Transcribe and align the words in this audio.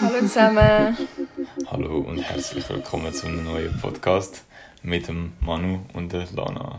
Hallo 0.00 0.20
zusammen. 0.20 0.98
Hallo 1.66 1.98
und 2.00 2.18
herzlich 2.18 2.68
willkommen 2.68 3.10
zu 3.14 3.26
einem 3.26 3.44
neuen 3.44 3.80
Podcast 3.80 4.44
mit 4.82 5.08
dem 5.08 5.32
Manu 5.40 5.80
und 5.94 6.12
der 6.12 6.26
Lana. 6.34 6.76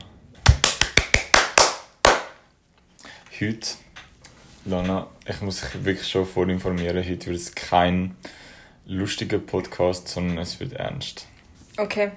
Heute, 3.39 3.68
Lana, 4.66 5.07
ich 5.26 5.41
muss 5.41 5.62
dich 5.62 5.84
wirklich 5.84 6.07
schon 6.07 6.28
vorinformieren, 6.28 6.98
heute 6.98 7.26
wird 7.28 7.38
es 7.38 7.55
kein 7.55 8.16
lustiger 8.86 9.39
Podcast, 9.39 10.07
sondern 10.07 10.38
es 10.38 10.60
wird 10.60 10.73
ernst. 10.73 11.26
Okay. 11.78 12.12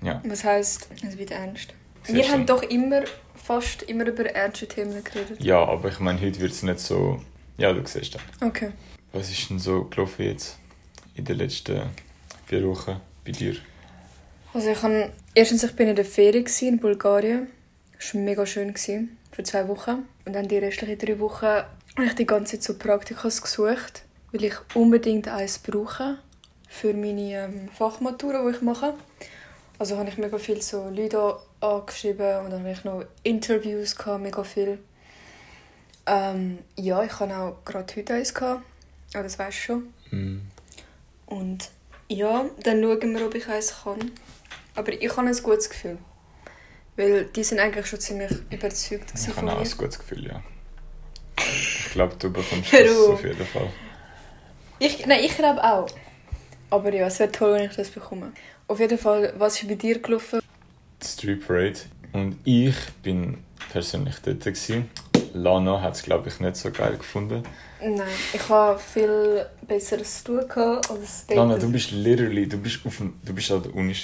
Ja. 0.00 0.22
Was 0.24 0.44
heisst, 0.44 0.88
es 1.02 1.18
wird 1.18 1.32
ernst? 1.32 1.74
Sehr 2.06 2.14
Wir 2.16 2.24
schön. 2.24 2.32
haben 2.32 2.46
doch 2.46 2.62
immer, 2.62 3.02
fast 3.34 3.82
immer 3.82 4.06
über 4.06 4.26
ernste 4.26 4.66
Themen 4.68 5.02
geredet. 5.02 5.42
Ja, 5.42 5.64
aber 5.64 5.88
ich 5.88 5.98
meine, 5.98 6.20
heute 6.20 6.40
wird 6.40 6.52
es 6.52 6.62
nicht 6.62 6.78
so. 6.78 7.20
Ja, 7.58 7.72
du 7.72 7.84
siehst 7.86 8.14
das. 8.14 8.22
Okay. 8.40 8.70
Was 9.12 9.30
ist 9.30 9.50
denn 9.50 9.58
so 9.58 9.84
gelaufen 9.84 10.24
jetzt 10.26 10.58
in 11.14 11.24
den 11.24 11.38
letzten 11.38 11.82
vier 12.46 12.66
Wochen 12.68 13.00
bei 13.24 13.32
dir? 13.32 13.56
Also 14.54 14.70
ich 14.70 14.82
habe, 14.82 15.10
erstens, 15.34 15.64
ich 15.64 15.74
bin 15.74 15.88
in 15.88 15.96
der 15.96 16.04
Ferien 16.04 16.46
in 16.60 16.78
Bulgarien. 16.78 17.48
Das 17.98 18.14
war 18.14 18.20
mega 18.20 18.46
schön. 18.46 18.68
Gewesen, 18.68 19.16
für 19.32 19.42
zwei 19.42 19.66
Wochen. 19.68 20.06
Und 20.24 20.34
dann 20.34 20.46
die 20.48 20.58
restlichen 20.58 20.98
drei 20.98 21.18
Wochen 21.18 21.46
habe 21.46 21.66
ich 22.04 22.14
die 22.14 22.26
ganze 22.26 22.58
Zeit 22.58 22.62
so 22.62 22.74
Praktikas 22.78 23.42
gesucht, 23.42 24.02
weil 24.32 24.44
ich 24.44 24.54
unbedingt 24.74 25.28
eins 25.28 25.58
brauche 25.58 26.18
für 26.68 26.92
meine 26.92 27.44
ähm, 27.44 27.68
Fachmatura, 27.76 28.44
die 28.48 28.56
ich 28.56 28.62
mache. 28.62 28.94
Also 29.78 29.96
habe 29.96 30.08
ich 30.08 30.18
mega 30.18 30.38
viel 30.38 30.60
so 30.62 30.88
Leute 30.88 31.36
angeschrieben 31.60 32.44
und 32.44 32.50
dann 32.50 32.60
habe 32.60 32.72
ich 32.72 32.84
noch 32.84 33.04
Interviews 33.22 33.96
gehabt, 33.96 34.22
mega 34.22 34.44
viel. 34.44 34.78
Ähm, 36.06 36.58
ja, 36.76 37.02
ich 37.02 37.18
habe 37.18 37.36
auch 37.36 37.64
gerade 37.64 37.94
heute 37.96 38.14
eins 38.14 38.32
gehabt, 38.32 38.62
aber 39.14 39.22
das 39.24 39.38
weißt 39.38 39.56
du 39.56 39.60
schon. 39.60 39.94
Hm. 40.10 40.42
Und 41.26 41.70
ja, 42.08 42.44
dann 42.62 42.82
schauen 42.82 43.14
wir, 43.14 43.26
ob 43.26 43.34
ich 43.34 43.48
eins 43.48 43.82
kann. 43.82 44.12
Aber 44.74 44.92
ich 44.92 45.16
habe 45.16 45.26
ein 45.26 45.42
gutes 45.42 45.68
Gefühl. 45.68 45.98
Weil 46.96 47.24
die 47.26 47.44
sind 47.44 47.58
eigentlich 47.58 47.86
schon 47.86 48.00
ziemlich 48.00 48.30
überzeugt 48.50 49.12
Ich 49.14 49.36
habe 49.36 49.52
auch 49.52 49.58
ein 49.58 49.70
gutes 49.76 49.98
Gefühl, 49.98 50.26
ja. 50.26 50.42
Ich 51.38 51.90
glaube, 51.92 52.16
du 52.18 52.32
bekommst 52.32 52.72
das 52.72 52.90
auf. 52.90 53.14
auf 53.14 53.24
jeden 53.24 53.46
Fall. 53.46 53.70
Ich, 54.78 55.06
nein, 55.06 55.24
ich 55.24 55.36
glaube 55.36 55.62
auch. 55.62 55.88
Aber 56.70 56.92
ja, 56.92 57.06
es 57.06 57.18
wäre 57.18 57.32
toll, 57.32 57.54
wenn 57.54 57.70
ich 57.70 57.76
das 57.76 57.90
bekomme. 57.90 58.32
Auf 58.68 58.80
jeden 58.80 58.98
Fall, 58.98 59.32
was 59.36 59.60
ist 59.60 59.68
bei 59.68 59.74
dir 59.74 60.00
gelaufen? 60.00 60.40
Street 61.02 61.46
Parade. 61.46 61.76
Und 62.12 62.36
ich 62.44 62.74
bin 63.02 63.38
persönlich 63.70 64.16
dort. 64.24 64.40
Gewesen. 64.40 64.90
Lana 65.34 65.82
hat 65.82 65.94
es, 65.94 66.02
glaube 66.02 66.28
ich, 66.28 66.40
nicht 66.40 66.56
so 66.56 66.70
geil 66.70 66.96
gefunden. 66.96 67.42
Nein, 67.80 68.00
ich 68.32 68.48
habe 68.48 68.78
viel 68.78 69.44
Besseres 69.66 70.24
zu 70.24 70.38
tun 70.38 70.48
gehabt 70.48 70.90
als 70.90 71.26
dort. 71.26 71.36
Lana, 71.36 71.58
du 71.58 71.70
bist 71.70 71.90
literally, 71.90 72.48
du 72.48 72.56
bist, 72.56 72.80
auf 72.86 72.96
dem, 72.96 73.14
du 73.22 73.34
bist 73.34 73.50
an 73.50 73.62
der 73.62 73.74
Uni, 73.74 73.94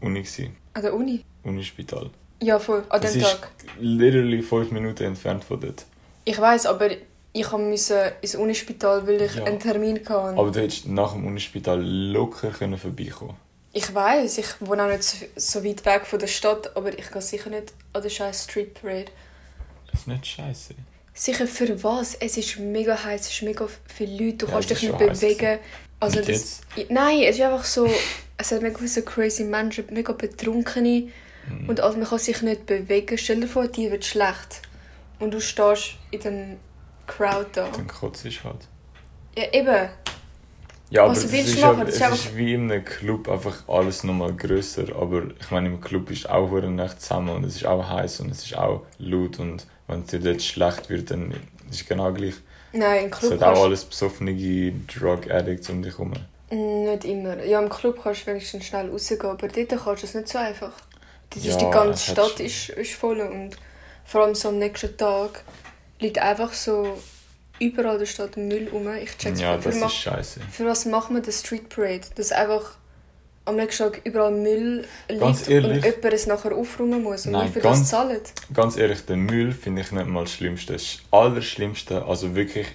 Uni 0.00 0.20
gewesen. 0.22 0.56
An 0.74 0.82
der 0.82 0.94
Uni? 0.94 1.24
Unispital. 1.42 2.10
Ja, 2.40 2.58
voll. 2.58 2.84
An 2.88 3.00
dem 3.00 3.20
Tag. 3.20 3.48
literally 3.80 4.42
fünf 4.42 4.70
Minuten 4.70 5.04
entfernt 5.04 5.42
von 5.42 5.58
dort. 5.60 5.84
Ich 6.24 6.38
weiß, 6.38 6.66
aber 6.66 6.90
ich 7.32 7.50
musste 7.52 8.12
ins 8.20 8.34
Unispital, 8.36 9.06
weil 9.06 9.22
ich 9.22 9.34
Ja. 9.34 9.44
einen 9.44 9.58
Termin 9.58 9.96
hatte. 9.98 10.38
Aber 10.38 10.50
du 10.50 10.60
hättest 10.60 10.86
nach 10.86 11.12
dem 11.14 11.26
Unispital 11.26 11.82
locker 11.82 12.50
können 12.50 12.78
vorbeikommen 12.78 13.34
Ich 13.76 13.94
weiß, 13.94 14.38
ich 14.38 14.46
wohne 14.60 14.84
auch 14.84 14.88
nicht 14.88 15.02
so, 15.36 15.62
weit 15.62 15.84
weg 15.84 16.06
von 16.06 16.18
der 16.18 16.28
Stadt, 16.28 16.74
aber 16.74 16.98
ich 16.98 17.10
gehe 17.10 17.20
sicher 17.20 17.50
nicht 17.50 17.74
an 17.92 18.00
den 18.00 18.10
scheiß 18.10 18.44
Street 18.44 18.72
Parade. 18.72 19.12
Das 19.90 20.00
ist 20.00 20.06
nicht 20.08 20.26
scheiße. 20.26 20.74
Sicher 21.12 21.46
für 21.46 21.82
was? 21.84 22.14
Es 22.14 22.38
ist 22.38 22.58
mega 22.58 23.04
heiß, 23.04 23.20
es 23.20 23.32
ist 23.34 23.42
mega 23.42 23.68
viele 23.86 24.12
Leute, 24.24 24.38
du 24.38 24.46
Ja, 24.46 24.52
kannst 24.52 24.70
dich 24.70 24.82
nicht 24.82 24.96
bewegen. 24.96 25.58
Also 26.00 26.20
Und 26.20 26.28
das, 26.28 26.62
nein, 26.88 27.20
es 27.24 27.36
ist 27.36 27.42
einfach 27.42 27.64
so, 27.66 27.86
es 28.38 28.50
hat 28.50 28.62
mega 28.62 28.78
viele 28.78 29.02
crazy 29.04 29.44
Menschen, 29.44 29.84
mega 29.90 30.14
betrunkene 30.14 31.10
Mhm. 31.48 31.68
und 31.68 31.80
also 31.80 31.98
man 31.98 32.08
kann 32.08 32.18
sich 32.18 32.40
nicht 32.40 32.64
bewegen. 32.64 33.18
Stell 33.18 33.40
dir 33.42 33.46
vor, 33.46 33.68
dir 33.68 33.90
wird 33.90 34.06
schlecht 34.06 34.62
und 35.18 35.32
du 35.34 35.40
stehst 35.40 35.96
in 36.10 36.20
dem 36.20 36.56
Crowd 37.06 37.50
da. 37.52 37.68
Dann 37.68 37.86
kotzt 37.86 38.24
halt. 38.24 38.66
Ja, 39.36 39.52
eben. 39.52 39.90
Ja, 40.90 41.02
aber 41.02 41.12
Was 41.12 41.24
es 41.24 41.32
ist, 41.32 41.58
ja- 41.58 41.72
Das 41.74 41.88
es 41.88 41.94
ist 41.96 42.02
einfach- 42.02 42.16
ist 42.16 42.36
wie 42.36 42.54
in 42.54 42.70
einem 42.70 42.84
Club 42.84 43.28
einfach 43.28 43.56
alles 43.68 44.04
nochmal 44.04 44.32
grösser. 44.34 44.84
Aber 44.94 45.22
ich 45.40 45.50
meine, 45.50 45.68
im 45.68 45.80
Club 45.80 46.10
ist 46.10 46.28
auch 46.30 46.52
eine 46.52 46.70
Nacht 46.70 47.00
zusammen 47.02 47.30
und 47.36 47.44
es 47.44 47.56
ist 47.56 47.66
auch 47.66 47.88
heiß 47.88 48.20
und 48.20 48.30
es 48.30 48.44
ist 48.44 48.56
auch 48.56 48.82
laut. 48.98 49.38
Und 49.40 49.66
wenn 49.88 50.00
es 50.02 50.06
dir 50.06 50.20
dort 50.20 50.42
schlecht 50.42 50.88
wird, 50.88 51.10
dann 51.10 51.32
ist 51.70 51.80
es 51.80 51.86
genau 51.86 52.12
gleich. 52.12 52.34
Nein, 52.72 53.06
im 53.06 53.10
Es 53.12 53.18
Club 53.18 53.32
hat 53.32 53.42
auch 53.42 53.46
kannst 53.46 53.62
alles 53.62 53.84
besoffene 53.84 54.72
Drug 54.86 55.28
Addicts 55.30 55.68
um 55.70 55.82
dich 55.82 55.92
herum. 55.94 56.12
Mm, 56.50 56.84
Nicht 56.84 57.04
immer. 57.04 57.42
Ja, 57.44 57.60
im 57.60 57.68
Club 57.68 57.98
kannst 58.02 58.22
du 58.22 58.26
wenigstens 58.28 58.66
schnell 58.66 58.88
rausgehen, 58.88 59.22
aber 59.22 59.48
dort 59.48 59.68
kannst 59.68 60.02
du 60.02 60.06
es 60.06 60.14
nicht 60.14 60.28
so 60.28 60.38
einfach. 60.38 60.72
Das 61.30 61.44
ist 61.44 61.60
Ja, 61.60 61.66
die 61.66 61.70
ganze 61.72 61.92
es 61.94 62.04
Stadt 62.04 62.38
ist, 62.40 62.68
ist 62.68 62.92
voll 62.92 63.20
und 63.20 63.56
vor 64.04 64.22
allem 64.22 64.36
so 64.36 64.50
am 64.50 64.58
nächsten 64.58 64.96
Tag 64.96 65.42
liegt 65.98 66.18
einfach 66.18 66.52
so 66.52 66.96
überall 67.58 67.98
der 67.98 68.06
Stadt 68.06 68.36
Müll 68.36 68.68
rum. 68.72 68.88
Ich 69.02 69.16
check's 69.16 69.40
Ja, 69.40 69.58
für, 69.58 69.70
das 69.70 69.78
ma- 69.80 69.86
ist 69.86 69.94
scheiße. 69.94 70.40
für 70.50 70.66
was 70.66 70.84
macht 70.86 71.10
man 71.10 71.22
den 71.22 71.32
Street 71.32 71.68
Parade? 71.68 72.02
Dass 72.14 72.32
einfach 72.32 72.76
am 73.44 73.56
nächsten 73.56 73.84
Tag 73.84 74.00
überall 74.04 74.32
Müll 74.32 74.84
liegt 75.08 75.20
Ganz 75.20 75.48
ehrlich? 75.48 75.76
und 75.76 75.84
jemand 75.84 76.12
es 76.14 76.26
nachher 76.26 76.52
aufräumen 76.54 77.02
muss 77.02 77.26
und 77.26 77.32
Nein, 77.32 77.52
für 77.52 77.60
ganz- 77.60 77.80
das 77.80 77.90
zahlen. 77.90 78.20
Ganz 78.52 78.76
ehrlich, 78.76 79.04
den 79.06 79.20
Müll 79.20 79.52
finde 79.52 79.82
ich 79.82 79.92
nicht 79.92 80.06
mal 80.06 80.24
das 80.24 80.32
Schlimmste. 80.32 80.72
Das 80.72 80.98
Allerschlimmste, 81.12 82.04
also 82.04 82.34
wirklich 82.34 82.66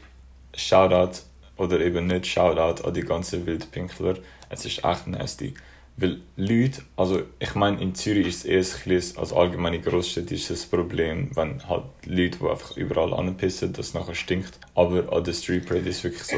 Shoutout 0.56 1.20
oder 1.58 1.80
eben 1.80 2.08
nicht 2.08 2.26
Shoutout 2.28 2.84
an 2.88 2.94
die 2.94 3.02
ganzen 3.02 3.46
Wildpinkler. 3.46 4.16
Es 4.50 4.66
ist 4.66 4.84
echt 4.84 5.08
nasty. 5.08 5.54
Weil 6.02 6.18
Leute, 6.36 6.82
also 6.98 7.22
ich 7.38 7.54
meine, 7.54 7.80
in 7.80 7.94
Zürich 7.94 8.28
ist 8.28 8.46
es 8.46 8.76
eher 8.86 8.92
ein 8.92 9.18
als 9.18 9.32
allgemeine 9.34 9.80
Großstadt 9.80 10.32
ist 10.32 10.50
ein 10.50 10.70
Problem, 10.72 11.30
wenn 11.36 11.68
halt 11.70 11.84
Leute, 12.06 12.40
die 12.40 12.50
einfach 12.50 12.76
überall 12.76 13.14
anpissen, 13.14 13.72
das 13.72 13.94
nachher 13.94 14.16
stinkt. 14.16 14.60
Aber 14.74 15.14
an 15.14 15.24
der 15.24 15.34
Street 15.34 15.68
Parade 15.68 15.88
ist 15.88 16.04
wirklich 16.04 16.24
so 16.24 16.38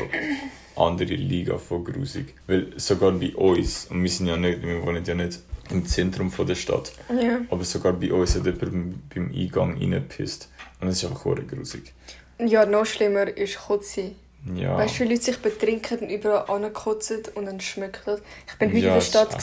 andere 0.76 1.14
Liga 1.16 1.58
von 1.58 1.86
grusig. 1.86 2.34
Weil 2.46 2.74
sogar 2.78 3.14
bei 3.14 3.34
uns, 3.36 3.86
und 3.86 4.04
wir 4.04 4.10
sind 4.10 4.28
ja 4.28 4.36
nicht, 4.36 4.62
wir 4.62 4.86
wohnen 4.86 5.06
ja 5.06 5.16
nicht 5.16 5.40
im 5.70 5.86
Zentrum 5.86 6.30
von 6.30 6.46
der 6.46 6.56
Stadt, 6.56 6.92
Ja. 7.10 7.40
aber 7.50 7.64
sogar 7.64 7.94
bei 7.94 8.12
uns 8.12 8.36
hat 8.36 8.46
jemand 8.46 9.10
beim 9.16 9.32
Eingang 9.34 9.78
reingepisst. 9.78 10.50
Und 10.82 10.90
es 10.90 10.98
ist 11.02 11.06
einfach 11.10 11.24
hure 11.24 11.44
grusig. 11.44 11.94
ja, 12.38 12.66
noch 12.66 12.86
schlimmer 12.86 13.28
ist 13.38 13.58
Kotze. 13.58 14.12
Ja. 14.56 14.78
Weißt 14.78 15.00
du, 15.00 15.04
wie 15.06 15.10
Leute 15.10 15.22
sich 15.24 15.38
betrinken 15.38 16.00
und 16.00 16.10
überall 16.10 16.50
ankotzen 16.64 17.22
und 17.36 17.46
dann 17.46 17.60
schmeckt 17.62 18.02
das? 18.06 18.22
Ich 18.48 18.58
bin 18.58 18.70
heute 18.70 18.80
ja, 18.80 18.88
in 18.90 18.94
der 18.96 19.02
Stadt. 19.02 19.38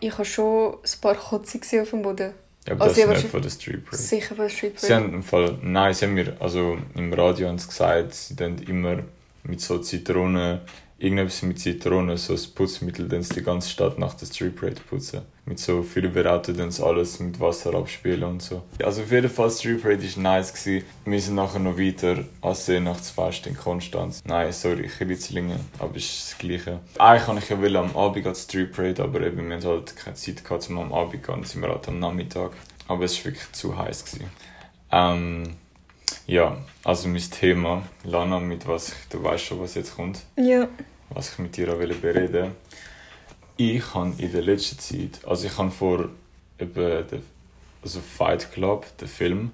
Ich 0.00 0.12
habe 0.12 0.24
schon 0.24 0.74
ein 0.74 1.00
paar 1.00 1.14
Kotze 1.14 1.58
auf 1.82 1.90
dem 1.90 2.02
Boden. 2.02 2.32
Ja, 2.66 2.74
aber 2.74 2.84
Also, 2.84 3.00
das 3.00 3.16
ist 3.16 3.22
nicht 3.24 3.30
von 3.32 3.42
der 3.42 3.50
Street 3.50 3.84
Parade. 3.84 4.02
Sicher 4.02 4.34
von 4.36 4.44
der 4.44 4.48
Street 4.48 4.78
Sie 4.78 4.86
Parade. 4.86 5.04
haben 5.06 5.14
im 5.14 5.22
Fall, 5.24 5.58
nein, 5.62 5.94
sie 5.94 6.06
haben 6.06 6.14
mir, 6.14 6.36
also 6.38 6.78
im 6.94 7.12
Radio 7.12 7.48
haben 7.48 7.58
sie 7.58 7.66
gesagt, 7.66 8.14
sie 8.14 8.36
dann 8.36 8.58
immer 8.58 8.98
mit 9.42 9.60
so 9.60 9.78
Zitronen, 9.78 10.60
irgendetwas 11.02 11.42
mit 11.42 11.58
Zitronen, 11.58 12.16
so 12.16 12.32
ein 12.34 12.40
Putzmittel, 12.54 13.08
dann 13.08 13.22
die 13.22 13.42
ganze 13.42 13.68
Stadt 13.68 13.98
nach 13.98 14.14
der 14.14 14.26
Street 14.26 14.54
Parade 14.54 14.80
putzen. 14.88 15.22
Mit 15.44 15.58
so 15.58 15.82
vielen 15.82 16.12
Beraten 16.12 16.70
sie 16.70 16.84
alles 16.84 17.18
mit 17.18 17.40
Wasser 17.40 17.74
abspielen 17.74 18.22
und 18.22 18.42
so. 18.42 18.62
Also 18.80 19.02
auf 19.02 19.10
jeden 19.10 19.28
Fall, 19.28 19.50
Street 19.50 19.82
Parade 19.82 20.02
war 20.02 20.22
nice. 20.22 20.54
Gewesen. 20.54 20.84
Wir 21.04 21.20
sind 21.20 21.34
nachher 21.34 21.58
noch 21.58 21.76
weiter 21.76 22.24
als 22.40 22.66
Seenachtsfest 22.66 23.48
in 23.48 23.56
Konstanz. 23.56 24.22
Nein, 24.24 24.52
sorry, 24.52 24.86
Kritzlingen, 24.86 25.58
aber 25.80 25.96
es 25.96 26.04
ist 26.04 26.30
das 26.30 26.38
Gleiche. 26.38 26.78
Eigentlich 26.98 27.26
kann 27.26 27.38
ich 27.38 27.48
ja 27.72 27.80
am 27.80 27.96
Abend 27.96 28.26
an 28.26 28.34
Street 28.36 28.70
Parade, 28.70 29.02
aber 29.02 29.22
eben, 29.22 29.48
wir 29.48 29.56
hatten 29.56 29.66
halt 29.66 29.96
keine 29.96 30.14
Zeit 30.14 30.44
gehabt, 30.44 30.70
um 30.70 30.78
am 30.78 30.92
Abend 30.92 31.14
zu 31.14 31.18
gehen, 31.18 31.34
dann 31.34 31.44
sind 31.44 31.62
wir 31.62 31.68
halt 31.68 31.88
am 31.88 31.98
Nachmittag. 31.98 32.52
Aber 32.86 33.04
es 33.04 33.18
war 33.18 33.32
wirklich 33.32 33.50
zu 33.50 33.76
heiß. 33.76 34.04
Gewesen. 34.04 34.30
Ähm, 34.92 35.56
ja, 36.28 36.56
also 36.84 37.08
mein 37.08 37.22
Thema, 37.22 37.82
Lana, 38.04 38.38
mit 38.38 38.68
was 38.68 38.92
du 39.10 39.22
weißt 39.24 39.44
schon, 39.44 39.60
was 39.60 39.74
jetzt 39.74 39.96
kommt, 39.96 40.20
Ja. 40.36 40.68
Was 41.14 41.32
ich 41.32 41.38
mit 41.38 41.56
dir 41.56 41.72
auch 41.72 41.78
will 41.78 41.94
bereden. 41.94 42.52
Ich 43.56 43.94
habe 43.94 44.12
in 44.18 44.32
der 44.32 44.42
letzten 44.42 44.78
Zeit, 44.78 45.24
also 45.26 45.46
ich 45.46 45.56
habe 45.58 45.70
vor 45.70 46.08
etwa, 46.58 47.02
den, 47.02 47.22
also 47.82 48.00
Fight 48.00 48.50
Club, 48.52 48.86
den 48.98 49.08
Film, 49.08 49.52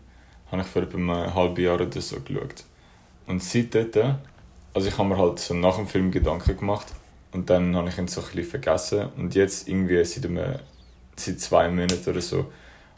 habe 0.51 0.63
ich 0.63 0.69
vor 0.69 0.83
etwa 0.83 0.97
einem 0.97 1.35
halben 1.35 1.63
Jahr 1.63 1.81
oder 1.81 2.01
so 2.01 2.21
geschaut. 2.21 2.65
Und 3.27 3.43
seitdem, 3.43 4.17
also 4.73 4.89
ich 4.89 4.97
habe 4.97 5.09
mir 5.09 5.19
halt 5.19 5.39
so 5.39 5.55
nach 5.55 5.77
dem 5.77 5.87
Film 5.87 6.11
Gedanken 6.11 6.57
gemacht 6.57 6.87
und 7.33 7.51
dann 7.51 7.77
habe 7.77 7.89
ich 7.89 7.99
ihn 7.99 8.09
so 8.09 8.21
ein 8.21 8.27
bisschen 8.29 8.45
vergessen 8.45 9.09
und 9.17 9.35
jetzt 9.35 9.69
irgendwie 9.69 10.03
seit, 10.05 10.25
einem, 10.25 10.57
seit 11.17 11.41
zwei 11.41 11.69
Monaten 11.69 12.09
oder 12.09 12.21
so 12.21 12.51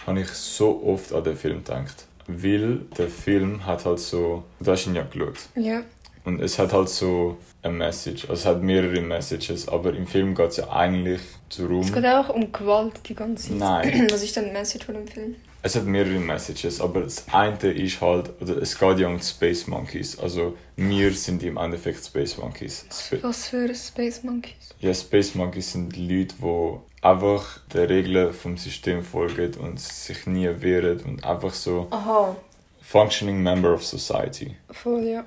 habe 0.07 0.21
ich 0.21 0.29
so 0.29 0.83
oft 0.85 1.13
an 1.13 1.25
den 1.25 1.37
Film 1.37 1.65
gedacht. 1.65 2.07
Weil 2.27 2.83
der 2.97 3.09
Film 3.09 3.67
hat 3.67 3.85
halt 3.85 3.99
so, 3.99 4.45
du 4.61 4.71
hast 4.71 4.87
ihn 4.87 4.95
ja 4.95 5.03
geschaut, 5.03 5.39
Ja. 5.57 5.83
Und 6.25 6.41
es 6.41 6.59
hat 6.59 6.73
halt 6.73 6.89
so 6.89 7.37
eine 7.63 7.75
Message, 7.75 8.23
also 8.29 8.35
es 8.35 8.47
hat 8.47 8.63
mehrere 8.63 9.01
Messages, 9.01 9.69
aber 9.69 9.95
im 9.95 10.07
Film 10.07 10.35
geht 10.35 10.51
es 10.51 10.57
ja 10.59 10.71
eigentlich 10.71 11.21
Es 11.49 11.57
darum, 11.59 11.93
geht 11.93 12.07
auch 12.07 12.29
um 12.31 12.51
Gewalt 12.53 13.01
die 13.09 13.15
ganze 13.15 13.49
Zeit. 13.49 13.59
Nein. 13.59 14.07
Was 14.11 14.23
ist 14.23 14.37
denn 14.37 14.47
die 14.47 14.53
Message 14.53 14.85
von 14.87 14.95
dem 14.95 15.07
Film? 15.09 15.37
es 15.63 15.77
hat 15.77 15.85
mehrere 15.85 16.19
Messages, 16.19 16.81
aber 16.81 17.03
das 17.03 17.27
eine 17.31 17.59
ist 17.73 18.01
halt, 18.01 18.31
oder 18.41 18.57
es 18.63 18.79
geht 18.79 18.99
ja 18.99 19.09
um 19.09 19.19
die 19.19 19.23
Space 19.25 19.67
Monkeys. 19.67 20.19
Also 20.19 20.57
wir 20.77 21.13
sind 21.13 21.43
im 21.43 21.59
Endeffekt 21.59 22.03
Space 22.03 22.39
Monkeys. 22.39 22.87
Sp 22.89 23.21
Was 23.21 23.49
für 23.49 23.75
Space 23.75 24.23
Monkeys? 24.23 24.55
ja, 24.81 24.95
Space 24.95 25.35
Monkeys 25.35 25.73
sind 25.73 25.95
Leute, 25.99 26.35
die 26.41 26.79
einfach 27.03 27.59
den 27.75 27.87
Regeln 27.89 28.33
vom 28.33 28.57
System 28.57 29.03
folgen 29.03 29.53
und 29.61 29.79
sich 29.79 30.27
nie 30.27 30.49
wehren 30.61 31.01
und 31.01 31.25
einfach 31.25 31.53
so 31.53 31.89
Aha, 31.91 32.35
functioning 32.81 33.43
member 33.43 33.75
of 33.75 33.85
society. 33.85 34.57
voll, 34.71 35.05
ja. 35.07 35.25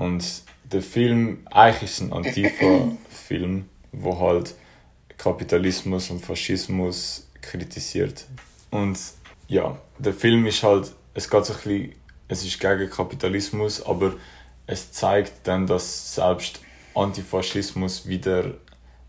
Und 0.00 0.24
der 0.64 0.80
Film, 0.80 1.46
eigentlich 1.50 1.90
ist 1.90 2.00
ein 2.00 2.14
Antifa-Film, 2.14 3.68
wo 3.92 4.18
halt 4.18 4.54
Kapitalismus 5.18 6.08
und 6.08 6.24
Faschismus 6.24 7.28
kritisiert. 7.42 8.24
Und 8.70 8.98
ja, 9.46 9.76
der 9.98 10.14
Film 10.14 10.46
ist 10.46 10.62
halt, 10.62 10.90
es 11.12 11.28
geht 11.28 11.44
so 11.44 11.52
ein 11.52 11.58
bisschen, 11.58 11.94
es 12.28 12.44
ist 12.46 12.58
gegen 12.58 12.88
Kapitalismus, 12.88 13.84
aber 13.84 14.14
es 14.66 14.90
zeigt 14.90 15.46
dann, 15.46 15.66
dass 15.66 16.14
selbst 16.14 16.60
Antifaschismus 16.94 18.08
wieder 18.08 18.54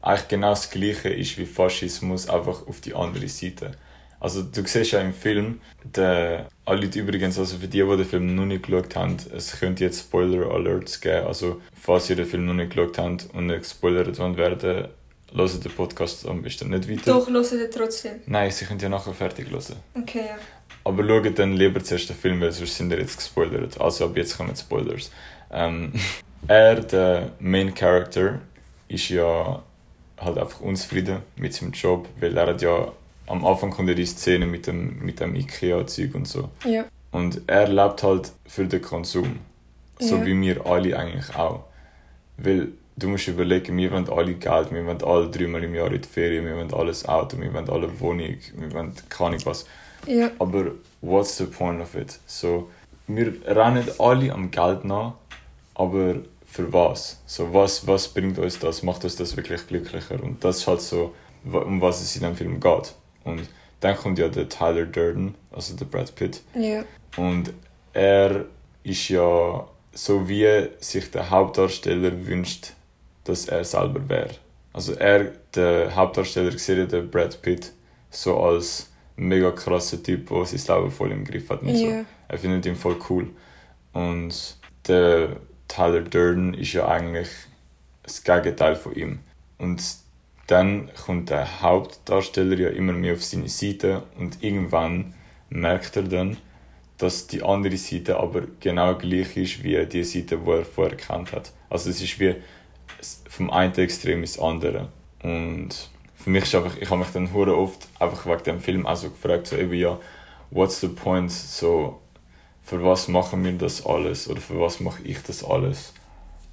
eigentlich 0.02 0.28
genau 0.28 0.50
das 0.50 0.72
gleiche 0.72 1.08
ist 1.08 1.38
wie 1.38 1.46
Faschismus, 1.46 2.30
einfach 2.30 2.68
auf 2.68 2.82
die 2.82 2.96
andere 2.96 3.30
Seite. 3.30 3.78
Also 4.22 4.44
du 4.44 4.66
siehst 4.66 4.92
ja 4.92 5.02
im 5.02 5.14
Film, 5.14 5.60
der, 5.84 6.48
alle 6.64 6.82
Leute 6.82 7.00
übrigens, 7.00 7.38
also 7.40 7.58
für 7.58 7.68
die, 7.68 7.82
die 7.82 7.98
den 7.98 8.06
Film 8.06 8.36
noch 8.36 8.46
nicht 8.46 8.64
geschaut 8.64 8.96
haben, 8.96 9.18
es 9.36 9.60
könnte 9.60 9.84
jetzt 9.84 10.00
Spoiler-Alerts 10.02 11.02
geben, 11.02 11.26
also 11.26 11.60
falls 11.74 12.10
ihr 12.10 12.16
den 12.16 12.28
Film 12.28 12.46
noch 12.46 12.54
nicht 12.54 12.70
geschaut 12.74 12.98
habt 13.00 13.28
und 13.34 13.48
nicht 13.48 13.60
gespoilert 13.60 14.18
wollt 14.20 14.38
werden, 14.38 14.88
hört 15.36 15.66
den 15.66 15.72
Podcast 15.72 16.28
am 16.28 16.44
besten 16.44 16.70
nicht 16.70 16.90
weiter. 16.90 17.14
Doch, 17.14 17.28
hören 17.28 17.60
ihr 17.60 17.72
trotzdem. 17.72 18.20
Nein, 18.28 18.52
sie 18.52 18.66
können 18.66 18.80
ja 18.80 18.90
nachher 18.90 19.14
fertig 19.14 19.50
hören. 19.50 19.78
Okay, 19.96 20.26
ja. 20.28 20.38
Aber 20.84 21.06
schaut 21.08 21.38
dann 21.40 21.54
lieber 21.54 21.84
zuerst 21.84 22.10
den 22.10 22.16
Film, 22.16 22.42
weil 22.42 22.52
sonst 22.52 22.78
sind 22.78 22.92
ihr 22.92 23.00
jetzt 23.00 23.18
gespoilert. 23.18 23.82
Also 23.82 24.06
ab 24.06 24.18
jetzt 24.18 24.38
kommen 24.38 24.56
Spoilers. 24.56 25.12
Ähm, 25.52 25.94
er, 26.48 26.76
der 26.82 27.32
Main 27.40 27.74
Character, 27.74 28.40
ist 28.88 29.10
ja 29.10 29.64
halt 30.20 30.38
einfach 30.38 30.60
unzufrieden 30.60 31.20
mit 31.36 31.54
seinem 31.54 31.72
Job, 31.72 32.08
weil 32.20 32.38
er 32.38 32.48
hat 32.48 32.62
ja 32.62 32.92
am 33.32 33.46
Anfang 33.46 33.72
kommt 33.72 33.90
ja 33.90 33.96
die 33.96 34.06
Szene 34.06 34.46
mit 34.46 34.68
dem, 34.68 35.00
mit 35.00 35.20
dem 35.20 35.36
Ikea-Zeug 35.36 36.16
und 36.16 36.28
so. 36.28 36.50
Ja. 36.66 36.86
Und 37.12 37.42
er 37.48 37.68
lebt 37.68 38.04
halt 38.04 38.32
für 38.46 38.66
den 38.66 38.82
Konsum. 38.82 39.40
So 40.00 40.18
Ja. 40.18 40.26
wie 40.26 40.42
wir 40.42 40.66
alle 40.66 40.98
eigentlich 40.98 41.36
auch. 41.36 41.64
Weil 42.38 42.70
du 42.98 43.08
musst 43.10 43.28
überlegen, 43.28 43.78
wir 43.78 43.92
wollen 43.92 44.10
alle 44.10 44.34
Geld, 44.34 44.72
wir 44.72 44.86
wollen 44.86 45.04
alle 45.04 45.30
dreimal 45.30 45.64
im 45.64 45.76
Jahr 45.76 45.92
in 45.92 46.02
die 46.02 46.08
Ferien, 46.08 46.46
wir 46.46 46.56
wollen 46.56 46.74
alles 46.74 47.08
Auto, 47.08 47.40
wir 47.40 47.54
wollen 47.54 47.70
alle 47.70 48.00
Wohnung, 48.00 48.36
wir 48.56 48.74
wollen 48.74 48.94
keine 49.10 49.38
was. 49.46 49.66
Ja. 50.08 50.32
Aber 50.40 50.72
what's 51.02 51.38
the 51.38 51.46
point 51.46 51.82
of 51.82 51.94
it? 51.96 52.20
So, 52.26 52.70
wir 53.08 53.34
rennen 53.46 53.86
alle 54.00 54.34
am 54.34 54.50
Geld 54.50 54.86
nach, 54.86 55.14
aber 55.76 56.16
für 56.46 56.72
was? 56.74 57.20
So, 57.28 57.54
was, 57.54 57.86
was 57.88 58.08
bringt 58.08 58.40
uns 58.40 58.60
das? 58.60 58.84
Macht 58.84 59.04
uns 59.04 59.16
das 59.16 59.38
wirklich 59.38 59.66
glücklicher? 59.68 60.22
Und 60.24 60.44
das 60.44 60.58
ist 60.60 60.68
halt 60.68 60.82
so, 60.82 61.14
um 61.46 61.80
was 61.82 62.02
es 62.02 62.16
in 62.16 62.24
dem 62.24 62.36
Film 62.36 62.60
geht. 62.60 62.94
Und 63.24 63.48
dann 63.80 63.96
kommt 63.96 64.20
ja 64.20 64.30
der 64.30 64.50
Tyler 64.50 64.86
Durden, 64.86 65.36
also 65.52 65.76
der 65.76 65.86
Brad 65.86 66.16
Pitt. 66.16 66.42
Ja. 66.56 66.84
Und 67.18 67.54
er 67.94 68.46
ist 68.84 69.10
ja 69.10 69.68
so 69.94 70.28
wie 70.28 70.70
sich 70.80 71.12
der 71.12 71.30
Hauptdarsteller 71.30 72.26
wünscht, 72.26 72.74
dass 73.24 73.48
er 73.48 73.64
selber 73.64 74.08
wäre. 74.08 74.36
Also 74.74 74.94
er, 74.94 75.32
der 75.54 75.96
Hauptdarsteller, 75.96 76.58
sieht 76.58 76.78
ja 76.78 76.86
den 76.86 77.12
Brad 77.12 77.42
Pitt 77.42 77.74
so 78.10 78.40
als 78.40 78.90
mega 79.16 79.52
krasser 79.52 80.02
Typ, 80.02 80.30
der 80.30 80.46
sein 80.46 80.78
Leben 80.78 80.92
voll 80.92 81.12
im 81.12 81.26
Griff 81.26 81.50
hat 81.50 81.62
und 81.62 81.76
so. 81.76 81.88
Ja. 81.88 82.06
Er 82.28 82.38
findet 82.38 82.66
ihn 82.66 82.76
voll 82.76 82.98
cool. 83.10 83.30
Und 83.94 84.58
der 84.88 85.38
Tyler 85.68 86.02
Durden 86.02 86.54
ist 86.54 86.74
ja 86.74 86.88
eigentlich 86.88 87.30
das 88.04 88.24
Gegenteil 88.24 88.76
von 88.76 88.96
ihm. 88.96 89.20
Und 89.58 89.82
dann 90.48 90.90
kommt 91.06 91.30
der 91.30 91.62
Hauptdarsteller 91.62 92.58
ja 92.58 92.70
immer 92.70 92.94
mehr 92.94 93.14
auf 93.14 93.24
seine 93.24 93.50
Seite 93.50 94.04
und 94.18 94.44
irgendwann 94.44 95.14
merkt 95.50 95.96
er 95.96 96.04
dann, 96.04 96.38
dass 96.98 97.28
die 97.28 97.44
andere 97.44 97.78
Seite 97.78 98.18
aber 98.18 98.44
genau 98.60 98.96
gleich 98.96 99.36
ist 99.38 99.64
wie 99.64 99.86
die 99.86 100.04
Seite, 100.04 100.38
die 100.38 100.50
er 100.50 100.66
vorher 100.66 100.98
kennt 100.98 101.32
hat. 101.32 101.52
Also 101.70 101.90
es 101.90 102.02
ist 102.02 102.20
wie 102.20 102.36
vom 103.30 103.50
einen 103.50 103.74
Extrem 103.74 104.22
ins 104.22 104.38
andere. 104.38 104.90
Und 105.24 105.90
für 106.16 106.30
mich 106.30 106.44
ist 106.44 106.56
einfach, 106.56 106.78
ich 106.78 106.90
habe 106.90 107.00
mich 107.00 107.10
dann 107.10 107.34
hure 107.34 107.58
oft 107.58 107.88
einfach 108.00 108.26
wegen 108.26 108.44
dem 108.44 108.60
Film 108.60 108.86
auch 108.86 108.96
so 108.96 109.10
gefragt, 109.10 109.48
so 109.48 109.58
eben 109.58 109.74
ja, 109.74 109.98
what's 110.52 110.82
the 110.82 110.88
point, 110.88 111.32
so 111.32 112.00
für 112.62 112.84
was 112.84 113.08
machen 113.08 113.44
wir 113.44 113.54
das 113.54 113.86
alles 113.86 114.30
oder 114.30 114.40
für 114.40 114.60
was 114.60 114.80
mache 114.80 115.02
ich 115.04 115.22
das 115.24 115.44
alles? 115.44 115.94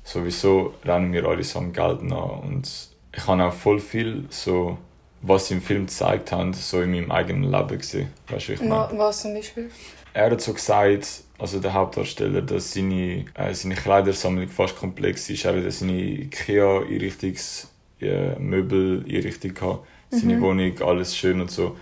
Sowieso 0.05 0.75
rennen 0.85 1.13
wir 1.13 1.27
alle 1.27 1.45
so 1.45 1.59
am 1.59 1.73
Geld 1.73 2.03
nach 2.03 2.43
und 2.43 2.89
ich 3.19 3.27
habe 3.27 3.43
auch 3.43 3.53
voll 3.53 3.81
viel 3.81 4.25
so, 4.31 4.79
was 5.23 5.49
sie 5.49 5.55
im 5.55 5.63
Film 5.63 5.87
gezeigt 5.87 6.31
haben, 6.31 6.53
so 6.53 6.81
in 6.81 6.93
meinem 6.93 7.11
eigenen 7.11 7.51
Leben 7.51 7.77
gesehen. 7.79 8.09
Weißt 8.29 8.49
du, 8.49 8.53
ich 8.53 8.61
meine? 8.61 8.91
Was 8.97 9.23
zum 9.23 9.35
Beispiel? 9.35 9.71
Er 10.15 10.31
hat 10.31 10.41
so 10.41 10.53
gesagt, 10.53 11.25
also 11.37 11.59
der 11.59 11.75
Hauptdarsteller, 11.75 12.43
dass 12.43 12.73
seine, 12.73 13.25
äh, 13.35 13.53
seine 13.55 13.75
Kleidersammlung 13.75 14.49
fast 14.49 14.77
komplex 14.77 15.29
ist. 15.31 15.45
Er 15.45 15.57
hat 15.57 15.73
seine 15.73 15.93
Ikea-Einrichtungs- 15.93 17.67
äh, 18.01 18.39
Möbel-Einrichtung 18.39 19.55
gehabt, 19.55 19.87
seine 20.11 20.41
Wohnung, 20.41 20.81
alles 20.81 21.17
schön 21.17 21.41
und 21.41 21.51
so. 21.51 21.77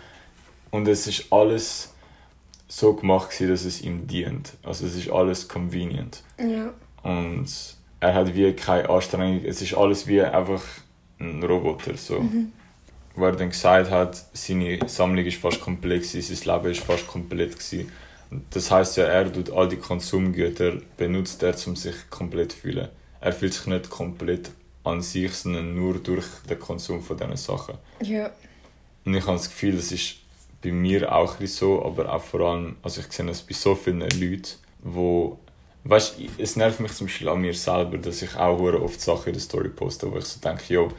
Und 0.71 0.89
es 0.89 1.07
ist 1.07 1.31
alles 1.31 1.93
so 2.67 2.95
gemacht, 2.95 3.31
gewesen, 3.31 3.51
dass 3.51 3.67
es 3.67 3.83
ihm 3.83 4.07
dient. 4.07 4.55
Also 4.63 4.87
es 4.87 4.97
ist 4.97 5.11
alles 5.11 5.47
convenient. 5.47 6.23
Ja. 6.39 6.73
Und 7.03 7.47
er 8.01 8.15
hat 8.15 8.35
wie 8.35 8.51
keine 8.55 8.89
Anstrengung, 8.89 9.45
es 9.45 9.61
ist 9.61 9.75
alles 9.75 10.07
wie 10.07 10.23
einfach 10.23 10.63
ein 11.19 11.43
Roboter. 11.43 11.97
So. 11.97 12.25
Wo 13.15 13.25
er 13.25 13.33
dann 13.33 13.51
gesagt 13.51 13.91
hat, 13.91 14.25
seine 14.33 14.79
Sammlung 14.89 15.25
ist 15.25 15.39
fast 15.39 15.61
komplex, 15.61 16.13
gewesen, 16.13 16.37
sein 16.37 16.57
Leben 16.57 16.73
ist 16.73 16.83
fast 16.83 17.07
komplett. 17.07 17.53
Gewesen. 17.53 17.91
Das 18.51 18.71
heißt 18.71 18.97
ja, 18.99 19.05
er 19.05 19.33
tut 19.33 19.51
all 19.51 19.69
die 19.69 19.77
Konsumgüter, 19.77 20.75
benutzt 20.97 21.43
er, 21.43 21.55
um 21.67 21.77
sich 21.77 21.95
komplett 22.11 22.53
zu 22.53 22.59
fühlen. 22.59 22.89
Er 23.21 23.33
fühlt 23.33 23.55
sich 23.55 23.67
nicht 23.67 23.89
komplett 23.89 24.51
an 24.85 25.03
sich, 25.03 25.33
sondern 25.33 25.75
nur 25.75 25.95
durch 25.99 26.27
den 26.49 26.59
Konsum 26.59 27.03
von 27.03 27.17
diesen 27.17 27.37
Sachen. 27.37 27.77
Ja. 28.03 28.31
Und 29.05 29.15
ich 29.15 29.23
habe 29.27 29.37
das 29.37 29.49
Gefühl, 29.49 29.77
das 29.77 29.93
ist 29.93 30.17
bei 30.63 30.73
mir 30.73 31.13
auch 31.15 31.37
so, 31.45 31.85
aber 31.85 32.13
auch 32.13 32.23
vor 32.23 32.41
allem, 32.41 32.77
also 32.83 33.01
ich 33.01 33.13
sehe 33.13 33.27
das 33.27 33.43
bei 33.43 33.55
so 33.55 33.75
vielen 33.75 34.01
Leuten, 34.01 34.49
wo, 34.83 35.39
weißt, 35.89 36.17
es 36.39 36.57
nervt 36.57 36.81
mich 36.81 36.93
zum 36.93 37.07
Beispiel 37.07 37.29
an 37.29 37.41
mir 37.41 37.55
selber, 37.55 37.99
dass 37.99 38.23
ich 38.23 38.35
auch 38.37 38.59
oft 38.61 39.01
Sachen 39.01 39.29
in 39.29 39.33
der 39.35 39.43
Story 39.43 39.69
poste, 39.69 40.11
wo 40.11 40.19
ich 40.19 40.25
so 40.25 40.41
denke, 40.41 40.73
jo, 40.73 40.93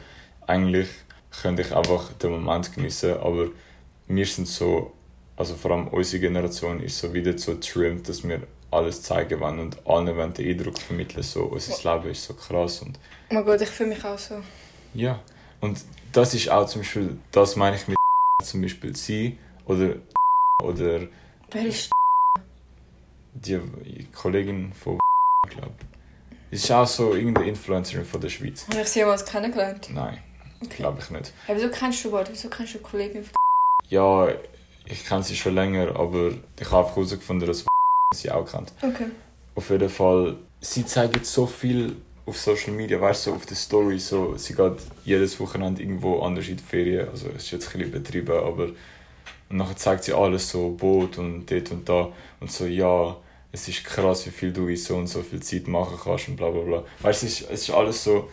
eigentlich 0.46 0.88
könnte 1.42 1.62
ich 1.62 1.74
einfach 1.74 2.12
den 2.14 2.30
Moment 2.32 2.74
genießen, 2.74 3.18
aber 3.18 3.48
wir 4.06 4.26
sind 4.26 4.48
so, 4.48 4.92
also 5.36 5.54
vor 5.54 5.72
allem 5.72 5.88
unsere 5.88 6.20
Generation 6.20 6.80
ist 6.82 6.98
so 6.98 7.12
wieder 7.12 7.36
so 7.36 7.54
trimmed, 7.54 8.08
dass 8.08 8.26
wir 8.26 8.42
alles 8.70 9.02
zeigen 9.02 9.40
wollen 9.40 9.58
und 9.60 9.86
allen 9.86 10.16
wollen 10.16 10.34
den 10.34 10.48
Eindruck 10.50 10.78
vermitteln, 10.78 11.22
so, 11.22 11.44
unser 11.44 11.94
Leben 11.94 12.10
ist 12.10 12.24
so 12.24 12.34
krass 12.34 12.82
und 12.82 12.98
Oh 13.30 13.42
Gott, 13.42 13.60
ich 13.60 13.68
fühle 13.68 13.90
mich 13.90 14.04
auch 14.04 14.18
so. 14.18 14.36
ja, 14.94 15.20
und 15.60 15.78
das 16.12 16.34
ist 16.34 16.48
auch 16.50 16.66
zum 16.66 16.80
Beispiel, 16.82 17.16
das 17.32 17.56
meine 17.56 17.76
ich 17.76 17.86
mit 17.88 17.96
zum 18.42 18.62
Beispiel 18.62 18.94
sie 18.96 19.38
oder 19.66 19.96
oder 20.62 21.00
Wer 21.50 21.66
ist 21.66 21.90
die 23.44 24.06
Kollegin 24.14 24.72
von 24.72 24.98
glaube 25.48 25.74
ich. 26.50 26.60
Ist 26.62 26.70
auch 26.72 26.86
so 26.86 27.14
irgendeine 27.14 27.48
Influencerin 27.48 28.04
von 28.04 28.20
der 28.20 28.28
Schweiz. 28.30 28.66
Habe 28.68 28.80
ich 28.80 28.88
sie 28.88 29.00
jemals 29.00 29.24
kennengelernt? 29.24 29.88
Nein, 29.92 30.18
Okay. 30.62 30.76
glaube 30.78 30.98
ich 31.00 31.10
nicht. 31.10 31.32
Ja, 31.46 31.54
wieso 31.56 31.68
kennst 31.68 32.04
du 32.04 32.12
Wort? 32.12 32.28
Wieso 32.32 32.48
kennst 32.48 32.74
du 32.74 32.78
Kollegin 32.78 33.22
von 33.22 33.32
Ja, 33.88 34.28
ich 34.86 35.04
kenne 35.06 35.22
sie 35.22 35.36
schon 35.36 35.54
länger, 35.54 35.94
aber 35.96 36.30
ich 36.58 36.70
habe 36.70 36.78
einfach 36.84 36.96
herausgefunden, 36.96 37.46
dass 37.46 37.64
sie 38.14 38.30
auch 38.30 38.50
kennt. 38.50 38.72
Okay. 38.82 39.06
Auf 39.54 39.70
jeden 39.70 39.88
Fall, 39.88 40.36
sie 40.60 40.84
zeigt 40.86 41.24
so 41.26 41.46
viel 41.46 41.96
auf 42.24 42.38
Social 42.38 42.72
Media, 42.72 43.00
weißt 43.00 43.26
du, 43.26 43.30
so 43.30 43.36
auf 43.36 43.46
der 43.46 43.56
Story, 43.56 43.98
so, 43.98 44.36
sie 44.36 44.54
geht 44.54 44.76
jedes 45.04 45.38
Wochenende 45.40 45.82
irgendwo 45.82 46.20
anders 46.20 46.48
in 46.48 46.56
die 46.56 46.62
Ferien, 46.62 47.08
also 47.08 47.28
es 47.28 47.44
ist 47.44 47.50
jetzt 47.52 47.66
ein 47.74 47.78
bisschen 47.80 47.92
übertrieben, 47.92 48.36
aber 48.36 48.68
und 49.50 49.56
nachher 49.56 49.76
zeigt 49.76 50.04
sie 50.04 50.12
alles 50.12 50.48
so, 50.50 50.70
Boot 50.70 51.16
und 51.18 51.50
dort 51.50 51.70
und 51.70 51.88
da 51.88 52.12
und 52.40 52.50
so, 52.52 52.66
ja, 52.66 53.16
es 53.52 53.68
ist 53.68 53.84
krass, 53.84 54.26
wie 54.26 54.30
viel 54.30 54.52
du 54.52 54.68
in 54.68 54.76
so 54.76 54.96
und 54.96 55.06
so 55.06 55.22
viel 55.22 55.40
Zeit 55.40 55.66
machen 55.68 55.98
kannst 56.02 56.28
und 56.28 56.36
bla 56.36 56.50
bla 56.50 56.62
bla. 56.62 56.84
Weißt 57.00 57.22
du, 57.22 57.26
es 57.26 57.40
ist, 57.40 57.50
es 57.50 57.62
ist 57.62 57.70
alles 57.70 58.04
so 58.04 58.28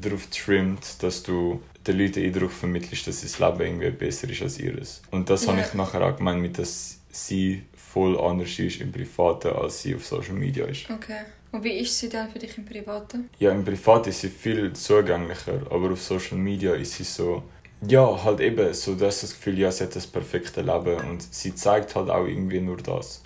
darauf 0.00 0.26
trimmt, 0.26 1.02
dass 1.02 1.22
du 1.22 1.60
den 1.86 1.98
Leuten 1.98 2.14
den 2.14 2.26
Eindruck 2.34 2.52
vermittelst, 2.52 3.06
dass 3.06 3.22
das 3.22 3.38
Leben 3.38 3.60
irgendwie 3.60 3.90
besser 3.90 4.28
ist 4.28 4.42
als 4.42 4.58
ihres. 4.60 5.02
Und 5.10 5.30
das 5.30 5.46
habe 5.48 5.58
Ja. 5.58 5.66
ich 5.66 5.74
nachher 5.74 6.02
auch 6.02 6.16
gemeint, 6.16 6.40
mit 6.42 6.58
dass 6.58 7.00
sie 7.10 7.62
voll 7.74 8.20
anders 8.20 8.58
ist 8.58 8.80
im 8.80 8.92
Privaten, 8.92 9.48
als 9.48 9.82
sie 9.82 9.94
auf 9.94 10.04
Social 10.06 10.34
Media 10.34 10.66
ist. 10.66 10.90
Okay. 10.90 11.20
Und 11.50 11.64
wie 11.64 11.78
ist 11.78 11.98
sie 11.98 12.10
dann 12.10 12.30
für 12.30 12.38
dich 12.38 12.58
im 12.58 12.66
Privaten? 12.66 13.30
Ja, 13.38 13.50
im 13.52 13.64
Privat 13.64 14.06
ist 14.06 14.20
sie 14.20 14.28
viel 14.28 14.70
zugänglicher, 14.74 15.62
aber 15.70 15.92
auf 15.92 16.02
Social 16.02 16.36
Media 16.36 16.74
ist 16.74 16.92
sie 16.96 17.04
so 17.04 17.42
Ja, 17.80 18.22
halt 18.22 18.40
eben, 18.40 18.74
so 18.74 18.94
du 18.96 19.06
hast 19.06 19.22
das 19.22 19.30
Gefühl, 19.30 19.58
ja, 19.58 19.72
sie 19.72 19.84
hat 19.84 19.96
das 19.96 20.06
perfekte 20.06 20.60
Leben 20.60 20.96
und 21.08 21.22
sie 21.22 21.54
zeigt 21.54 21.94
halt 21.96 22.10
auch 22.10 22.26
irgendwie 22.26 22.60
nur 22.60 22.76
das. 22.76 23.22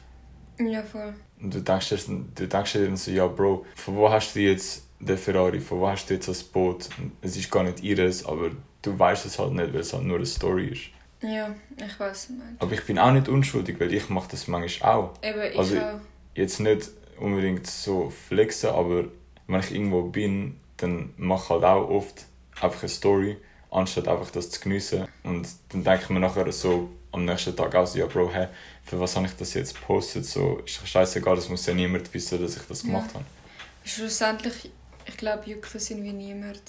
Ja, 0.61 0.83
voll. 0.85 1.15
Und 1.43 1.53
du 1.55 1.61
denkst 1.61 1.89
dir, 1.89 1.99
du 2.35 2.47
denkst 2.47 2.73
dir 2.73 2.85
dann 2.87 2.97
so, 2.97 3.11
ja, 3.11 3.27
Bro, 3.27 3.67
von 3.75 3.97
wo 3.97 4.09
hast 4.11 4.35
du 4.35 4.41
jetzt 4.41 4.85
den 5.01 5.19
Ferrari, 5.19 5.61
von 5.61 5.81
wo 5.81 5.89
hast 5.89 6.09
du 6.09 6.15
jetzt 6.15 6.29
das 6.29 6.43
Boot? 6.43 6.89
Es 7.21 7.37
ist 7.37 7.51
gar 7.51 7.65
nicht 7.65 7.83
ihres, 7.83 8.25
aber 8.25 8.51
du 8.83 8.99
weißt 8.99 9.27
es 9.27 9.39
halt 9.39 9.53
nicht, 9.53 9.73
weil 9.73 9.81
es 9.81 9.93
halt 9.93 10.05
nur 10.05 10.17
eine 10.17 10.27
Story 10.27 10.69
ist. 10.69 10.83
Ja, 11.29 11.55
ich 11.77 12.01
weiß 12.01 12.31
nicht. 12.31 12.43
Aber 12.61 12.73
ich 12.73 12.85
bin 12.85 12.99
auch 12.99 13.13
nicht 13.13 13.29
unschuldig, 13.29 13.79
weil 13.81 13.93
ich 13.93 14.09
mache 14.09 14.29
das 14.31 14.49
manchmal 14.49 14.93
auch. 14.93 15.13
Eben, 15.23 15.43
ich 15.53 15.59
Also, 15.59 15.77
auch. 15.79 16.01
Jetzt 16.35 16.61
nicht 16.61 16.91
unbedingt 17.19 17.67
so 17.67 18.11
flexen, 18.11 18.71
aber 18.71 19.05
wenn 19.47 19.61
ich 19.61 19.73
irgendwo 19.73 20.03
bin, 20.03 20.59
dann 20.79 21.13
mache 21.17 21.45
ich 21.45 21.51
halt 21.51 21.65
auch 21.65 21.89
oft 21.89 22.25
einfach 22.61 22.83
eine 22.83 22.89
Story, 22.89 23.37
anstatt 23.71 24.09
einfach 24.09 24.31
das 24.31 24.51
zu 24.51 24.61
geniessen. 24.61 25.07
Und 25.23 25.47
dann 25.71 25.85
denke 25.85 26.05
ich 26.05 26.11
mir 26.11 26.21
nachher 26.21 26.51
so 26.53 26.89
am 27.13 27.25
nächsten 27.25 27.55
Tag 27.55 27.75
auch 27.75 27.87
so, 27.87 27.99
ja 27.99 28.07
Bro, 28.07 28.33
hä, 28.33 28.49
für 28.85 28.99
was 29.01 29.17
habe 29.17 29.27
ich 29.27 29.33
das 29.37 29.55
jetzt 29.55 29.75
gepostet? 29.75 30.27
So, 30.27 30.59
ist 30.65 30.87
scheißegal, 30.87 31.37
das 31.37 31.49
muss 31.49 31.67
ja 31.67 31.75
niemand 31.75 32.13
wissen, 32.13 32.41
dass 32.43 32.57
ich 32.57 32.63
das 32.63 32.83
Ja. 32.83 32.87
gemacht 32.89 33.15
habe. 33.15 33.25
Schlussendlich, 33.85 34.71
ich 35.07 35.17
glaube, 35.17 35.49
juckt 35.51 35.75
das 35.75 35.91
irgendwie 35.91 36.13
niemand, 36.13 36.61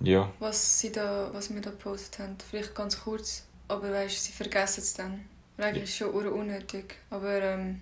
Ja, 0.00 0.32
was, 0.38 0.80
sie 0.80 0.92
da, 0.92 1.30
was 1.32 1.52
wir 1.52 1.60
da 1.60 1.70
gepostet 1.70 2.18
haben. 2.20 2.36
Vielleicht 2.50 2.74
ganz 2.74 3.00
kurz, 3.00 3.44
aber 3.68 3.90
weißt, 3.92 4.24
sie 4.24 4.32
vergessen 4.32 4.80
es 4.80 4.94
dann. 4.94 5.24
Eigentlich 5.58 5.84
ist 5.84 5.90
es 5.90 5.96
schon 5.96 6.10
unnötig. 6.10 6.96
Aber 7.10 7.40
ähm, 7.42 7.80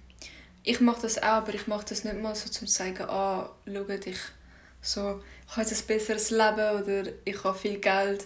ich 0.63 0.81
mache 0.81 1.03
das 1.03 1.19
auch, 1.19 1.25
aber 1.43 1.55
ich 1.55 1.67
mache 1.67 1.87
das 1.89 2.05
nicht 2.05 2.21
mal 2.21 2.35
so 2.35 2.49
zum 2.49 2.67
sagen, 2.69 3.03
ah, 3.09 3.51
schau 3.67 3.83
dich, 3.85 4.19
so, 4.81 5.23
ich 5.47 5.53
habe 5.57 5.63
jetzt 5.69 5.83
ein 5.83 5.87
besseres 5.87 6.31
Leben 6.31 6.83
oder 6.83 7.11
ich 7.25 7.43
habe 7.43 7.59
viel 7.59 7.79
Geld. 7.79 8.25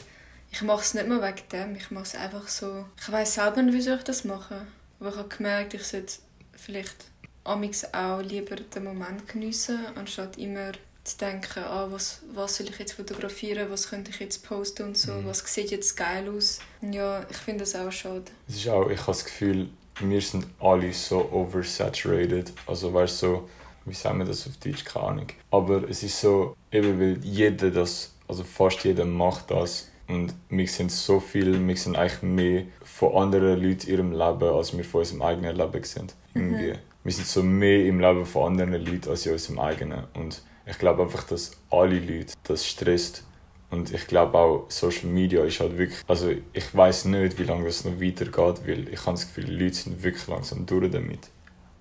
Ich 0.50 0.62
mache 0.62 0.81
es 0.83 0.95
nicht 0.95 1.07
mal 1.07 1.23
wegen 1.23 1.49
dem, 1.50 1.77
ich 1.77 1.91
mache 1.91 2.05
es 2.05 2.15
einfach 2.15 2.49
so. 2.49 2.85
Ich 3.00 3.11
weiß 3.11 3.35
selber 3.35 3.62
nicht, 3.62 3.75
wieso 3.75 3.95
ich 3.95 4.03
das 4.03 4.25
mache. 4.25 4.67
Aber 5.00 5.11
ich 5.11 5.17
habe 5.17 5.28
gemerkt, 5.28 5.75
ich 5.75 5.85
sollte 5.85 6.14
vielleicht 6.52 7.07
amix 7.45 7.85
auch 7.95 8.21
lieber 8.21 8.57
den 8.57 8.85
Moment 8.85 9.28
geniessen, 9.28 9.78
anstatt 9.95 10.37
immer 10.38 10.73
zu 11.05 11.17
denken, 11.19 11.61
ah, 11.64 11.87
was, 11.90 12.21
was 12.35 12.57
soll 12.57 12.69
ich 12.69 12.78
jetzt 12.78 12.93
fotografieren, 12.93 13.71
was 13.71 13.88
könnte 13.88 14.11
ich 14.11 14.19
jetzt 14.21 14.45
posten 14.47 14.83
und 14.88 14.99
so, 14.99 15.12
Mhm. 15.12 15.26
was 15.26 15.38
sieht 15.55 15.71
jetzt 15.71 15.97
geil 15.97 16.28
aus. 16.28 16.59
Ja, 16.83 17.25
ich 17.31 17.37
finde 17.38 17.61
das 17.61 17.75
auch 17.76 17.90
schade. 17.90 18.25
es 18.49 18.57
ist 18.57 18.69
auch, 18.69 18.90
ich 18.90 18.99
habe 19.00 19.12
das 19.12 19.25
Gefühl, 19.25 19.69
wir 20.00 20.21
sind 20.21 20.47
alle 20.61 20.93
so 20.93 21.28
oversaturated. 21.33 22.52
Also 22.67 22.93
weißt 22.93 23.23
du, 23.23 23.26
so, 23.26 23.49
wie 23.87 23.95
sagen 23.95 24.19
wir 24.19 24.26
das 24.26 24.47
auf 24.47 24.57
Deutsch, 24.59 24.85
keine 24.85 25.07
Ahnung. 25.07 25.26
Aber 25.50 25.88
es 25.88 26.02
ist 26.02 26.21
so, 26.21 26.57
eben 26.71 27.00
weil 27.00 27.19
jeder 27.25 27.71
das, 27.71 28.12
also 28.28 28.45
fast 28.45 28.85
jeder 28.85 29.05
macht 29.07 29.50
das. 29.50 29.88
Und 30.09 30.35
wir 30.49 30.67
sind 30.67 30.91
so 30.91 31.21
viel, 31.21 31.67
wir 31.67 31.77
sind 31.77 31.97
eigentlich 31.97 32.23
mehr 32.23 32.65
von 32.83 33.15
anderen 33.15 33.62
Leuten 33.62 33.91
ihrem 33.91 34.12
Leben, 34.12 34.43
als 34.43 34.77
wir 34.77 34.85
von 34.85 35.00
unserem 35.00 35.23
eigenen 35.23 35.55
Leben 35.55 35.85
sind. 35.85 36.15
Irgendwie. 36.35 36.75
Wir 37.05 37.12
sind 37.12 37.27
so 37.27 37.43
mehr 37.43 37.85
im 37.85 38.00
Leben 38.00 38.25
von 38.25 38.59
anderen 38.59 38.85
Leuten 38.85 39.11
als 39.11 39.27
in 39.27 39.33
unserem 39.33 39.59
eigenen. 39.59 40.05
Und 40.15 40.43
ich 40.67 40.79
glaube 40.79 41.03
einfach, 41.03 41.25
dass 41.25 41.53
alle 41.71 41.99
Leute 41.99 42.35
das 42.45 42.67
stresst. 42.67 43.25
Und 43.71 43.93
ich 43.93 44.07
glaube 44.07 44.38
auch, 44.38 44.71
Social 44.71 45.11
Media 45.11 45.45
ist 45.45 45.61
halt 45.61 45.77
wirklich. 45.77 46.00
Also, 46.07 46.33
ich 46.53 46.75
weiß 46.75 47.05
nicht, 47.07 47.38
wie 47.38 47.45
lange 47.45 47.67
das 47.67 47.85
noch 47.85 48.00
weitergeht, 48.00 48.67
weil 48.67 48.88
ich 48.88 49.00
habe 49.00 49.12
das 49.12 49.27
Gefühl, 49.27 49.45
die 49.45 49.57
Leute 49.65 49.75
sind 49.75 50.03
wirklich 50.03 50.27
langsam 50.27 50.65
durch 50.65 50.91
damit. 50.91 51.29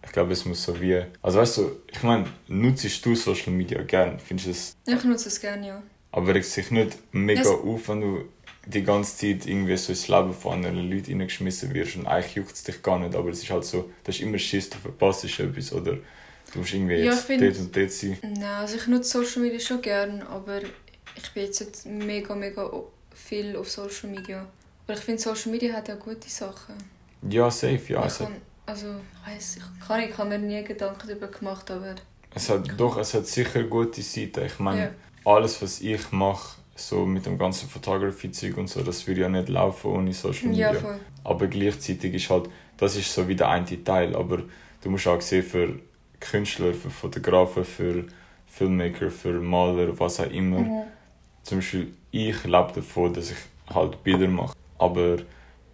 Ich 0.04 0.12
glaube, 0.12 0.34
es 0.34 0.46
muss 0.46 0.64
so 0.64 0.80
wie. 0.82 1.02
Also, 1.22 1.40
weißt 1.40 1.58
du, 1.58 1.72
ich 1.90 2.04
meine, 2.04 2.26
nutzt 2.48 3.06
du 3.06 3.16
Social 3.16 3.54
Media 3.54 3.82
gern? 3.84 4.20
Findest 4.20 4.48
du 4.48 4.52
es. 4.52 4.98
Ich 4.98 5.04
nutze 5.06 5.30
es 5.30 5.40
gerne, 5.40 5.68
ja. 5.68 5.84
Aber 6.18 6.34
regt 6.34 6.46
sich 6.48 6.72
nicht 6.72 6.98
mega 7.12 7.44
Das- 7.44 7.52
auf, 7.52 7.90
wenn 7.90 8.02
du 8.02 8.26
die 8.66 8.84
ganze 8.84 9.16
Zeit 9.16 9.46
irgendwie 9.46 9.78
so 9.78 9.92
ins 9.92 10.08
Leben 10.08 10.34
von 10.34 10.54
anderen 10.54 10.90
Leuten 10.90 11.12
reingeschmissen 11.12 11.72
wirst 11.76 11.96
und 11.96 12.08
eigentlich 12.08 12.36
juckt 12.36 12.54
es 12.56 12.64
dich 12.64 12.82
gar 12.82 12.98
nicht, 12.98 13.14
aber 13.16 13.30
es 13.30 13.44
ist 13.44 13.52
halt 13.52 13.64
so, 13.64 13.92
das 14.04 14.16
ist 14.16 14.22
immer 14.22 14.40
Schiss, 14.40 14.68
du 14.72 14.80
verpasst 14.80 15.24
etwas 15.26 15.72
oder 15.72 15.94
du 16.54 16.60
musst 16.60 16.74
irgendwie 16.74 16.96
Ja, 16.96 17.14
jetzt 17.14 17.30
dort 17.30 17.60
und 17.60 17.76
dort 17.76 17.92
sein. 17.92 18.18
Nein, 18.24 18.44
also 18.44 18.78
ich 18.78 18.88
nutze 18.88 19.10
Social 19.24 19.44
Media 19.44 19.60
schon 19.60 19.80
gerne, 19.80 20.28
aber 20.28 20.62
ich 21.16 21.32
bin 21.36 21.44
jetzt 21.44 21.62
nicht 21.62 21.86
mega, 21.86 22.34
mega 22.34 22.70
viel 23.14 23.56
auf 23.56 23.70
Social 23.70 24.10
Media. 24.10 24.48
Aber 24.88 24.98
ich 24.98 25.04
finde, 25.04 25.22
Social 25.22 25.52
Media 25.52 25.74
hat 25.74 25.90
auch 25.92 26.00
gute 26.00 26.28
Sachen. 26.28 26.76
Ja, 27.30 27.52
safe, 27.52 27.80
ja. 27.94 28.00
ich 28.00 28.06
Es 28.08 28.18
kann, 28.18 28.36
also, 28.66 28.88
ich 28.88 29.32
weiß 29.34 29.58
ich 29.58 29.88
kann, 29.88 30.02
ich 30.02 30.18
habe 30.18 30.30
mir 30.30 30.40
nie 30.40 30.64
Gedanken 30.64 31.08
darüber 31.08 31.28
gemacht, 31.28 31.70
aber 31.70 31.96
es 32.34 32.50
hat 32.50 32.68
doch, 32.76 32.98
es 32.98 33.14
hat 33.14 33.28
sicher 33.28 33.64
gute 33.64 34.02
Seiten. 34.02 34.46
Ich 34.46 34.60
meine, 34.60 34.82
ja. 34.82 34.92
Alles, 35.28 35.62
was 35.62 35.82
ich 35.82 36.12
mache, 36.12 36.58
so 36.76 37.06
mit 37.06 37.26
dem 37.26 37.38
ganzen 37.38 37.68
Photography-Zeug 37.68 38.58
und 38.58 38.70
so, 38.70 38.82
das 38.82 39.06
würde 39.08 39.22
ja 39.22 39.30
nicht 39.30 39.50
laufen 39.50 39.92
ohne 39.92 40.14
Social 40.14 40.50
Media. 40.50 40.74
Ja, 40.74 40.80
voll. 40.80 41.00
Aber 41.24 41.48
gleichzeitig 41.48 42.14
ist 42.14 42.30
halt, 42.30 42.50
das 42.78 42.96
ist 42.96 43.14
so 43.14 43.28
wie 43.28 43.36
der 43.36 43.50
eine 43.50 43.84
Teil, 43.84 44.16
aber 44.16 44.44
du 44.82 44.90
musst 44.90 45.08
auch 45.08 45.22
sehen, 45.22 45.44
für 45.44 45.80
Künstler, 46.20 46.74
für 46.74 46.90
Fotografen, 46.90 47.66
für 47.66 48.06
Filmmaker, 48.46 49.12
für 49.12 49.34
Maler, 49.42 50.00
was 50.00 50.20
auch 50.20 50.32
immer. 50.32 50.60
Mhm. 50.60 50.84
Zum 51.44 51.58
Beispiel, 51.60 51.94
ich 52.12 52.44
lebe 52.44 52.72
davon, 52.74 53.14
dass 53.14 53.32
ich 53.32 53.38
halt 53.74 54.04
Bilder 54.04 54.28
mache. 54.28 54.56
Aber 54.78 55.18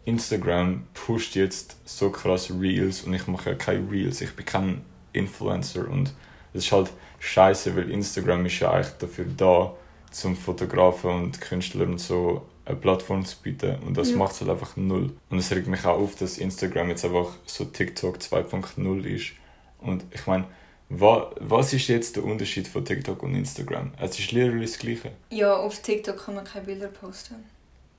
Instagram 0.06 0.88
pusht 0.94 1.36
jetzt 1.36 1.78
so 1.86 2.10
krass 2.10 2.52
Reels 2.52 3.04
und 3.04 3.14
ich 3.14 3.28
mache 3.28 3.52
ja 3.52 3.56
keine 3.56 3.90
Reels, 3.90 4.22
ich 4.22 4.36
bin 4.36 4.46
kein 4.46 4.82
Influencer 5.14 5.88
und 5.88 6.14
das 6.54 6.64
ist 6.66 6.72
halt 6.72 6.92
scheiße, 7.20 7.76
weil 7.76 7.90
Instagram 7.92 8.46
ist 8.46 8.60
ja 8.60 8.72
eigentlich 8.72 8.94
dafür 9.00 9.26
da, 9.38 9.74
zum 10.12 10.36
Fotografen 10.36 11.10
und 11.10 11.42
Künstler 11.42 11.86
und 11.86 12.00
so 12.00 12.46
eine 12.66 12.76
Plattform 12.78 13.26
zu 13.26 13.36
bieten 13.42 13.78
und 13.86 13.98
das 13.98 14.12
Ja. 14.12 14.18
macht 14.18 14.34
es 14.34 14.42
halt 14.42 14.52
einfach 14.52 14.78
null. 14.78 15.12
Und 15.30 15.40
es 15.40 15.52
regt 15.52 15.68
mich 15.68 15.84
auch 15.86 15.98
auf, 16.00 16.16
dass 16.16 16.38
Instagram 16.38 16.90
jetzt 16.90 17.04
einfach 17.04 17.30
so 17.46 17.66
TikTok 17.66 18.18
2.0 18.18 19.06
ist. 19.06 19.32
Und 19.80 20.06
ich 20.12 20.26
meine, 20.28 20.46
wa 20.90 21.32
was 21.40 21.74
ist 21.74 21.88
jetzt 21.90 22.16
der 22.16 22.24
Unterschied 22.24 22.68
von 22.68 22.86
TikTok 22.86 23.24
und 23.24 23.36
Instagram? 23.36 23.92
Es 24.00 24.18
ist 24.20 24.32
literally 24.32 24.62
das 24.66 24.78
Gleiche. 24.78 25.12
ja, 25.32 25.56
auf 25.56 25.80
TikTok 25.82 26.18
kann 26.26 26.36
man 26.36 26.46
keine 26.46 26.66
Bilder 26.66 26.88
posten. 26.88 27.36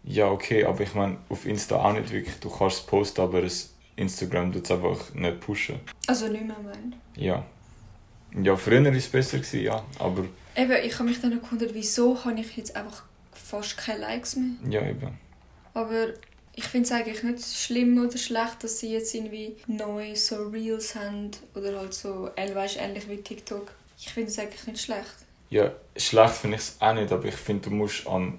Ja, 0.04 0.28
okay, 0.30 0.64
aber 0.64 0.82
ich 0.82 0.94
meine, 0.94 1.16
auf 1.30 1.46
Insta 1.46 1.76
auch 1.76 1.92
nicht 1.94 2.10
wirklich. 2.12 2.38
Du 2.40 2.48
kannst 2.50 2.78
es 2.80 2.86
posten, 2.86 3.20
aber 3.22 3.42
es 3.42 3.74
Instagram 3.96 4.52
tut 4.52 4.64
es 4.64 4.70
einfach 4.70 5.12
nicht 5.14 5.40
pushen. 5.40 5.80
Also 6.06 6.28
nicht 6.28 6.44
mehr, 6.46 6.56
mein. 6.62 6.94
Ja. 7.16 7.44
Ja, 8.42 8.56
früher 8.56 8.84
war 8.84 8.92
es 8.92 9.08
besser, 9.08 9.38
gewesen, 9.38 9.62
ja. 9.62 9.84
Aber 9.98 10.24
Eben, 10.56 10.76
ich 10.84 10.94
habe 10.94 11.08
mich 11.08 11.20
dann 11.20 11.40
gewundert, 11.40 11.74
wieso 11.74 12.24
habe 12.24 12.40
ich 12.40 12.56
jetzt 12.56 12.76
einfach 12.76 13.02
fast 13.32 13.76
keine 13.76 14.00
Likes 14.00 14.36
mehr. 14.36 14.50
ja, 14.70 14.88
eben. 14.88 15.18
Aber 15.74 16.08
ich 16.54 16.64
finde 16.64 16.86
es 16.86 16.92
eigentlich 16.92 17.22
nicht 17.24 17.44
schlimm 17.44 17.98
oder 17.98 18.16
schlecht, 18.16 18.62
dass 18.62 18.78
sie 18.78 18.92
jetzt 18.92 19.12
irgendwie 19.14 19.56
neu 19.66 20.14
so 20.14 20.48
Reels 20.48 20.94
haben 20.94 21.32
oder 21.54 21.76
halt 21.78 21.94
so, 21.94 22.30
äh, 22.36 22.54
weißt, 22.54 22.76
ähnlich 22.80 23.08
wie 23.08 23.16
TikTok. 23.16 23.72
Ich 23.98 24.12
finde 24.12 24.30
es 24.30 24.38
eigentlich 24.38 24.66
nicht 24.66 24.80
schlecht. 24.80 25.14
Ja, 25.50 25.72
schlecht 25.96 26.34
finde 26.34 26.56
ich 26.56 26.62
es 26.62 26.76
auch 26.80 26.94
nicht, 26.94 27.10
aber 27.10 27.24
ich 27.24 27.34
finde, 27.34 27.68
du 27.68 27.74
musst 27.74 28.06
am 28.06 28.38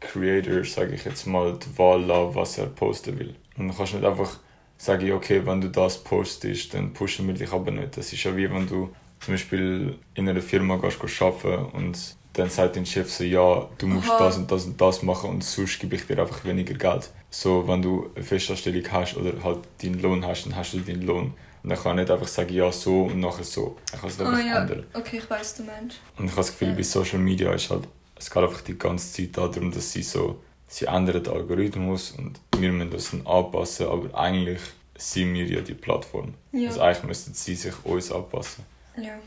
Creator, 0.00 0.64
sage 0.64 0.94
ich 0.94 1.04
jetzt 1.04 1.26
mal, 1.26 1.58
die 1.58 1.78
Wahl 1.78 2.02
lassen, 2.04 2.34
was 2.34 2.58
er 2.58 2.66
posten 2.66 3.18
will. 3.18 3.34
Und 3.56 3.68
du 3.68 3.74
kannst 3.74 3.94
nicht 3.94 4.04
einfach 4.04 4.38
sagen, 4.76 5.12
okay, 5.12 5.44
wenn 5.46 5.60
du 5.62 5.68
das 5.70 6.02
postest, 6.04 6.74
dann 6.74 6.92
pushen 6.92 7.26
wir 7.26 7.34
dich 7.34 7.52
aber 7.52 7.70
nicht. 7.70 7.96
Das 7.96 8.12
ist 8.12 8.22
ja 8.24 8.36
wie 8.36 8.50
wenn 8.50 8.66
du 8.66 8.94
zum 9.24 9.34
Beispiel 9.34 9.98
in 10.14 10.28
einer 10.28 10.40
Firma 10.42 10.76
gehst, 10.76 11.00
gehst 11.00 11.22
arbeiten 11.22 11.64
und 11.72 12.16
dann 12.34 12.50
sagt 12.50 12.76
dein 12.76 12.84
Chef 12.86 13.10
so, 13.12 13.22
ja, 13.24 13.68
du 13.78 13.86
musst 13.86 14.10
Aha. 14.10 14.18
das 14.26 14.36
und 14.36 14.50
das 14.50 14.64
und 14.66 14.80
das 14.80 15.02
machen 15.02 15.30
und 15.30 15.44
sonst 15.44 15.78
gebe 15.78 15.94
ich 15.96 16.06
dir 16.06 16.18
einfach 16.20 16.44
weniger 16.44 16.74
Geld. 16.74 17.10
So, 17.30 17.66
wenn 17.68 17.80
du 17.80 18.10
eine 18.14 18.24
Festanstellung 18.24 18.82
hast 18.90 19.16
oder 19.16 19.32
halt 19.42 19.60
deinen 19.82 20.00
Lohn 20.02 20.24
hast, 20.26 20.44
dann 20.44 20.56
hast 20.56 20.72
du 20.74 20.80
deinen 20.80 21.02
Lohn. 21.02 21.32
Und 21.62 21.70
dann 21.70 21.78
kann 21.78 21.96
er 21.96 22.02
nicht 22.02 22.10
einfach 22.10 22.26
sagen, 22.28 22.52
ja, 22.52 22.70
so 22.70 23.02
und 23.04 23.20
nachher 23.20 23.44
so. 23.44 23.76
Er 23.92 23.98
kann 23.98 24.08
es 24.10 24.20
einfach 24.20 24.34
Ah 24.34 24.40
ja, 24.40 24.60
ändern. 24.62 24.84
okay, 24.92 25.18
ich 25.18 25.30
weiß, 25.30 25.56
du 25.56 25.62
meinst. 25.62 25.98
Und 26.18 26.24
ich 26.26 26.30
habe 26.32 26.40
das 26.40 26.50
Gefühl, 26.50 26.68
Ja. 26.68 26.74
bei 26.74 26.82
Social 26.82 27.18
Media 27.20 27.52
ist 27.52 27.70
halt, 27.70 27.84
es 28.16 28.28
geht 28.30 28.42
einfach 28.42 28.60
die 28.60 28.76
ganze 28.78 29.12
Zeit 29.12 29.36
darum, 29.36 29.70
dass 29.72 29.92
sie 29.92 30.02
so, 30.02 30.40
sie 30.68 30.84
ändern 30.86 31.22
den 31.22 31.32
Algorithmus 31.32 32.12
und 32.18 32.38
wir 32.58 32.70
müssen 32.72 32.90
das 32.90 33.10
dann 33.12 33.26
anpassen, 33.26 33.86
aber 33.86 34.12
eigentlich 34.18 34.60
sind 34.96 35.32
wir 35.34 35.46
ja 35.46 35.60
die 35.60 35.74
Plattform. 35.74 36.34
Ja. 36.52 36.68
Also 36.68 36.80
eigentlich 36.82 37.04
müssten 37.04 37.32
sie 37.34 37.54
sich 37.54 37.74
uns 37.84 38.12
anpassen. 38.12 38.64
Ja. 38.96 39.18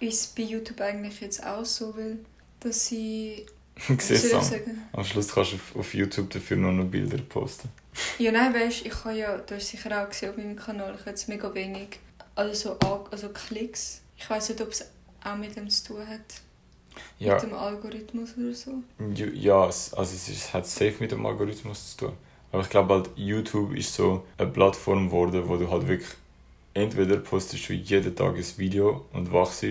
Ist 0.00 0.34
bei 0.36 0.42
YouTube 0.42 0.80
eigentlich 0.80 1.20
jetzt 1.20 1.44
auch 1.44 1.64
so, 1.64 1.96
weil 1.96 2.18
dass 2.60 2.86
sie... 2.86 3.46
Du 3.88 3.94
wie 3.96 4.00
siehst 4.02 4.24
ich 4.26 4.34
am, 4.34 4.42
am 4.92 5.04
Schluss 5.04 5.28
kannst 5.34 5.52
du 5.52 5.56
auf, 5.56 5.76
auf 5.76 5.94
YouTube 5.94 6.30
dafür 6.30 6.56
nur 6.56 6.72
noch 6.72 6.84
Bilder 6.86 7.18
posten. 7.18 7.68
Ja, 8.18 8.32
nein, 8.32 8.52
weißt 8.54 8.86
ich 8.86 9.04
habe 9.04 9.16
ja, 9.16 9.36
du 9.38 9.54
hast 9.54 9.68
sicher 9.68 10.02
auch 10.02 10.08
gesehen 10.08 10.30
auf 10.30 10.36
meinem 10.36 10.56
Kanal, 10.56 10.92
ich 10.94 11.00
habe 11.00 11.10
jetzt 11.10 11.28
mega 11.28 11.52
wenig, 11.54 11.98
also 12.34 12.54
so 12.80 12.88
Al- 12.88 13.04
also 13.10 13.28
Klicks. 13.30 14.00
Ich 14.16 14.28
weiß 14.28 14.48
nicht, 14.50 14.60
ob 14.60 14.68
es 14.70 14.84
auch 15.22 15.36
mit 15.36 15.54
dem 15.56 15.68
zu 15.70 15.84
tun 15.88 16.06
hat, 16.08 16.20
Ja, 17.18 17.34
mit 17.34 17.42
dem 17.44 17.54
Algorithmus 17.54 18.30
oder 18.38 18.54
so. 18.54 18.82
ja 19.14 19.68
es, 19.68 19.92
also 19.94 20.14
es, 20.14 20.28
ist, 20.28 20.36
es 20.46 20.54
hat 20.54 20.66
safe 20.66 20.94
mit 21.00 21.12
dem 21.12 21.24
Algorithmus 21.26 21.92
zu 21.96 22.06
tun. 22.06 22.12
Aber 22.52 22.62
ich 22.62 22.70
glaube 22.70 22.94
halt, 22.94 23.10
YouTube 23.16 23.74
ist 23.76 23.94
so 23.94 24.24
eine 24.38 24.48
Plattform 24.50 25.06
geworden, 25.08 25.42
wo 25.48 25.56
du 25.56 25.68
halt 25.70 25.86
wirklich 25.88 26.10
entweder 26.74 27.16
postest 27.18 27.68
du 27.68 27.72
jeden 27.72 28.14
Tag 28.14 28.36
ein 28.36 28.44
Video 28.56 29.06
und 29.12 29.32
wachst 29.32 29.64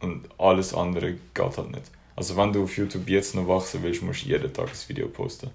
und 0.00 0.28
alles 0.38 0.74
andere 0.74 1.14
geht 1.34 1.56
halt 1.56 1.70
nicht. 1.70 1.90
Also 2.14 2.36
wenn 2.36 2.52
du 2.52 2.64
auf 2.64 2.76
YouTube 2.76 3.08
jetzt 3.08 3.34
noch 3.34 3.48
wachsen 3.48 3.82
willst, 3.82 4.02
musst 4.02 4.24
du 4.24 4.28
jeden 4.28 4.52
Tag 4.52 4.68
ein 4.68 4.88
Video 4.88 5.08
posten. 5.08 5.50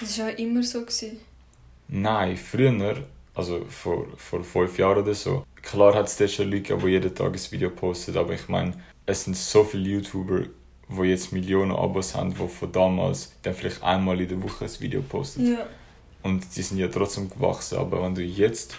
Das 0.00 0.18
war 0.18 0.30
ja 0.30 0.36
immer 0.36 0.62
so. 0.62 0.80
Gewesen. 0.80 1.20
Nein, 1.88 2.36
früher, 2.36 3.04
also 3.34 3.64
vor, 3.68 4.06
vor 4.16 4.42
fünf 4.42 4.78
Jahren 4.78 5.02
oder 5.02 5.14
so, 5.14 5.44
klar 5.62 5.94
hat 5.94 6.08
es 6.20 6.34
schon 6.34 6.50
Leute 6.50 6.76
die 6.76 6.86
jeden 6.88 7.14
Tag 7.14 7.32
ein 7.32 7.52
Video 7.52 7.70
posten, 7.70 8.16
aber 8.16 8.34
ich 8.34 8.48
meine, 8.48 8.72
es 9.04 9.24
sind 9.24 9.36
so 9.36 9.62
viele 9.62 9.88
YouTuber, 9.90 10.46
die 10.88 11.02
jetzt 11.08 11.32
Millionen 11.32 11.72
Abos 11.72 12.14
haben, 12.14 12.34
die 12.34 12.48
von 12.48 12.72
damals 12.72 13.32
dann 13.42 13.54
vielleicht 13.54 13.82
einmal 13.82 14.20
in 14.20 14.28
der 14.28 14.42
Woche 14.42 14.64
ein 14.64 14.80
Video 14.80 15.02
posten. 15.02 15.52
Ja. 15.52 15.66
Und 16.22 16.44
die 16.56 16.62
sind 16.62 16.78
ja 16.78 16.88
trotzdem 16.88 17.30
gewachsen, 17.30 17.78
aber 17.78 18.02
wenn 18.02 18.14
du 18.14 18.22
jetzt 18.22 18.76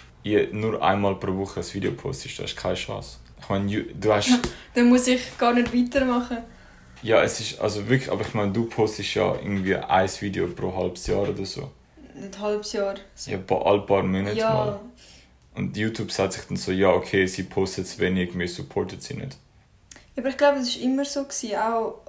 nur 0.52 0.82
einmal 0.82 1.14
pro 1.16 1.34
Woche 1.36 1.60
ein 1.60 1.74
Video 1.74 1.92
postest, 1.92 2.38
hast 2.40 2.54
du 2.54 2.60
keine 2.60 2.74
Chance. 2.74 3.18
Ich 3.40 3.48
meine, 3.48 3.82
du 3.82 4.12
hast... 4.12 4.30
Dann 4.74 4.88
muss 4.88 5.06
ich 5.06 5.36
gar 5.38 5.52
nicht 5.54 5.72
weitermachen. 5.74 6.38
Ja, 7.02 7.22
es 7.22 7.40
ist 7.40 7.60
also 7.60 7.88
wirklich, 7.88 8.10
aber 8.10 8.22
ich 8.22 8.34
meine, 8.34 8.52
du 8.52 8.64
postest 8.64 9.14
ja 9.14 9.34
irgendwie 9.36 9.76
ein 9.76 10.10
Video 10.20 10.48
pro 10.48 10.74
halbes 10.74 11.06
Jahr 11.06 11.22
oder 11.22 11.44
so. 11.44 11.70
Nicht 12.14 12.34
ein 12.34 12.40
halbes 12.40 12.72
Jahr. 12.72 12.96
So. 13.14 13.30
Ja, 13.30 13.38
pa- 13.38 13.62
alle 13.62 13.82
paar 13.82 14.02
Monate 14.02 14.36
ja. 14.36 14.52
mal. 14.52 14.80
Und 15.54 15.76
YouTube 15.76 16.10
sagt 16.10 16.32
sich 16.34 16.42
dann 16.44 16.56
so, 16.56 16.72
ja, 16.72 16.90
okay, 16.90 17.26
sie 17.26 17.44
postet 17.44 17.86
zu 17.86 17.98
wenig, 18.00 18.36
wir 18.36 18.48
supportet 18.48 19.02
sie 19.02 19.14
nicht. 19.14 19.36
Aber 20.16 20.28
ich 20.28 20.36
glaube, 20.36 20.58
das 20.58 20.74
war 20.76 20.82
immer 20.82 21.04
so. 21.04 21.24
Gewesen, 21.24 21.56
auch 21.56 22.00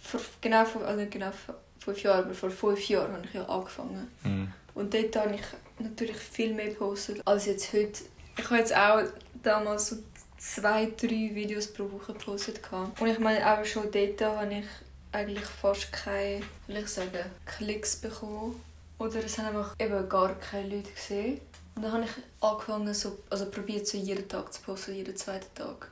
vor, 0.00 0.20
genau, 0.40 0.64
vor, 0.64 0.84
also 0.84 1.04
genau 1.10 1.30
vor 1.32 1.56
fünf 1.80 2.02
Jahren, 2.02 2.24
aber 2.24 2.34
vor 2.34 2.50
fünf 2.50 2.88
Jahren 2.88 3.12
habe 3.12 3.24
ich 3.24 3.34
ja 3.34 3.44
angefangen. 3.44 4.08
Mhm. 4.22 4.52
Und 4.74 4.94
dort 4.94 5.16
habe 5.16 5.34
ich 5.34 5.40
natürlich 5.80 6.16
viel 6.16 6.54
mehr 6.54 6.68
gepostet 6.68 7.20
als 7.24 7.46
jetzt 7.46 7.72
heute. 7.72 8.04
Ich 8.36 8.44
habe 8.44 8.58
jetzt 8.58 8.76
auch 8.76 9.02
damals 9.42 9.88
so 9.88 9.96
zwei, 10.38 10.86
drei 10.96 11.30
Videos 11.34 11.66
pro 11.72 11.90
Woche 11.90 12.12
gepostet. 12.12 12.60
Und 12.72 13.06
ich 13.06 13.18
meine, 13.18 13.44
auch 13.50 13.64
schon 13.64 13.90
dort 13.90 14.20
habe 14.20 14.54
ich 14.54 14.64
eigentlich 15.12 15.44
fast 15.44 15.92
keine, 15.92 16.40
wie 16.66 16.72
soll 16.72 16.82
ich 16.82 16.88
sagen, 16.88 17.30
Klicks 17.44 17.96
bekommen. 17.96 18.60
Oder 18.98 19.24
es 19.24 19.38
haben 19.38 19.56
einfach 19.56 19.74
eben 19.78 20.08
gar 20.08 20.34
keine 20.38 20.76
Leute 20.76 20.90
gesehen. 20.90 21.40
Und 21.74 21.82
dann 21.82 21.92
habe 21.92 22.04
ich 22.04 22.10
angefangen, 22.40 22.92
so, 22.92 23.18
also 23.30 23.48
probiert 23.50 23.86
so 23.86 23.96
jeden 23.96 24.28
Tag 24.28 24.52
zu 24.52 24.60
posten, 24.62 24.94
jeden 24.94 25.16
zweiten 25.16 25.54
Tag. 25.54 25.90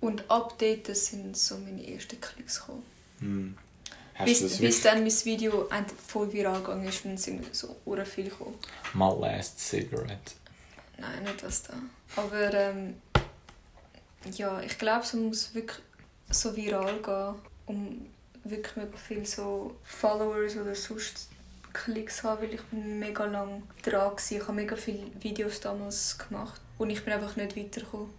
Und 0.00 0.30
ab 0.30 0.54
dort 0.58 0.96
sind 0.96 1.36
so 1.36 1.58
meine 1.58 1.86
ersten 1.86 2.20
Klicks 2.20 2.60
gekommen. 2.60 2.82
Mhm. 3.20 3.56
Hast 4.14 4.26
Bis, 4.26 4.58
bis 4.58 4.82
dann 4.82 5.02
mein 5.02 5.24
Video 5.24 5.68
voll 6.06 6.32
viral 6.32 6.60
gegangen 6.60 6.86
ist 6.86 7.04
und 7.04 7.18
sind 7.18 7.54
so 7.54 7.76
ur 7.84 8.04
viel 8.06 8.28
gekommen. 8.30 8.54
My 8.92 9.12
last 9.20 9.58
cigarette. 9.58 10.34
Nein, 10.98 11.24
nicht 11.24 11.42
das 11.42 11.64
da. 11.64 11.74
Aber 12.14 12.54
ähm, 12.54 12.94
ja, 14.36 14.60
ich 14.60 14.78
glaube, 14.78 15.00
es 15.00 15.14
muss 15.14 15.54
wirklich 15.54 15.80
so 16.30 16.54
viral 16.54 17.00
gehen, 17.02 17.34
um 17.66 18.06
wirklich 18.44 18.76
mega 18.76 18.96
viel 18.96 19.26
so 19.26 19.74
Followers 19.82 20.56
oder 20.56 20.74
sonst 20.74 21.28
Klicks 21.72 22.22
haben, 22.22 22.42
weil 22.42 22.54
ich 22.54 22.62
bin 22.62 23.00
mega 23.00 23.24
lang 23.24 23.64
dran 23.82 24.12
war. 24.12 24.16
Ich 24.30 24.40
habe 24.40 24.52
mega 24.52 24.76
viele 24.76 25.10
Videos 25.20 25.58
damals 25.60 26.16
gemacht 26.18 26.60
und 26.78 26.90
ich 26.90 27.04
bin 27.04 27.14
einfach 27.14 27.34
nicht 27.36 27.56
weitergekommen. 27.56 28.10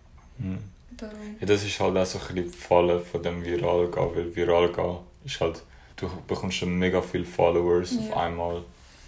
Darum. 0.91 1.35
Ja, 1.39 1.45
das 1.45 1.63
ist 1.63 1.79
halt 1.79 1.97
auch 1.97 2.05
so 2.05 2.19
ein 2.19 2.35
bisschen 2.35 2.51
die 2.51 2.57
Falle 2.57 2.99
von 2.99 3.23
dem 3.23 3.43
Viral 3.43 3.89
gehen, 3.89 4.15
weil 4.15 4.35
Viral 4.35 4.71
gehen 4.71 4.97
ist 5.23 5.39
halt, 5.39 5.63
du 5.95 6.09
bekommst 6.27 6.57
schon 6.57 6.77
mega 6.77 7.01
viele 7.01 7.25
Followers 7.25 7.97
auf 7.97 8.09
Ja. 8.09 8.17
einmal. 8.17 8.63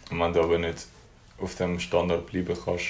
Und 0.10 0.20
wenn 0.20 0.34
du 0.34 0.42
aber 0.42 0.58
nicht 0.58 0.86
auf 1.40 1.56
dem 1.56 1.80
Standard 1.80 2.26
bleiben 2.28 2.58
kannst, 2.66 2.86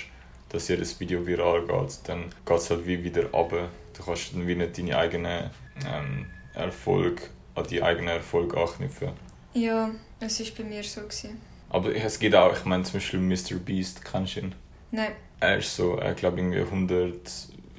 dass 0.49 0.67
jedes 0.69 0.99
Video 0.99 1.25
viral 1.25 1.61
geht, 1.65 1.99
dann 2.05 2.25
geht 2.45 2.57
es 2.57 2.69
halt 2.69 2.85
wie 2.87 3.03
wieder 3.03 3.25
runter. 3.31 3.69
Du 3.97 4.03
kannst 4.03 4.33
dann 4.33 4.47
wie 4.47 4.55
nicht 4.55 4.77
deine 4.77 4.97
eigenen 4.97 5.49
ähm, 5.85 6.25
Erfolg 6.53 7.29
an 7.55 7.65
die 7.67 7.81
eigenen 7.81 8.09
Erfolg 8.09 8.55
anknüpfen. 8.55 9.09
Ja, 9.53 9.89
es 10.19 10.39
war 10.39 10.47
bei 10.57 10.63
mir 10.63 10.83
so. 10.83 11.01
Gewesen. 11.01 11.41
Aber 11.69 11.93
es 11.93 12.17
geht 12.19 12.35
auch, 12.35 12.53
ich 12.55 12.63
meine 12.65 12.83
zum 12.83 12.93
Beispiel 12.93 13.19
Mr. 13.19 13.55
Beast, 13.63 14.05
kennst 14.05 14.35
du 14.37 14.41
ihn? 14.41 14.55
Nein, 14.91 15.11
Er 15.41 15.57
ist 15.57 15.75
so, 15.75 15.95
er 15.97 16.13
glaube 16.13 16.37
irgendwie 16.39 16.59
100 16.61 17.13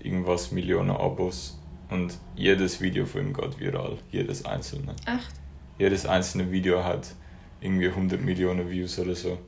irgendwas 0.03 0.53
Millionen 0.53 0.91
Abos 0.91 1.59
und 1.89 2.19
jedes 2.37 2.81
Video 2.83 3.07
von 3.07 3.23
ihm 3.29 3.33
geht 3.33 3.59
viral, 3.59 3.97
jedes 4.11 4.45
einzelne. 4.45 4.95
echt? 5.07 5.31
Jedes 5.79 6.07
einzelne 6.07 6.51
Video 6.51 6.83
hat 6.83 7.09
irgendwie 7.61 7.89
100 7.89 8.21
Millionen 8.21 8.69
Views 8.71 8.99
oder 8.99 9.15
so. 9.15 9.39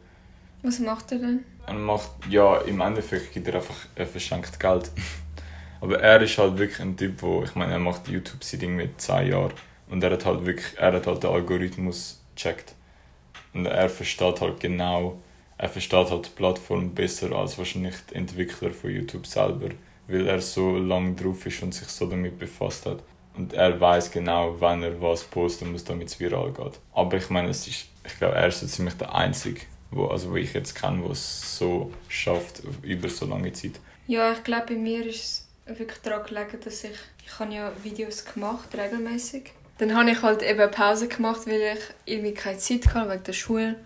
Was 0.63 0.79
macht 0.79 1.13
er 1.13 1.19
denn? 1.19 1.45
Er 1.67 1.75
macht, 1.75 2.11
ja, 2.29 2.59
im 2.59 2.81
Endeffekt 2.81 3.33
gibt 3.33 3.49
er 3.49 3.57
einfach, 3.57 3.87
er 3.95 4.07
verschenkt 4.07 4.59
Geld. 4.61 4.91
Aber 5.81 5.99
er 6.01 6.21
ist 6.21 6.37
halt 6.37 6.59
wirklich 6.59 6.81
ein 6.81 6.97
Typ, 6.97 7.23
wo, 7.23 7.43
ich 7.43 7.55
meine, 7.55 7.73
er 7.73 7.79
macht 7.79 8.09
YouTube 8.09 8.45
seit 8.45 8.63
irgendwie 8.63 8.91
10 8.97 9.29
Jahren 9.29 9.53
und 9.89 10.03
er 10.03 10.11
hat 10.11 10.27
halt 10.27 10.45
wirklich, 10.45 10.77
er 10.77 10.93
hat 10.93 11.07
halt 11.07 11.23
den 11.23 11.31
Algorithmus 11.31 12.21
gecheckt. 12.35 12.75
Und 13.55 13.67
er 13.67 13.89
versteht 13.89 14.41
halt 14.41 14.61
genau, 14.61 15.19
er 15.57 15.69
versteht 15.69 16.11
halt 16.11 16.27
die 16.27 16.31
Plattform 16.31 16.95
besser 16.95 17.33
als 17.33 17.59
wahrscheinlich 17.59 17.95
die 18.11 18.17
Entwickler 18.17 18.71
von 18.71 18.91
YouTube 18.91 19.27
selber, 19.27 19.71
weil 20.07 20.27
er 20.27 20.41
so 20.41 20.77
lange 20.77 21.15
drauf 21.15 21.47
ist 21.47 21.63
und 21.63 21.75
sich 21.75 21.89
so 21.89 22.07
damit 22.07 22.39
befasst 22.39 22.87
hat. 22.87 23.03
Und 23.35 23.53
er 23.53 23.81
weiß 23.81 24.11
genau, 24.11 24.57
wann 24.61 24.83
er 24.83 25.01
was 25.01 25.25
posten 25.25 25.73
muss, 25.73 25.85
damit 25.85 26.09
es 26.09 26.21
viral 26.21 26.53
geht. 26.53 26.79
Aber 26.93 27.17
ich 27.17 27.31
meine, 27.31 27.49
es 27.49 27.67
ist, 27.67 27.87
ich 28.05 28.19
glaube, 28.19 28.35
er 28.35 28.49
ist 28.49 28.61
so 28.61 28.67
ziemlich 28.67 28.95
der 28.95 29.15
Einzige, 29.15 29.63
wo, 29.91 30.07
also 30.07 30.31
wo 30.31 30.37
ich 30.37 30.53
jetzt 30.53 30.75
kenne, 30.75 31.03
der 31.03 31.13
es 31.13 31.57
so 31.59 31.93
schafft 32.09 32.63
über 32.83 33.09
so 33.09 33.27
lange 33.27 33.53
Zeit. 33.53 33.81
Ja, 34.07 34.33
ich 34.33 34.43
glaube, 34.43 34.75
bei 34.75 34.75
mir 34.75 35.07
ist 35.07 35.49
es 35.67 35.79
wirklich 35.79 36.01
daran 36.01 36.27
gelegen, 36.27 36.59
dass 36.65 36.85
ich, 36.85 36.99
ich 37.25 37.39
habe 37.39 37.55
ja 37.55 37.73
Videos 37.83 38.25
gemacht, 38.25 38.69
regelmäßig. 38.77 39.53
Dann 39.79 39.97
habe 39.97 40.11
ich 40.11 40.21
halt 40.21 40.43
eben 40.43 40.71
Pause 40.71 41.09
gemacht, 41.09 41.47
weil 41.47 41.77
ich 41.77 42.13
irgendwie 42.13 42.35
keine 42.35 42.59
Zeit 42.59 42.87
hatte 42.93 43.11
wegen 43.11 43.25
der 43.25 43.33
Schule. 43.33 43.77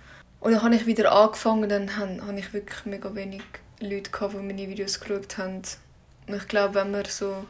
Und 0.40 0.52
dann 0.52 0.62
habe 0.62 0.74
ich 0.74 0.86
wieder 0.86 1.12
angefangen, 1.12 1.68
dann 1.68 1.96
habe, 1.96 2.38
ich 2.38 2.52
wirklich 2.52 2.84
mega 2.84 3.14
wenig 3.14 3.42
Leute 3.80 4.10
gehabt, 4.10 4.34
die 4.34 4.38
meine 4.38 4.68
Videos 4.68 4.98
geschaut 4.98 5.38
haben. 5.38 5.62
Und 6.26 6.34
ich 6.34 6.48
glaube, 6.48 6.74
wenn 6.74 6.90
man 6.90 7.04
so, 7.04 7.44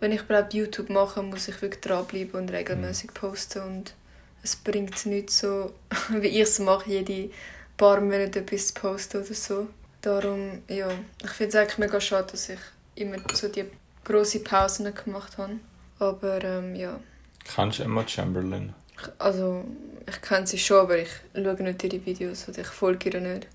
wenn 0.00 0.12
ich 0.12 0.22
überhaupt 0.22 0.54
YouTube 0.54 0.90
mache, 0.90 1.22
muss 1.22 1.48
ich 1.48 1.60
wirklich 1.62 1.80
dranbleiben 1.80 2.40
und 2.40 2.50
regelmäßig 2.50 3.12
posten 3.14 3.62
und 3.62 3.94
es 4.42 4.56
bringt 4.56 5.06
nichts 5.06 5.38
so, 5.40 5.72
wie 6.10 6.28
ich 6.28 6.40
es 6.40 6.58
mache, 6.58 6.90
jede 6.90 7.30
paar 7.76 8.00
Monate 8.00 8.40
etwas 8.40 8.68
zu 8.68 8.74
posten 8.74 9.22
oder 9.22 9.34
so. 9.34 9.68
Darum, 10.00 10.62
ja, 10.68 10.88
ich 11.22 11.30
finde 11.30 11.48
es 11.50 11.54
eigentlich 11.56 11.78
mega 11.78 12.00
schade, 12.00 12.28
dass 12.30 12.48
ich 12.48 12.58
immer 12.94 13.18
so 13.34 13.48
die 13.48 13.66
grosse 14.04 14.40
Pausen 14.40 14.92
gemacht 14.94 15.36
habe. 15.36 15.56
Aber 15.98 16.42
ähm, 16.42 16.74
ja, 16.74 16.98
Kennst 17.44 17.78
du 17.78 17.82
Emma 17.82 18.06
Chamberlain? 18.06 18.74
ich, 19.00 19.08
also 19.18 19.64
ich 20.08 20.20
kenne 20.22 20.46
sie 20.46 20.58
schon, 20.58 20.78
aber 20.78 20.98
ich 20.98 21.10
schaue 21.34 21.62
nicht 21.62 21.84
ihre 21.84 22.04
Videos 22.04 22.48
oder 22.48 22.60
ich 22.60 22.66
folge 22.66 23.10
ihr 23.10 23.20
nicht. 23.20 23.46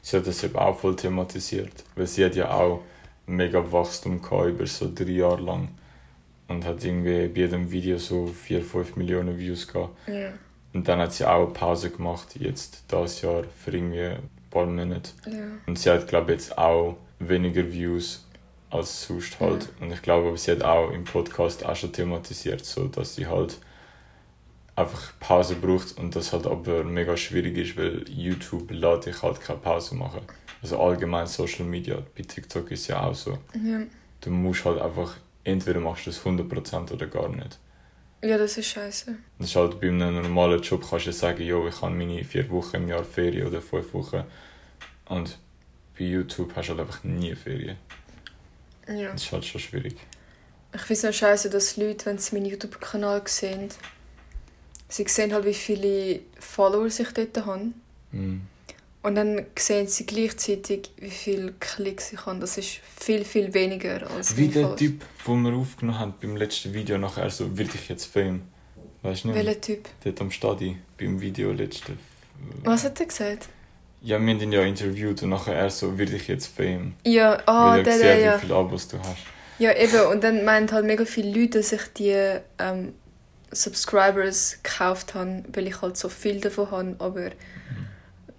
Sie 0.00 0.16
hat 0.16 0.26
das 0.26 0.42
eben 0.42 0.56
auch 0.56 0.78
voll 0.78 0.96
thematisiert, 0.96 1.84
weil 1.94 2.06
sie 2.06 2.24
hat 2.24 2.34
ja 2.34 2.50
auch 2.50 2.82
mega 3.32 3.72
Wachstum 3.72 4.22
gehabt 4.22 4.48
über 4.48 4.66
so 4.66 4.90
drei 4.94 5.04
Jahre 5.10 5.42
lang 5.42 5.68
und 6.48 6.64
hat 6.64 6.84
irgendwie 6.84 7.28
bei 7.28 7.40
jedem 7.40 7.70
Video 7.70 7.98
so 7.98 8.26
4, 8.26 8.62
5 8.62 8.96
Millionen 8.96 9.38
Views 9.38 9.66
gehabt. 9.66 9.96
Ja, 10.06 10.30
Und 10.72 10.86
dann 10.88 11.00
hat 11.00 11.12
sie 11.12 11.24
auch 11.24 11.44
eine 11.44 11.52
Pause 11.52 11.90
gemacht, 11.90 12.36
jetzt 12.38 12.84
das 12.88 13.22
Jahr, 13.22 13.44
für 13.64 13.72
irgendwie 13.72 14.00
ein 14.02 14.30
paar 14.50 14.66
Monate. 14.66 15.10
ja. 15.26 15.44
Und 15.66 15.78
sie 15.78 15.90
hat, 15.90 16.06
glaube 16.08 16.32
ich, 16.32 16.40
jetzt 16.40 16.58
auch 16.58 16.96
weniger 17.18 17.70
Views 17.72 18.26
als 18.70 19.06
sonst 19.06 19.38
halt. 19.40 19.68
Und 19.80 19.92
ich 19.92 20.02
glaube, 20.02 20.36
sie 20.36 20.50
hat 20.50 20.62
auch 20.62 20.90
im 20.90 21.04
Podcast 21.04 21.64
auch 21.64 21.76
schon 21.76 21.92
thematisiert, 21.92 22.64
so 22.64 22.86
dass 22.88 23.14
sie 23.14 23.26
halt 23.26 23.58
einfach 24.74 25.12
Pause 25.20 25.56
braucht 25.56 25.98
und 25.98 26.16
das 26.16 26.32
halt 26.32 26.46
aber 26.46 26.82
mega 26.82 27.16
schwierig 27.16 27.58
ist, 27.58 27.76
weil 27.76 28.08
YouTube 28.08 28.70
lässt 28.70 29.06
dich 29.06 29.22
halt 29.22 29.40
keine 29.40 29.58
Pause 29.58 29.94
machen. 29.94 30.22
Also 30.62 30.80
allgemein 30.80 31.26
Social 31.26 31.64
Media, 31.64 32.02
bei 32.16 32.22
TikTok 32.22 32.70
ist 32.70 32.86
ja 32.86 33.02
auch 33.02 33.14
so. 33.14 33.38
ja. 33.62 33.82
Du 34.20 34.30
musst 34.30 34.64
halt 34.64 34.80
einfach, 34.80 35.16
entweder 35.42 35.80
machst 35.80 36.06
du 36.06 36.10
es 36.10 36.22
100% 36.22 36.92
oder 36.92 37.06
gar 37.08 37.28
nicht. 37.28 37.58
Ja, 38.22 38.38
das 38.38 38.56
ist 38.56 38.68
scheiße. 38.68 39.16
Das 39.38 39.48
ist 39.48 39.56
halt 39.56 39.80
bei 39.80 39.88
einem 39.88 40.22
normalen 40.22 40.62
Job 40.62 40.86
kannst 40.88 41.06
du 41.06 41.10
ja 41.10 41.16
sagen, 41.16 41.42
jo, 41.42 41.66
ich 41.66 41.82
habe 41.82 41.92
meine 41.92 42.22
vier 42.22 42.48
Wochen 42.50 42.76
im 42.76 42.88
Jahr 42.88 43.02
Ferien 43.02 43.48
oder 43.48 43.60
fünf 43.60 43.92
Wochen. 43.92 44.22
Und 45.06 45.38
bei 45.98 46.04
YouTube 46.04 46.54
hast 46.54 46.68
du 46.68 46.70
halt 46.70 46.80
einfach 46.80 47.02
nie 47.02 47.34
Ferien. 47.34 47.76
Ja. 48.86 49.10
Das 49.10 49.24
ist 49.24 49.32
halt 49.32 49.44
schon 49.44 49.60
schwierig. 49.60 49.96
Ich 50.72 50.80
finde 50.82 51.00
es 51.00 51.04
auch 51.04 51.18
scheiße, 51.18 51.50
dass 51.50 51.76
Leute, 51.76 52.06
wenn 52.06 52.18
sie 52.18 52.36
meinen 52.36 52.46
YouTube-Kanal 52.46 53.22
sehen, 53.26 53.68
sie 54.88 55.04
sehen 55.08 55.32
halt, 55.32 55.44
wie 55.44 55.54
viele 55.54 56.20
Follower 56.38 56.86
ich 56.86 56.96
dort 56.96 57.44
habe. 57.44 57.72
Mhm. 58.12 58.42
Und 59.02 59.16
dann 59.16 59.46
sehen 59.58 59.88
sie 59.88 60.06
gleichzeitig, 60.06 60.90
wie 60.96 61.10
viele 61.10 61.52
Klicks 61.58 62.12
ich 62.12 62.24
habe. 62.24 62.38
Das 62.38 62.56
ist 62.56 62.80
viel, 63.00 63.24
viel 63.24 63.52
weniger 63.52 64.08
als 64.10 64.36
Wie 64.36 64.46
der. 64.46 64.76
Typ, 64.76 65.02
den 65.26 65.42
wir 65.42 65.54
aufgenommen 65.54 65.98
haben 65.98 66.14
beim 66.20 66.36
letzten 66.36 66.72
Video, 66.72 66.98
nachher 66.98 67.28
so, 67.30 67.58
will 67.58 67.68
ich 67.74 67.88
jetzt 67.88 68.06
Fame. 68.06 68.42
Weißt 69.02 69.24
du 69.24 69.28
nicht? 69.28 69.36
Welcher 69.36 69.60
Typ? 69.60 69.88
Dort 70.04 70.20
am 70.20 70.30
Stadi, 70.30 70.76
beim 70.98 71.20
Video 71.20 71.50
letzte. 71.52 71.94
Was 72.62 72.84
hat 72.84 73.00
er 73.00 73.06
gesagt? 73.06 73.48
Ja, 74.02 74.20
wir 74.20 74.34
haben 74.34 74.40
ihn 74.40 74.52
ja 74.52 74.62
interviewt 74.62 75.22
und 75.22 75.30
nachher 75.30 75.54
er 75.54 75.70
so, 75.70 75.98
will 75.98 76.12
ich 76.14 76.28
jetzt 76.28 76.46
Fame. 76.46 76.94
Ja, 77.04 77.40
ah, 77.46 77.72
weil 77.72 77.78
er 77.80 77.84
der, 77.84 77.98
der, 77.98 78.10
hat, 78.10 78.18
wie 78.18 78.24
ja. 78.24 78.38
viele 78.38 78.54
Abos 78.54 78.88
du 78.88 78.98
hast. 78.98 79.18
Ja, 79.58 79.76
eben. 79.76 80.06
Und 80.12 80.24
dann 80.24 80.44
meinen 80.44 80.70
halt 80.70 80.86
mega 80.86 81.04
viele 81.04 81.40
Leute, 81.40 81.58
dass 81.58 81.72
ich 81.72 81.82
die 81.96 82.16
ähm, 82.58 82.94
Subscribers 83.50 84.58
gekauft 84.62 85.14
habe, 85.14 85.44
weil 85.52 85.66
ich 85.66 85.82
halt 85.82 85.96
so 85.96 86.08
viel 86.08 86.40
davon 86.40 86.70
habe, 86.70 86.96
aber 86.98 87.30
die 87.30 87.36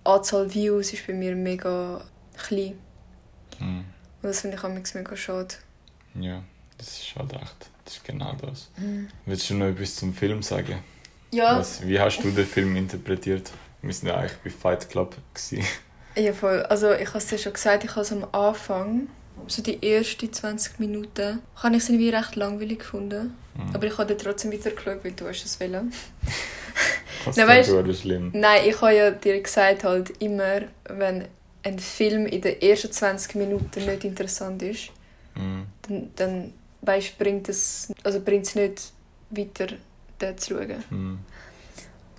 Anzahl 0.04 0.54
Views 0.54 0.94
ist 0.94 1.08
bei 1.08 1.14
mir 1.14 1.36
mega 1.36 2.02
klein. 2.38 2.78
Mhm. 3.60 3.86
Und 4.22 4.30
das 4.30 4.42
finde 4.42 4.58
ich 4.58 4.64
auch 4.64 4.70
mega 4.70 5.16
schade. 5.16 5.56
Ja, 6.16 6.44
das 6.78 7.00
ist 7.00 7.16
halt 7.16 7.34
echt. 7.34 7.70
Das 7.86 7.96
ist 7.96 8.04
genau 8.06 8.34
das. 8.42 8.70
Mhm. 8.78 9.10
Willst 9.26 9.50
du 9.50 9.56
noch 9.56 9.68
etwas 9.68 9.96
zum 9.96 10.14
Film 10.14 10.42
sagen? 10.42 10.80
Ja, 11.32 11.58
Was, 11.58 11.86
wie 11.86 12.00
hast 12.00 12.22
du 12.22 12.32
den 12.32 12.46
Film 12.46 12.76
interpretiert? 12.76 13.52
Wir 13.82 13.94
sind 13.94 14.08
ja 14.08 14.18
eigentlich 14.18 14.38
bei 14.44 14.50
Fight 14.50 14.90
Club. 14.90 15.16
Gewesen. 15.34 15.68
ja 16.16 16.32
voll. 16.34 16.62
Also 16.64 16.94
ich 16.94 17.08
habe 17.10 17.18
es 17.18 17.32
ja 17.32 17.38
schon 17.38 17.54
gesagt, 17.54 17.84
ich 17.84 17.92
habe 17.92 18.02
es 18.02 18.12
am 18.12 18.26
Anfang, 18.32 19.08
so 19.48 19.62
die 19.62 19.82
ersten 19.82 20.32
20 20.32 20.80
Minuten, 20.80 21.40
habe 21.56 21.76
ich 21.76 21.84
es 21.84 21.90
irgendwie 21.90 22.10
recht 22.10 22.36
langweilig 22.36 22.80
gefunden. 22.80 23.36
Mhm. 23.56 23.76
Aber 23.76 23.88
ich 23.88 23.98
habe 23.98 24.16
trotzdem 24.16 24.54
weitergeschaut, 24.54 25.04
weil 25.04 25.12
du 25.12 25.28
hast 25.28 25.44
es 25.44 25.60
wollen. 25.60 25.92
Das 27.26 27.38
ist 27.38 27.44
weißt- 27.44 27.88
weißt, 27.88 28.02
schlimm. 28.02 28.32
Nein, 28.34 28.62
ich 28.68 28.82
habe 28.82 28.96
ja 28.96 29.12
dir 29.12 29.42
gesagt, 29.42 29.84
halt 29.84 30.10
immer, 30.22 30.62
wenn 30.90 31.26
ein 31.64 31.80
Film 31.80 32.26
in 32.26 32.42
den 32.42 32.62
ersten 32.62 32.92
20 32.92 33.36
Minuten 33.36 33.86
nicht 33.86 34.04
interessant 34.04 34.62
ist, 34.62 34.90
Mhm. 35.36 35.66
dann, 35.88 36.10
dann 36.16 36.54
weißt, 36.82 37.18
bringt 37.18 37.48
es 37.50 37.92
also 38.04 38.20
bringt 38.20 38.46
es 38.46 38.56
nicht 38.56 38.92
weiter, 39.30 39.68
den 40.22 40.38
zu 40.38 40.54
schauen. 40.56 40.84
Mhm. 40.90 41.20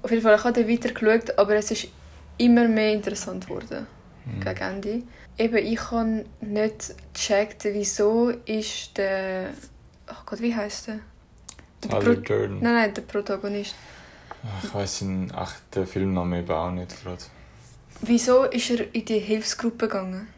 Auf 0.02 0.10
jeden 0.10 0.22
Fall, 0.22 0.36
ich 0.36 0.44
habe 0.44 0.52
den 0.64 0.68
weiter 0.68 0.92
geschaut, 0.92 1.38
aber 1.38 1.54
es 1.56 1.70
ist 1.70 1.88
immer 2.38 2.66
mehr 2.66 2.92
interessant 2.94 3.46
geworden 3.46 3.86
Mhm. 4.24 4.40
gegen 4.40 4.58
Ende. 4.60 5.02
Eben, 5.36 5.56
ich 5.58 5.90
habe 5.90 6.24
nicht 6.40 6.94
gecheckt, 7.12 7.64
wieso 7.64 8.30
ist 8.46 8.96
der... 8.96 9.50
Ach 10.06 10.24
Gott, 10.26 10.40
wie 10.40 10.54
heißt 10.54 10.88
der? 10.88 11.00
Der 11.82 11.90
Tyler 11.90 12.14
Pro- 12.14 12.20
Durden. 12.20 12.60
Nein, 12.62 12.74
nein, 12.74 12.94
der 12.94 13.02
Protagonist. 13.02 13.74
Ich 14.62 14.74
weiß 14.74 14.98
den 15.00 15.30
echten 15.30 15.86
Filmnamen 15.86 16.40
eben 16.40 16.50
auch 16.52 16.70
nicht 16.70 17.02
gerade. 17.02 17.18
Wieso 18.00 18.44
ist 18.44 18.70
er 18.70 18.94
in 18.94 19.04
die 19.04 19.18
Hilfsgruppe 19.18 19.88
gegangen? 19.88 20.28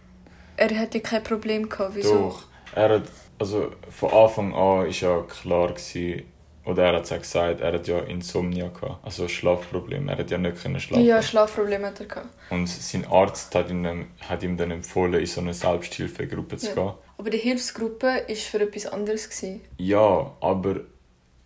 Er 0.57 0.71
hatte 0.79 0.99
ja 0.99 1.05
kein 1.05 1.23
Problem 1.23 1.69
gehabt. 1.69 1.95
Wieso? 1.95 2.14
Doch. 2.14 2.42
Er 2.75 2.88
hat, 2.90 3.05
also 3.38 3.73
von 3.90 4.11
Anfang 4.12 4.55
an 4.55 4.87
ist 4.87 5.01
ja 5.01 5.23
klar 5.23 5.69
gewesen, 5.69 6.23
oder 6.64 6.85
er 6.85 6.97
hat 6.97 7.05
es 7.05 7.12
auch 7.12 7.19
gesagt, 7.19 7.61
er 7.61 7.73
hat 7.75 7.87
ja 7.87 8.01
Insomnia 8.01 8.69
gehabt, 8.69 9.05
also 9.05 9.29
Schlafprobleme. 9.29 10.11
Er 10.12 10.19
hat 10.19 10.31
ja 10.31 10.38
nicht 10.38 10.61
können 10.62 10.81
schlafen. 10.81 11.05
Ja, 11.05 11.23
Schlafprobleme 11.23 11.87
hat 11.87 12.01
er 12.01 12.07
gehabt. 12.07 12.29
Und 12.51 12.69
sein 12.69 13.07
Arzt 13.07 13.55
hat 13.55 13.71
ihm, 13.71 13.83
dann- 13.85 14.07
hat 14.29 14.42
ihm 14.42 14.57
dann 14.57 14.71
empfohlen, 14.73 15.14
in 15.21 15.27
so 15.27 15.40
eine 15.40 15.55
Selbsthilfegruppe 15.55 16.57
zu 16.57 16.69
Ja. 16.69 16.75
gehen. 16.75 16.92
Aber 17.19 17.31
die 17.31 17.38
Hilfsgruppe 17.38 18.07
war 18.07 18.35
für 18.37 18.61
etwas 18.61 18.87
anderes. 18.87 19.29
Gewesen. 19.31 19.61
Ja, 19.79 20.33
aber 20.40 20.81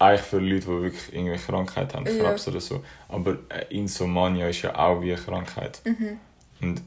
eigentlich 0.00 0.20
für 0.22 0.38
Leute, 0.38 0.60
die 0.66 0.82
wirklich 0.82 1.12
irgendwie 1.14 1.36
Krankheit 1.36 1.94
haben, 1.94 2.06
Ja. 2.06 2.24
Krebs 2.24 2.48
oder 2.48 2.60
so. 2.60 2.82
Aber 3.08 3.32
äh, 3.50 3.66
Insomnia 3.70 4.48
ist 4.48 4.62
ja 4.62 4.74
auch 4.76 5.00
wie 5.02 5.12
eine 5.12 5.20
Krankheit. 5.22 5.80
Mhm. 5.84 6.18
Und 6.60 6.82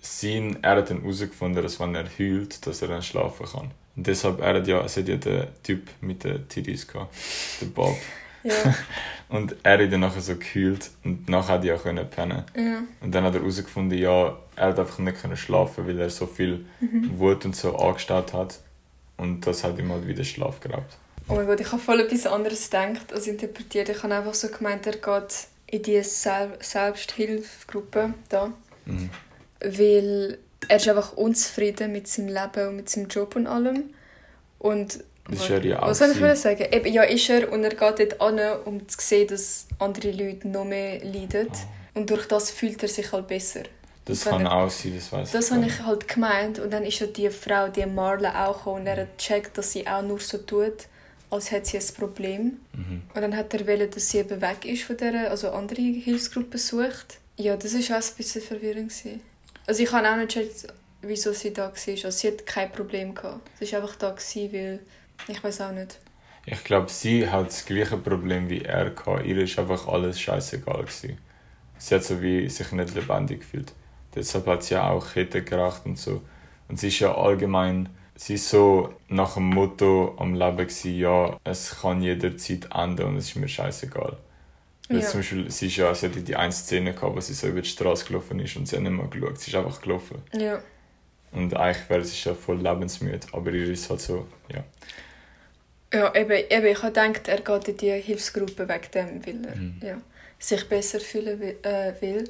sein, 0.00 0.58
er 0.62 0.76
hat 0.76 0.90
dann 0.90 1.00
herausgefunden, 1.02 1.62
dass 1.62 1.78
wenn 1.78 1.94
er 1.94 2.06
heult, 2.18 2.66
dass 2.66 2.82
er 2.82 2.88
dann 2.88 3.02
schlafen 3.02 3.46
kann. 3.46 3.70
Und 3.96 4.06
deshalb, 4.06 4.40
er 4.40 4.54
hat 4.54 4.66
ja, 4.66 4.80
es 4.84 4.96
hat 4.96 5.06
ja 5.08 5.16
den 5.16 5.46
Typ 5.62 5.88
mit 6.00 6.24
den 6.24 6.48
Titties 6.48 6.88
gehabt, 6.88 7.14
der 7.60 7.66
Bob. 7.66 7.96
Ja, 8.42 8.52
Und 9.30 9.56
er 9.62 9.82
hat 9.82 9.92
dann 9.92 10.00
nachher 10.00 10.20
so 10.20 10.34
geheult 10.36 10.90
und 11.02 11.28
nachher 11.30 11.54
hat 11.54 11.64
er 11.64 11.74
ja 11.74 11.80
können 11.80 12.06
pennen. 12.10 12.44
ja. 12.54 12.82
Und 13.00 13.14
dann 13.14 13.24
hat 13.24 13.34
er 13.34 13.40
herausgefunden, 13.40 13.98
ja, 13.98 14.36
er 14.56 14.66
hat 14.68 14.78
einfach 14.78 14.98
nicht 14.98 15.20
können 15.22 15.36
schlafen, 15.36 15.86
weil 15.86 15.98
er 15.98 16.10
so 16.10 16.26
viel 16.26 16.66
Mhm. 16.80 17.18
Wut 17.18 17.44
und 17.46 17.56
so 17.56 17.74
angestaut 17.76 18.32
hat. 18.34 18.60
Und 19.16 19.46
das 19.46 19.64
hat 19.64 19.78
ihm 19.78 19.90
halt 19.90 20.06
wieder 20.06 20.24
Schlaf 20.24 20.60
geraubt. 20.60 20.98
Oh 21.28 21.34
mein 21.34 21.46
Gott, 21.46 21.60
ich 21.60 21.72
habe 21.72 21.80
voll 21.80 22.00
etwas 22.00 22.26
anderes 22.26 22.64
gedacht 22.70 23.12
als 23.12 23.26
interpretiert. 23.26 23.88
Ich 23.88 24.02
habe 24.02 24.14
einfach 24.14 24.34
so 24.34 24.48
gemeint, 24.48 24.86
er 24.86 24.96
geht 24.96 25.34
in 25.66 25.82
die 25.82 26.02
Sel 26.02 26.50
Selbsthilfegruppe 26.60 28.14
da, 28.28 28.52
Mhm. 28.84 29.10
weil 29.62 30.38
er 30.68 30.76
ist 30.76 30.88
einfach 30.88 31.14
unzufrieden 31.14 31.92
mit 31.92 32.08
seinem 32.08 32.28
Leben 32.28 32.68
und 32.68 32.76
mit 32.76 32.88
seinem 32.90 33.08
Job 33.08 33.36
und 33.36 33.46
allem. 33.46 33.94
Und 34.58 35.02
Das 35.30 35.40
ist 35.40 35.50
er 35.50 35.64
ja 35.64 35.82
auch 35.82 35.88
was 35.88 35.98
soll 35.98 36.10
ich 36.10 36.38
sagen? 36.38 36.66
Eben, 36.70 36.92
ja, 36.92 37.02
ist 37.02 37.28
er 37.30 37.50
und 37.50 37.64
er 37.64 37.70
geht 37.74 37.80
dort 38.12 38.20
an, 38.20 38.40
um 38.66 38.86
zu 38.86 38.98
sehen, 39.00 39.26
dass 39.28 39.66
andere 39.78 40.10
Leute 40.10 40.46
noch 40.48 40.64
mehr 40.66 41.02
leiden. 41.02 41.48
Und 41.94 42.10
durch 42.10 42.26
das 42.28 42.50
fühlt 42.50 42.82
er 42.82 42.88
sich 42.90 43.10
halt 43.12 43.26
besser. 43.28 43.62
Das 44.04 44.24
kann 44.24 44.44
er- 44.44 44.52
auch 44.52 44.70
sein, 44.70 44.94
das 44.96 45.10
weiß 45.10 45.30
Das 45.32 45.48
gar 45.48 45.58
habe 45.58 45.66
ich 45.68 45.80
halt 45.80 46.06
gemeint. 46.08 46.58
Und 46.58 46.70
dann 46.72 46.84
ist 46.84 46.98
ja 46.98 47.06
die 47.06 47.30
Frau, 47.30 47.68
die 47.68 47.86
Marla, 47.86 48.46
auch 48.46 48.58
gekommen 48.58 48.80
und 48.82 48.86
er 48.86 48.98
hat 49.02 49.16
gecheckt, 49.18 49.56
dass 49.56 49.72
sie 49.72 49.86
auch 49.88 50.02
nur 50.02 50.20
so 50.20 50.36
tut, 50.38 50.86
als 51.34 51.50
hätte 51.50 51.68
sie 51.68 51.78
ein 51.78 51.94
Problem. 51.98 52.58
Mhm. 52.72 53.02
Und 53.14 53.20
dann 53.20 53.36
hat 53.36 53.52
er 53.54 53.66
wollen, 53.66 53.90
dass 53.90 54.10
sie 54.10 54.18
eben 54.18 54.40
weg 54.40 54.64
ist 54.64 54.84
von 54.84 54.96
dieser, 54.96 55.30
also 55.30 55.50
andere 55.50 55.82
Hilfsgruppe 55.82 56.58
sucht. 56.58 57.18
Ja, 57.36 57.56
das 57.56 57.74
war 57.74 57.98
auch 57.98 58.02
ein 58.02 58.16
bisschen 58.16 58.42
verwirrend. 58.42 58.88
Gewesen. 58.88 59.20
Also 59.66 59.82
ich 59.82 59.92
habe 59.92 60.08
auch 60.08 60.16
nicht 60.16 60.34
gecheckt, 60.34 60.66
wieso 61.02 61.32
sie 61.32 61.52
da 61.52 61.64
war. 61.64 61.70
Also 61.70 62.10
sie 62.10 62.28
hat 62.28 62.46
kein 62.46 62.70
Problem 62.72 63.14
gehabt. 63.14 63.48
Sie 63.60 63.70
war 63.72 63.82
einfach 63.82 63.96
da, 63.96 64.10
gewesen, 64.10 64.52
weil... 64.52 64.80
Ich 65.28 65.42
weiß 65.42 65.60
auch 65.62 65.72
nicht. 65.72 66.00
Ich 66.46 66.62
glaube, 66.64 66.90
sie 66.90 67.28
hat 67.28 67.46
das 67.46 67.64
gleiche 67.64 67.96
Problem 67.96 68.48
wie 68.50 68.62
er 68.62 68.90
gehabt. 68.90 69.24
Ihr 69.24 69.38
ist 69.38 69.58
einfach 69.58 69.86
alles 69.88 70.20
scheißegal 70.20 70.82
gewesen. 70.82 71.18
Sie 71.78 71.94
hat 71.94 72.04
so 72.04 72.20
wie 72.20 72.48
sich 72.48 72.72
nicht 72.72 72.94
lebendig 72.94 73.40
gefühlt. 73.40 73.72
Deshalb 74.14 74.46
hat 74.46 74.62
sie 74.62 74.76
auch 74.76 75.12
Ketten 75.12 75.44
geraucht 75.44 75.86
und 75.86 75.98
so. 75.98 76.22
Und 76.68 76.78
sie 76.78 76.88
ist 76.88 76.98
ja 77.00 77.14
allgemein, 77.14 77.88
sie 78.16 78.34
ist 78.34 78.48
so 78.48 78.94
nach 79.08 79.34
dem 79.34 79.44
Motto 79.50 80.14
am 80.18 80.34
Leben 80.34 80.56
gewesen, 80.58 80.96
ja, 80.98 81.38
es 81.44 81.80
kann 81.80 82.02
jederzeit 82.02 82.68
enden 82.74 83.06
und 83.06 83.16
es 83.16 83.28
ist 83.30 83.36
mir 83.36 83.48
scheißegal. 83.48 84.16
Ja. 84.90 85.00
zum 85.00 85.20
Beispiel, 85.20 85.50
sie, 85.50 85.68
ist 85.68 85.76
ja, 85.76 85.94
sie 85.94 86.06
hatte 86.06 86.20
die 86.20 86.36
eine 86.36 86.52
Szene 86.52 86.92
gehabt, 86.92 87.16
wo 87.16 87.20
sie 87.20 87.32
so 87.32 87.46
über 87.48 87.62
die 87.62 87.68
Straße 87.68 88.04
gelaufen 88.04 88.38
ist 88.40 88.54
und 88.56 88.68
sie 88.68 88.76
hat 88.76 88.82
nicht 88.82 88.92
mehr 88.92 89.06
geschaut. 89.06 89.38
Sie 89.38 89.50
ist 89.50 89.56
einfach 89.56 89.80
gelaufen. 89.80 90.18
Ja. 90.32 90.60
Und 91.32 91.54
eigentlich 91.56 91.88
wäre 91.88 92.04
sie 92.04 92.28
ja 92.28 92.34
voll 92.34 92.60
lebensmüde, 92.60 93.26
aber 93.32 93.50
ihr 93.50 93.68
ist 93.70 93.88
halt 93.88 94.00
so, 94.02 94.26
ja. 94.52 94.62
Ja, 95.92 96.14
eben, 96.14 96.44
eben 96.50 96.66
ich 96.66 96.82
habe 96.82 96.92
gedacht, 96.92 97.28
er 97.28 97.40
geht 97.40 97.68
in 97.68 97.76
die 97.78 97.92
Hilfsgruppe 97.92 98.68
wegen 98.68 98.90
dem, 98.92 99.26
weil 99.26 99.46
er 99.46 99.56
Mhm. 99.56 99.80
ja, 99.80 100.00
sich 100.38 100.68
besser 100.68 101.00
fühlen 101.00 101.40
äh, 101.40 101.94
will. 102.00 102.28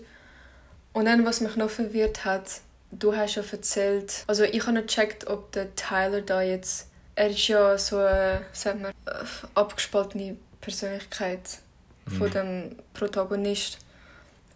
Und 0.92 1.06
dann, 1.06 1.24
was 1.26 1.40
mich 1.40 1.56
noch 1.56 1.70
verwirrt 1.70 2.24
hat, 2.24 2.60
du 2.98 3.16
hast 3.16 3.34
ja 3.36 3.42
erzählt, 3.50 4.24
also 4.26 4.44
ich 4.44 4.62
habe 4.62 4.72
nicht 4.72 4.88
gecheckt, 4.88 5.26
ob 5.26 5.52
der 5.52 5.74
Tyler 5.74 6.20
da 6.22 6.42
jetzt, 6.42 6.88
er 7.14 7.28
ist 7.30 7.46
ja 7.48 7.76
so 7.78 7.98
eine, 7.98 8.42
sagen 8.52 8.82
wir, 8.82 8.88
äh, 8.90 9.24
abgespaltene 9.54 10.36
Persönlichkeit 10.60 11.58
von 12.18 12.28
Mhm. 12.28 12.32
dem 12.32 12.76
Protagonist. 12.92 13.78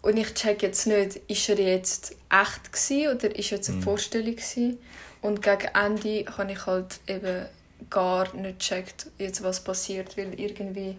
Und 0.01 0.17
ich 0.17 0.33
check 0.33 0.61
jetzt 0.61 0.87
nicht, 0.87 1.17
ist 1.27 1.49
er 1.49 1.59
jetzt 1.59 2.15
echt 2.29 2.71
gewesen 2.71 3.15
oder 3.17 3.35
ist 3.35 3.49
jetzt 3.49 3.69
eine 3.69 3.77
Mhm. 3.79 3.83
Vorstellung 3.83 4.35
gewesen? 4.35 4.77
Und 5.21 5.41
gegen 5.41 5.67
Ende 5.73 6.25
habe 6.37 6.51
ich 6.51 6.65
halt 6.65 6.99
eben 7.07 7.45
gar 7.89 8.33
nicht 8.35 8.59
gecheckt, 8.59 9.07
jetzt 9.17 9.43
was 9.43 9.61
passiert, 9.63 10.15
weil 10.17 10.39
irgendwie, 10.39 10.95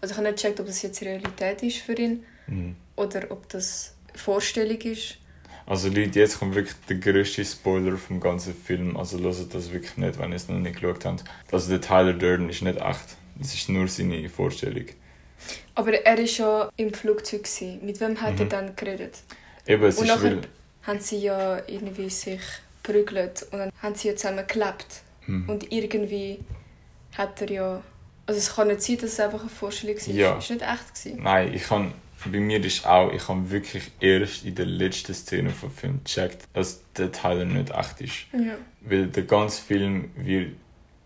also 0.00 0.12
ich 0.12 0.18
habe 0.18 0.28
nicht 0.28 0.36
gecheckt, 0.42 0.60
ob 0.60 0.66
das 0.66 0.82
jetzt 0.82 1.00
Realität 1.02 1.62
ist 1.62 1.78
für 1.78 1.94
ihn 1.94 2.24
Mhm. 2.46 2.76
oder 2.96 3.30
ob 3.30 3.48
das 3.48 3.94
Vorstellung 4.14 4.78
ist. 4.82 5.16
Also 5.72 5.88
Leute, 5.88 6.20
jetzt 6.20 6.38
kommt 6.38 6.54
wirklich 6.54 6.76
der 6.86 6.98
grösste 6.98 7.42
Spoiler 7.46 7.96
vom 7.96 8.20
ganzen 8.20 8.54
Film. 8.54 8.94
Also 8.94 9.18
hört 9.20 9.54
das 9.54 9.72
wirklich 9.72 9.96
nicht, 9.96 10.18
wenn 10.18 10.28
ihr 10.28 10.36
es 10.36 10.46
noch 10.46 10.58
nicht 10.58 10.78
geschaut 10.78 11.06
habt. 11.06 11.24
Also 11.50 11.70
der 11.70 11.80
Tyler 11.80 12.12
Durden 12.12 12.50
ist 12.50 12.60
nicht 12.60 12.78
echt. 12.78 13.16
Es 13.40 13.54
ist 13.54 13.70
nur 13.70 13.88
seine 13.88 14.28
Vorstellung. 14.28 14.84
Aber 15.74 15.94
er 15.94 16.18
ist 16.18 16.36
ja 16.36 16.68
im 16.76 16.92
Flugzeug. 16.92 17.48
Mit 17.80 18.00
wem 18.00 18.20
hat 18.20 18.38
er 18.38 18.44
Mhm. 18.44 18.48
dann 18.50 18.76
geredet? 18.76 19.20
Eben, 19.66 19.82
es 19.84 19.96
Und 19.96 20.04
ist 20.04 20.14
nachher 20.14 20.42
haben 20.82 21.00
sie 21.00 21.20
ja 21.20 21.62
irgendwie 21.66 22.10
sich 22.10 22.42
prügelt 22.82 23.46
und 23.50 23.58
dann 23.60 23.72
haben 23.80 23.94
sie 23.94 24.08
ja 24.08 24.16
zusammen 24.16 24.44
gelebt. 24.46 25.00
Hm. 25.24 25.48
Und 25.48 25.72
irgendwie 25.72 26.40
hat 27.16 27.40
er 27.40 27.50
ja. 27.50 27.82
Also 28.26 28.38
es 28.38 28.54
kann 28.54 28.68
nicht 28.68 28.82
sein, 28.82 28.96
dass 28.98 29.12
es 29.12 29.20
einfach 29.20 29.40
eine 29.40 29.48
Vorstellung 29.48 29.96
war. 29.96 30.14
Ja. 30.14 30.36
Es 30.36 30.50
war 30.50 30.56
nicht 30.56 30.68
echt. 30.68 30.94
Gewesen. 30.94 31.22
Nein, 31.22 31.54
ich 31.54 31.62
kann... 31.62 31.94
Bei 32.30 32.38
mir 32.38 32.64
ist 32.64 32.86
auch, 32.86 33.12
ich 33.12 33.26
habe 33.28 33.50
wirklich 33.50 33.90
erst 34.00 34.44
in 34.44 34.54
der 34.54 34.66
letzten 34.66 35.14
Szene 35.14 35.50
vom 35.50 35.70
Film 35.70 36.00
gecheckt, 36.04 36.46
dass 36.52 36.82
der 36.96 37.10
Tyler 37.10 37.44
nicht 37.44 37.70
echt 37.70 38.00
ist. 38.00 38.14
Ja. 38.32 38.54
Weil 38.80 39.06
der 39.08 39.24
ganze 39.24 39.60
Film 39.62 40.10
wird, 40.16 40.52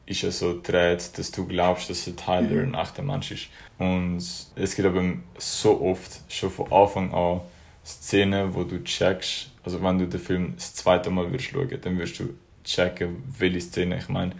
ist 0.04 0.22
ja 0.22 0.30
so 0.30 0.56
gedreht, 0.56 1.10
dass 1.18 1.30
du 1.30 1.46
glaubst, 1.46 1.88
dass 1.90 2.04
der 2.04 2.16
Tyler 2.16 2.42
Mhm. 2.66 2.74
ein 2.74 2.80
echter 2.82 3.02
Mensch 3.02 3.30
ist. 3.32 3.48
Und 3.78 4.16
es 4.18 4.74
gibt 4.76 4.86
aber 4.86 5.02
so 5.38 5.80
oft, 5.80 6.20
schon 6.28 6.50
von 6.50 6.70
Anfang 6.72 7.12
an, 7.14 7.40
Szenen, 7.84 8.54
wo 8.54 8.64
du 8.64 8.82
checkst, 8.82 9.50
also 9.64 9.82
wenn 9.82 9.98
du 9.98 10.06
den 10.08 10.20
Film 10.20 10.54
das 10.56 10.74
zweite 10.74 11.08
Mal 11.10 11.32
wirst 11.32 11.46
schauen, 11.46 11.78
dann 11.80 11.98
wirst 11.98 12.18
du 12.18 12.30
checken, 12.64 13.22
welche 13.38 13.60
Szene 13.60 13.98
ich 13.98 14.08
meine, 14.08 14.32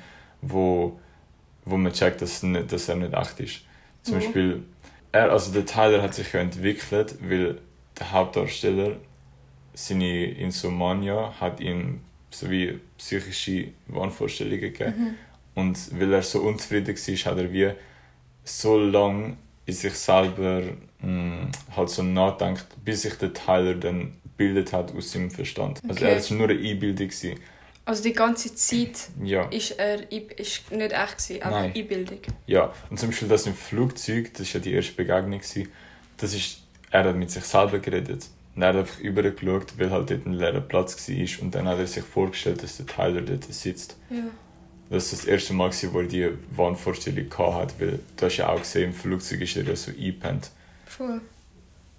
wo, 0.43 0.99
wo 1.65 1.77
man 1.77 1.93
checkt, 1.93 2.23
dass, 2.23 2.43
nicht, 2.43 2.71
dass 2.73 2.89
er 2.89 2.97
nicht 2.97 3.13
echt 3.15 3.41
ist. 3.41 3.61
Zum 4.03 4.15
Mhm. 4.17 4.21
Beispiel, 4.21 4.63
er, 5.17 5.33
also 5.33 5.53
der 5.53 5.67
Tyler 5.67 6.03
hat 6.03 6.15
sich 6.15 6.33
ja 6.33 6.41
entwickelt, 6.41 7.17
weil 7.23 7.59
der 7.99 8.13
Hauptdarsteller 8.13 8.97
seine 9.75 10.27
Insomnia 10.27 11.35
hat 11.41 11.61
ihm 11.61 12.01
so 12.31 12.51
wie 12.51 12.81
psychische 12.99 13.69
Wahnvorstellungen 13.89 14.61
gegeben. 14.61 14.95
Mhm. 14.99 15.15
Und 15.55 16.01
weil 16.01 16.13
er 16.13 16.23
so 16.23 16.41
unzufrieden 16.43 16.95
war, 16.97 17.33
hat 17.33 17.39
er 17.39 17.53
wie 17.53 17.71
so 18.45 18.79
lange 18.79 19.37
in 19.67 19.75
sich 19.75 19.95
selber 19.95 20.63
mh, 21.01 21.49
halt 21.77 21.91
so 21.91 22.03
nachdenkt, 22.03 22.67
bis 22.85 23.03
sich 23.03 23.15
der 23.15 23.33
Tyler 23.33 23.75
dann 23.75 24.15
gebildet 24.23 24.73
hat 24.73 24.95
aus 24.95 25.13
seinem 25.13 25.31
Verstand. 25.31 25.81
Also 25.89 26.05
Okay. 26.05 26.15
er 26.15 26.31
war 26.31 26.37
nur 26.37 26.49
eine 26.49 26.59
Einbildung. 26.61 27.09
Gewesen. 27.09 27.41
Also 27.87 28.03
die 28.03 28.13
ganze 28.13 28.53
Zeit 28.55 29.09
Ja. 29.23 29.45
ist 29.49 29.71
er 29.79 30.11
ist 30.11 30.71
nicht 30.73 30.93
echt 30.93 31.19
gewesen, 31.19 31.43
einfach 31.43 31.51
Nein. 31.61 31.73
Einbildung. 31.75 32.19
Ja, 32.47 32.73
und 32.91 32.99
zum 32.99 33.11
Beispiel 33.11 33.29
das 33.29 33.47
im 33.47 33.55
Flugzeug, 33.55 34.35
das 34.35 34.49
war 34.49 34.55
ja 34.55 34.61
die 34.61 34.73
erste 34.73 34.93
Begegnung, 34.95 35.39
gewesen, 35.39 35.69
das 36.17 36.35
ist, 36.35 36.63
er 36.91 37.05
hat 37.05 37.17
mit 37.17 37.31
sich 37.31 37.45
selber 37.45 37.79
geredet. 37.79 38.27
Und 38.57 38.63
er 38.63 38.69
hat 38.71 38.77
einfach 38.77 38.99
übergeschaut, 38.99 39.79
weil 39.79 39.91
halt 39.91 40.11
dort 40.11 40.27
ein 40.27 40.33
leerer 40.33 40.61
Platz 40.63 41.09
war 41.09 41.43
und 41.45 41.55
dann 41.55 41.69
hat 41.69 41.79
er 41.79 41.87
sich 41.87 42.03
vorgestellt, 42.05 42.63
dass 42.63 42.77
der 42.79 42.87
Tyler 42.87 43.21
dort 43.21 43.45
sitzt. 43.45 43.97
Ja. 44.11 44.17
Das 44.91 45.13
war 45.13 45.19
das 45.19 45.25
erste 45.27 45.53
Mal, 45.53 45.69
gewesen, 45.71 45.93
wo 45.93 46.01
er 46.01 46.07
diese 46.07 46.33
Wahnvorstellung 46.57 47.27
hatte, 47.39 47.75
weil 47.79 47.99
du 48.17 48.27
hast 48.27 48.37
ja 48.37 48.49
auch 48.49 48.59
gesehen, 48.59 48.91
im 48.91 48.95
Flugzeug 48.95 49.41
ist 49.43 49.57
er 49.57 49.63
ja 49.65 49.77
so 49.77 49.93
eingepennt. 49.93 50.51
Voll. 50.87 51.21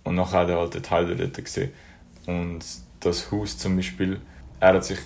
Und 0.04 0.15
nachher 0.15 0.39
hat 0.39 0.50
er 0.50 0.58
halt 0.60 0.73
den 0.73 0.84
Tyler 0.84 1.15
dort 1.15 1.36
gesehen. 1.45 1.71
Und 2.26 2.60
das 3.00 3.32
Haus 3.32 3.58
zum 3.58 3.76
Beispiel, 3.78 4.19
er 4.60 4.73
hat 4.73 4.84
sich 4.86 5.00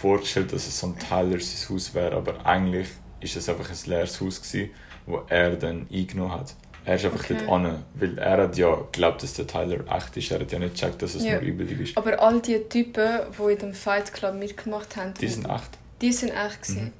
vorgestellt, 0.00 0.52
dass 0.52 0.66
es 0.66 0.78
so 0.78 0.86
ein 0.88 0.98
Tyler 0.98 1.40
sein 1.40 1.68
Haus 1.74 1.94
wäre, 1.94 2.16
aber 2.16 2.44
eigentlich 2.46 2.88
ist 3.20 3.36
es 3.36 3.48
einfach 3.48 3.68
ein 3.68 3.76
leeres 3.90 4.20
Haus 4.20 4.40
gewesen, 4.42 4.70
wo 5.06 5.22
er 5.28 5.56
dann 5.56 5.86
eingenommen 5.92 6.32
hat. 6.32 6.54
Er 6.84 6.94
ist 6.94 7.04
einfach 7.04 7.20
Okay. 7.20 7.36
dort 7.46 7.50
an, 7.50 7.84
weil 7.94 8.16
er 8.18 8.42
hat 8.44 8.56
ja 8.56 8.74
geglaubt, 8.92 9.22
dass 9.22 9.34
der 9.34 9.46
Tyler 9.46 9.80
echt 9.94 10.16
ist. 10.16 10.30
Er 10.30 10.40
hat 10.40 10.50
ja 10.52 10.58
nicht 10.58 10.74
gecheckt, 10.74 11.02
dass 11.02 11.14
es 11.14 11.24
Ja. 11.24 11.32
nur 11.32 11.42
Einbildung 11.42 11.80
ist. 11.80 11.96
Aber 11.98 12.18
all 12.22 12.40
die 12.40 12.58
Typen, 12.68 13.20
die 13.38 13.52
in 13.52 13.58
dem 13.58 13.74
Fight 13.74 14.12
Club 14.14 14.34
mitgemacht 14.36 14.96
haben, 14.96 15.12
Die 15.20 15.28
sind 15.28 15.44
echt. 15.46 15.70
die 16.00 16.12
sind 16.12 16.30
echt 16.30 16.62
gewesen. 16.62 16.84
Mhm. 16.84 16.92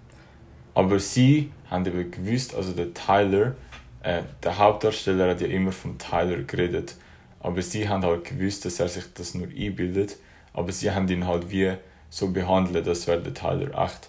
Aber 0.75 0.99
sie 1.01 1.51
haben 1.71 1.87
eben 1.87 2.11
gewusst, 2.11 2.55
also 2.55 2.73
der 2.73 2.93
Tyler, 2.93 3.55
äh, 4.03 4.23
der 4.43 4.59
Hauptdarsteller 4.59 5.31
hat 5.31 5.41
ja 5.41 5.47
immer 5.49 5.73
vom 5.73 5.97
Tyler 5.99 6.43
geredet, 6.43 6.95
aber 7.41 7.63
sie 7.63 7.89
haben 7.89 8.05
halt 8.05 8.25
gewusst, 8.25 8.65
dass 8.65 8.79
er 8.81 8.89
sich 8.89 9.05
das 9.15 9.35
nur 9.35 9.49
einbildet, 9.49 10.17
aber 10.53 10.71
sie 10.73 10.91
haben 10.91 11.09
ihn 11.09 11.27
halt 11.27 11.51
wie 11.51 11.73
so 12.11 12.29
behandelt, 12.31 12.87
als 12.89 13.07
wäre 13.07 13.21
der 13.21 13.35
Tyler 13.35 13.85
echt. 13.85 14.09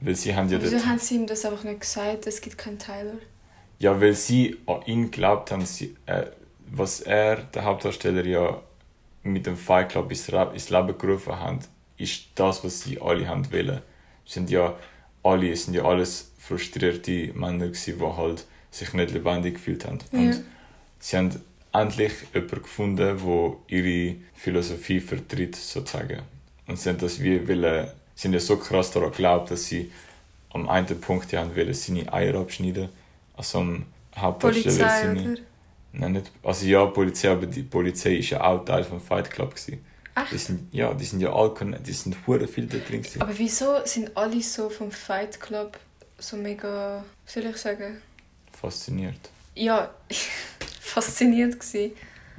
Weil 0.00 0.14
sie 0.14 0.34
haben 0.34 0.48
ja 0.48 0.60
Wieso 0.60 0.84
haben 0.84 0.98
sie 0.98 1.16
ihm 1.16 1.26
das 1.26 1.44
einfach 1.44 1.64
nicht 1.64 1.80
gesagt, 1.80 2.26
es 2.26 2.40
gibt 2.40 2.58
keinen 2.58 2.78
Tyler? 2.78 3.14
ja, 3.78 4.00
weil 4.00 4.14
sie 4.14 4.56
an 4.66 4.82
ihn 4.86 5.10
glaubt 5.10 5.50
haben, 5.50 5.66
sie, 5.66 5.94
äh, 6.06 6.26
was 6.66 7.00
er, 7.00 7.36
der 7.36 7.64
Hauptdarsteller, 7.64 8.24
ja 8.24 8.62
mit 9.22 9.46
dem 9.46 9.56
Fight 9.56 9.90
Club 9.90 10.10
ins, 10.10 10.28
ins 10.28 10.70
Leben 10.70 10.98
gerufen 10.98 11.38
hat, 11.38 11.68
ist 11.96 12.26
das, 12.34 12.62
was 12.64 12.82
sie 12.82 13.00
alle 13.00 13.26
haben 13.26 13.50
wollen. 13.52 13.80
Es 14.26 14.34
sind 14.34 14.50
ja 14.50 14.74
alle, 15.22 15.50
es 15.50 15.64
sind 15.64 15.74
ja 15.74 15.84
alles 15.84 16.32
frustrierte 16.38 17.32
Männer 17.34 17.68
gewesen, 17.68 17.98
die 17.98 18.04
halt 18.04 18.46
sich 18.70 18.92
nicht 18.92 19.12
lebendig 19.12 19.54
gefühlt 19.54 19.86
haben. 19.86 19.98
Ja. 20.12 20.18
Und 20.18 20.44
sie 20.98 21.16
haben 21.16 21.40
endlich 21.72 22.12
jemanden 22.34 22.62
gefunden, 22.62 22.96
der 22.96 23.56
ihre 23.68 24.16
Philosophie 24.34 25.00
vertritt, 25.00 25.56
sozusagen. 25.56 26.22
Und 26.66 26.84
haben 26.86 26.98
das 26.98 27.20
wie 27.22 27.46
wollen, 27.46 27.88
sie 28.14 28.28
haben 28.28 28.34
ja 28.34 28.40
so 28.40 28.56
krass 28.56 28.90
daran 28.90 29.10
geglaubt, 29.10 29.50
dass 29.50 29.66
sie 29.66 29.92
am 30.50 30.68
einen 30.68 31.00
Punkt 31.00 31.32
ja 31.32 31.44
wollen, 31.54 31.74
seine 31.74 32.10
Eier 32.12 32.34
abschneiden. 32.36 32.88
Also 33.36 33.58
am 33.58 33.86
Hauptdarsteller 34.16 34.76
Polizei, 34.76 35.02
seine... 35.02 35.32
oder? 35.32 35.40
Nein, 35.92 36.12
nicht, 36.12 36.32
also 36.42 36.66
ja, 36.66 36.84
Polizei, 36.86 37.30
aber 37.30 37.46
die 37.46 37.62
Polizei 37.62 38.16
ist 38.16 38.30
ja 38.30 38.42
auch 38.42 38.64
Teil 38.64 38.82
vom 38.84 39.00
Fight 39.00 39.30
Club 39.30 39.54
gewesen. 39.54 39.84
Die 40.16 40.34
Echt? 40.34 40.46
sind, 40.46 40.72
ja, 40.72 40.94
die 40.94 41.04
sind 41.04 41.20
ja 41.20 41.32
alle, 41.32 41.80
die 41.80 41.92
sind 41.92 42.16
hure 42.26 42.46
viel 42.46 42.66
da 42.66 42.78
drin 42.78 43.02
gewesen. 43.02 43.20
Aber 43.20 43.36
wieso 43.36 43.84
sind 43.84 44.16
alle 44.16 44.40
so 44.42 44.70
vom 44.70 44.90
Fight 44.90 45.40
Club 45.40 45.78
so 46.18 46.36
mega, 46.36 47.04
wie 47.26 47.30
soll 47.32 47.50
ich 47.50 47.56
sagen? 47.56 48.00
Fasziniert. 48.52 49.18
Ja, 49.54 49.90
fasziniert 50.80 51.58
gewesen. 51.58 51.92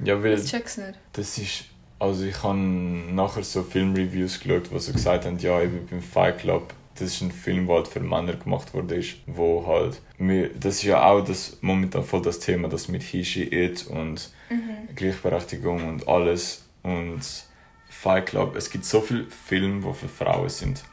Ja, 0.04 0.22
weil 0.22 0.38
Ich 0.38 0.50
check's 0.50 0.76
nicht. 0.78 0.98
das 1.12 1.38
ist, 1.38 1.64
also 1.98 2.24
ich 2.24 2.42
habe 2.42 2.58
nachher 2.58 3.42
so 3.42 3.62
Filmreviews 3.62 4.40
geschaut, 4.40 4.70
wo 4.72 4.78
sie 4.78 4.92
gesagt 4.92 5.24
haben, 5.24 5.38
ja, 5.38 5.60
eben 5.60 5.86
beim 5.86 6.02
Fight 6.02 6.38
Club, 6.38 6.74
das 6.94 7.08
ist 7.08 7.20
ein 7.22 7.32
Film, 7.32 7.66
der 7.66 7.76
halt 7.76 7.88
für 7.88 8.00
Männer 8.00 8.34
gemacht 8.34 8.72
wurde, 8.74 8.96
ist, 8.96 9.16
wo 9.26 9.66
halt, 9.66 10.00
wir, 10.18 10.48
das 10.54 10.76
ist 10.76 10.84
ja 10.84 11.04
auch 11.04 11.22
das, 11.22 11.58
momentan 11.60 12.04
voll 12.04 12.22
das 12.22 12.38
Thema, 12.38 12.68
das 12.68 12.88
mit 12.88 13.02
He, 13.02 13.24
She, 13.24 13.44
It 13.44 13.86
und 13.86 14.30
Mhm. 14.48 14.94
Gleichberechtigung 14.94 15.88
und 15.88 16.08
alles 16.08 16.68
und 16.82 17.20
Fight 17.88 18.26
Club, 18.26 18.56
es 18.56 18.70
gibt 18.70 18.84
so 18.84 19.00
viele 19.00 19.24
Filme, 19.24 19.86
die 19.86 19.94
für 19.94 20.08
Frauen 20.08 20.48
sind. 20.48 20.84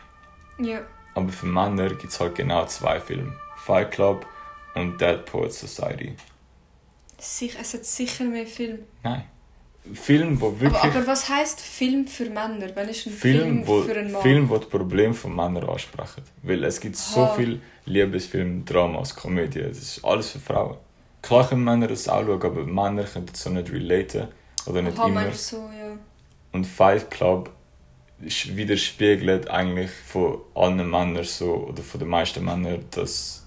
Ja. 0.57 0.81
Aber 1.15 1.29
für 1.29 1.45
Männer 1.45 1.89
gibt 1.89 2.11
es 2.11 2.19
halt 2.19 2.35
genau 2.35 2.65
zwei 2.65 2.99
Filme. 2.99 3.33
Fight 3.57 3.91
Club 3.91 4.25
und 4.75 4.99
Dead 4.99 5.23
Poets 5.25 5.59
Society. 5.59 6.15
Sicher, 7.19 7.59
es 7.61 7.73
hat 7.73 7.85
sicher 7.85 8.25
mehr 8.25 8.47
Film. 8.47 8.79
Nein. 9.03 9.23
Film, 9.93 10.39
wo 10.39 10.57
wirklich... 10.59 10.81
Aber, 10.81 10.95
aber 10.95 11.07
was 11.07 11.27
heißt 11.27 11.59
Film 11.59 12.07
für 12.07 12.25
Männer? 12.25 12.67
Wann 12.73 12.87
ist 12.87 13.05
ein 13.05 13.13
Film, 13.13 13.39
Film, 13.39 13.67
wo, 13.67 13.81
für 13.81 13.97
einen 13.97 14.11
Mann? 14.11 14.21
Film, 14.21 14.49
wo 14.49 14.57
das 14.57 14.69
Problem 14.69 15.13
von 15.13 15.35
Männern 15.35 15.67
ansprechen. 15.69 16.23
Weil 16.41 16.63
es 16.63 16.79
gibt 16.79 16.95
so 16.95 17.21
Aha. 17.21 17.35
viel 17.35 17.61
Liebesfilme, 17.85 18.63
Dramas, 18.63 19.13
Komödien. 19.13 19.67
Das 19.67 19.77
ist 19.79 20.05
alles 20.05 20.31
für 20.31 20.39
Frauen. 20.39 20.77
Klar 21.21 21.49
können 21.49 21.63
Männer 21.63 21.87
das 21.87 22.07
auch 22.07 22.23
schauen, 22.23 22.41
aber 22.41 22.65
Männer 22.65 23.03
können 23.03 23.25
das 23.25 23.43
so 23.43 23.49
nicht 23.49 23.71
relaten. 23.71 24.29
Oder 24.65 24.81
nicht 24.81 24.97
Aha, 24.97 25.07
immer. 25.07 25.31
so, 25.33 25.57
ja. 25.57 25.97
Und 26.53 26.65
Fight 26.65 27.11
Club 27.11 27.49
widerspiegelt 28.19 29.49
eigentlich 29.49 29.91
von 29.91 30.39
allen 30.55 30.89
Männern 30.89 31.25
so, 31.25 31.67
oder 31.67 31.83
von 31.83 31.99
den 31.99 32.07
meisten 32.07 32.43
Männern, 32.45 32.85
das, 32.91 33.45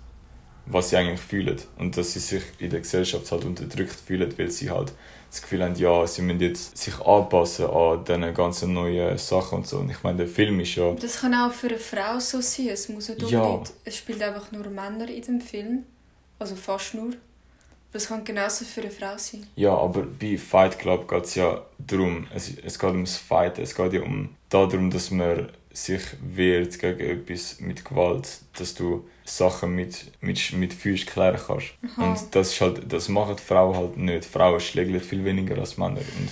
was 0.66 0.90
sie 0.90 0.96
eigentlich 0.98 1.20
fühlen. 1.20 1.56
Und 1.78 1.96
dass 1.96 2.12
sie 2.12 2.18
sich 2.18 2.42
in 2.58 2.68
der 2.68 2.80
Gesellschaft 2.80 3.30
halt 3.32 3.44
unterdrückt 3.44 3.94
fühlen, 3.94 4.32
weil 4.36 4.50
sie 4.50 4.70
halt 4.70 4.92
das 5.36 5.42
Gefühl 5.42 5.62
haben, 5.64 5.74
ja, 5.76 6.06
sie 6.06 6.22
müssen 6.22 6.40
jetzt 6.40 6.76
sich 6.76 6.98
anpassen 7.00 7.66
an 7.66 8.04
diese 8.04 8.32
ganzen 8.32 8.72
neuen 8.72 9.16
Sachen 9.18 9.58
und 9.58 9.66
so. 9.66 9.78
Und 9.78 9.90
ich 9.90 10.02
meine, 10.02 10.18
der 10.18 10.26
Film 10.28 10.60
ist 10.60 10.74
ja... 10.74 10.92
Das 10.92 11.20
kann 11.20 11.34
auch 11.34 11.52
für 11.52 11.68
eine 11.68 11.78
Frau 11.78 12.18
so 12.18 12.40
sein. 12.40 12.68
Es 12.68 12.88
muss 12.88 13.08
nicht 13.08 13.30
Ja. 13.30 13.42
unbedingt. 13.42 13.72
Es 13.84 13.96
spielt 13.96 14.22
einfach 14.22 14.50
nur 14.52 14.68
Männer 14.68 15.08
in 15.08 15.22
dem 15.22 15.40
Film. 15.40 15.84
Also 16.38 16.56
fast 16.56 16.94
nur. 16.94 17.08
Aber 17.08 17.14
es 17.92 18.08
kann 18.08 18.24
genauso 18.24 18.64
für 18.64 18.80
eine 18.82 18.90
Frau 18.90 19.16
sein. 19.16 19.46
Ja, 19.56 19.74
aber 19.76 20.02
bei 20.02 20.36
Fight 20.38 20.78
Club 20.78 21.08
geht 21.08 21.24
es 21.24 21.34
ja 21.34 21.62
darum, 21.78 22.26
es, 22.34 22.50
es 22.64 22.78
geht 22.78 22.90
ums 22.90 23.16
Fighten, 23.16 23.62
es 23.62 23.74
geht 23.74 23.92
ja 23.92 24.02
um 24.02 24.30
darum, 24.48 24.90
dass 24.90 25.10
man 25.10 25.48
sich 25.76 26.00
wehrt 26.22 26.78
gegen 26.78 27.00
etwas 27.00 27.60
mit 27.60 27.84
Gewalt, 27.84 28.40
dass 28.58 28.74
du 28.74 29.06
Sachen 29.24 29.74
mit, 29.74 30.10
mit, 30.22 30.52
mit 30.52 30.72
Füßen 30.72 31.06
klären 31.06 31.38
kannst. 31.46 31.74
Aha. 31.84 32.10
Und 32.10 32.34
das, 32.34 32.52
ist 32.52 32.60
halt, 32.62 32.90
das 32.90 33.08
machen 33.08 33.36
Frauen 33.36 33.76
halt 33.76 33.96
nicht. 33.98 34.24
Frauen 34.24 34.58
schlägeln 34.58 35.00
viel 35.00 35.22
weniger 35.24 35.58
als 35.58 35.76
Männer. 35.76 35.98
Und 35.98 36.30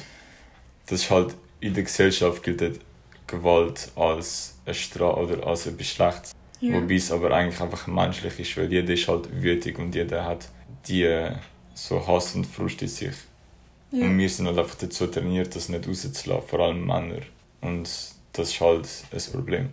das 0.86 1.02
ist 1.02 1.10
halt, 1.10 1.34
in 1.60 1.74
der 1.74 1.82
Gesellschaft 1.82 2.42
gilt 2.42 2.80
Gewalt 3.26 3.90
als 3.96 4.56
eine 4.64 4.74
Stra 4.74 5.12
oder 5.14 5.46
als 5.46 5.66
etwas 5.66 5.88
Schlechtes. 5.88 6.32
Ja. 6.60 6.74
Wobei 6.74 6.94
es 6.94 7.12
aber 7.12 7.30
eigentlich 7.32 7.60
einfach 7.60 7.86
menschlich 7.86 8.38
ist, 8.38 8.56
weil 8.56 8.72
jeder 8.72 8.94
ist 8.94 9.06
halt 9.06 9.28
wütig 9.42 9.78
und 9.78 9.94
jeder 9.94 10.24
hat 10.24 10.48
die 10.88 11.28
so 11.74 12.06
Hass 12.06 12.34
und 12.34 12.46
Frust 12.46 12.80
in 12.80 12.88
sich. 12.88 13.14
ja. 13.90 14.06
Und 14.06 14.16
wir 14.18 14.28
sind 14.30 14.46
halt 14.46 14.58
einfach 14.58 14.76
dazu 14.76 15.06
trainiert, 15.06 15.54
das 15.54 15.68
nicht 15.68 15.86
rauszulassen, 15.86 16.48
vor 16.48 16.60
allem 16.60 16.86
Männer. 16.86 17.20
Und 17.60 18.13
das 18.34 18.50
ist 18.50 18.60
halt 18.60 18.88
ein 19.12 19.32
Problem. 19.32 19.72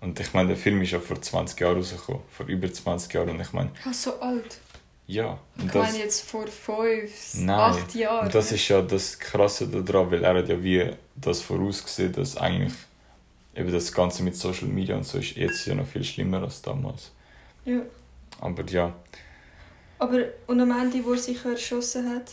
Und 0.00 0.18
ich 0.18 0.32
meine, 0.34 0.48
der 0.48 0.56
Film 0.56 0.82
ist 0.82 0.90
ja 0.90 0.98
vor 1.00 1.20
20 1.20 1.60
Jahren 1.60 1.76
rausgekommen, 1.76 2.22
vor 2.30 2.46
über 2.46 2.72
20 2.72 3.12
Jahren. 3.14 3.30
Und 3.30 3.40
ich 3.40 3.52
meine, 3.52 3.70
Ah, 3.84 3.92
so 3.92 4.18
alt. 4.20 4.58
ja. 5.06 5.38
Ich 5.56 5.62
Und 5.64 5.74
meine 5.74 5.98
jetzt 5.98 6.22
vor 6.28 6.46
fünf, 6.48 7.34
Nein. 7.34 7.58
acht 7.58 7.94
Jahren. 7.94 8.26
und 8.26 8.34
das 8.34 8.50
ist 8.50 8.66
ja 8.68 8.82
das 8.82 9.18
Krasse 9.18 9.68
daran, 9.68 10.10
weil 10.10 10.24
er 10.24 10.34
hat 10.38 10.48
ja 10.48 10.60
wie 10.62 10.90
das 11.14 11.40
vorausgesehen, 11.42 12.12
dass 12.12 12.36
eigentlich 12.36 12.72
eben 13.54 13.70
das 13.70 13.92
Ganze 13.92 14.22
mit 14.24 14.34
Social 14.34 14.66
Media 14.68 14.96
und 14.96 15.04
so 15.04 15.18
ist 15.18 15.36
jetzt 15.36 15.66
ja 15.66 15.74
noch 15.74 15.86
viel 15.86 16.02
schlimmer 16.04 16.42
als 16.42 16.62
damals. 16.62 17.10
Ja. 17.64 17.80
Aber 18.40 18.64
ja, 18.64 18.92
Aber 20.00 20.18
und 20.48 20.60
am 20.60 20.70
Ende, 20.72 21.04
wo 21.04 21.12
er 21.12 21.18
sich 21.18 21.44
erschossen 21.44 22.10
hat, 22.12 22.32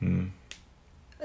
hm. 0.00 0.32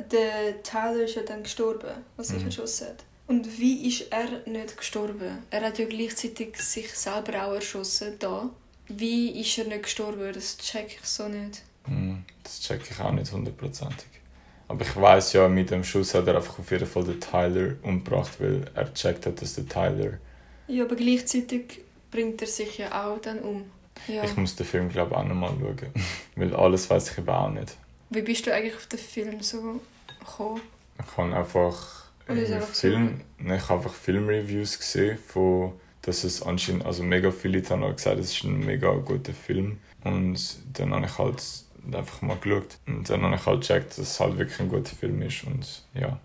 der 0.09 0.61
Tyler 0.63 1.03
ist 1.03 1.15
ja 1.15 1.23
dann 1.23 1.43
gestorben, 1.43 1.89
als 2.15 2.29
er 2.29 2.35
sich 2.37 2.45
erschossen 2.45 2.87
hat. 2.87 3.03
Und 3.31 3.59
wie 3.59 3.87
ist 3.87 4.11
er 4.11 4.27
nicht 4.45 4.75
gestorben? 4.75 5.37
Er 5.49 5.61
hat 5.61 5.79
ja 5.79 5.85
gleichzeitig 5.85 6.57
sich 6.57 6.91
selber 6.93 7.45
auch 7.45 7.53
erschossen, 7.53 8.19
da. 8.19 8.49
Wie 8.89 9.39
ist 9.39 9.57
er 9.57 9.65
nicht 9.65 9.83
gestorben? 9.83 10.33
Das 10.33 10.57
check 10.57 10.97
ich 11.01 11.07
so 11.07 11.29
nicht. 11.29 11.61
Hm, 11.85 12.25
Das 12.43 12.59
check 12.59 12.81
ich 12.91 12.99
auch 12.99 13.13
nicht 13.13 13.31
hundertprozentig. 13.31 14.09
Aber 14.67 14.81
ich 14.81 14.95
weiß 14.95 15.31
ja, 15.33 15.47
mit 15.47 15.71
dem 15.71 15.83
Schuss 15.85 16.13
hat 16.13 16.27
er 16.27 16.35
einfach 16.35 16.59
auf 16.59 16.69
jeden 16.71 16.85
Fall 16.85 17.05
den 17.05 17.21
Tyler 17.21 17.75
umgebracht, 17.83 18.31
weil 18.39 18.65
er 18.73 18.93
checkt 18.93 19.25
hat, 19.25 19.41
dass 19.41 19.55
der 19.55 19.67
Tyler. 19.67 20.17
Ja, 20.67 20.83
aber 20.83 20.95
gleichzeitig 20.95 21.79
bringt 22.11 22.41
er 22.41 22.47
sich 22.49 22.79
ja 22.79 23.05
auch 23.05 23.19
dann 23.21 23.39
um. 23.39 23.63
Ja. 24.07 24.25
Ich 24.25 24.35
muss 24.35 24.57
den 24.57 24.65
Film, 24.65 24.89
glaube 24.89 25.11
ich, 25.11 25.17
auch 25.17 25.23
nochmal 25.23 25.51
schauen. 25.57 25.93
weil 26.35 26.53
alles 26.53 26.89
weiß 26.89 27.11
ich 27.11 27.17
eben 27.17 27.29
auch 27.29 27.49
nicht. 27.49 27.77
Wie 28.09 28.21
bist 28.23 28.45
du 28.45 28.53
eigentlich 28.53 28.75
auf 28.75 28.87
den 28.87 28.99
Film 28.99 29.41
so 29.41 29.79
gekommen? 30.19 30.61
Ich 30.99 31.17
habe 31.17 31.33
einfach, 31.35 32.00
äh, 32.37 32.45
so? 32.45 32.59
Film, 32.59 33.21
nein, 33.37 33.57
ich 33.57 33.69
habe 33.69 33.79
einfach 33.79 33.93
Filmreviews 33.93 34.79
gesehen, 34.79 35.17
von, 35.17 35.73
dass 36.01 36.23
es 36.23 36.41
anscheinend, 36.41 36.85
also 36.85 37.03
mega 37.03 37.31
viele 37.31 37.61
haben 37.69 37.83
auch 37.83 37.95
gesagt, 37.95 38.19
es 38.19 38.33
ist 38.33 38.43
ein 38.43 38.59
mega 38.59 38.91
guter 38.93 39.33
Film. 39.33 39.77
Und 40.03 40.39
dann 40.73 40.93
habe 40.93 41.05
ich 41.05 41.17
halt 41.17 41.43
einfach 41.91 42.21
mal 42.21 42.37
geschaut. 42.37 42.77
Und 42.87 43.09
dann 43.09 43.23
habe 43.23 43.35
ich 43.35 43.45
halt 43.45 43.61
gecheckt, 43.61 43.91
dass 43.91 43.99
es 43.99 44.19
halt 44.19 44.37
wirklich 44.37 44.59
ein 44.59 44.69
guter 44.69 44.95
Film 44.95 45.21
ist 45.21 45.43
und 45.43 45.83
ja. 45.93 46.19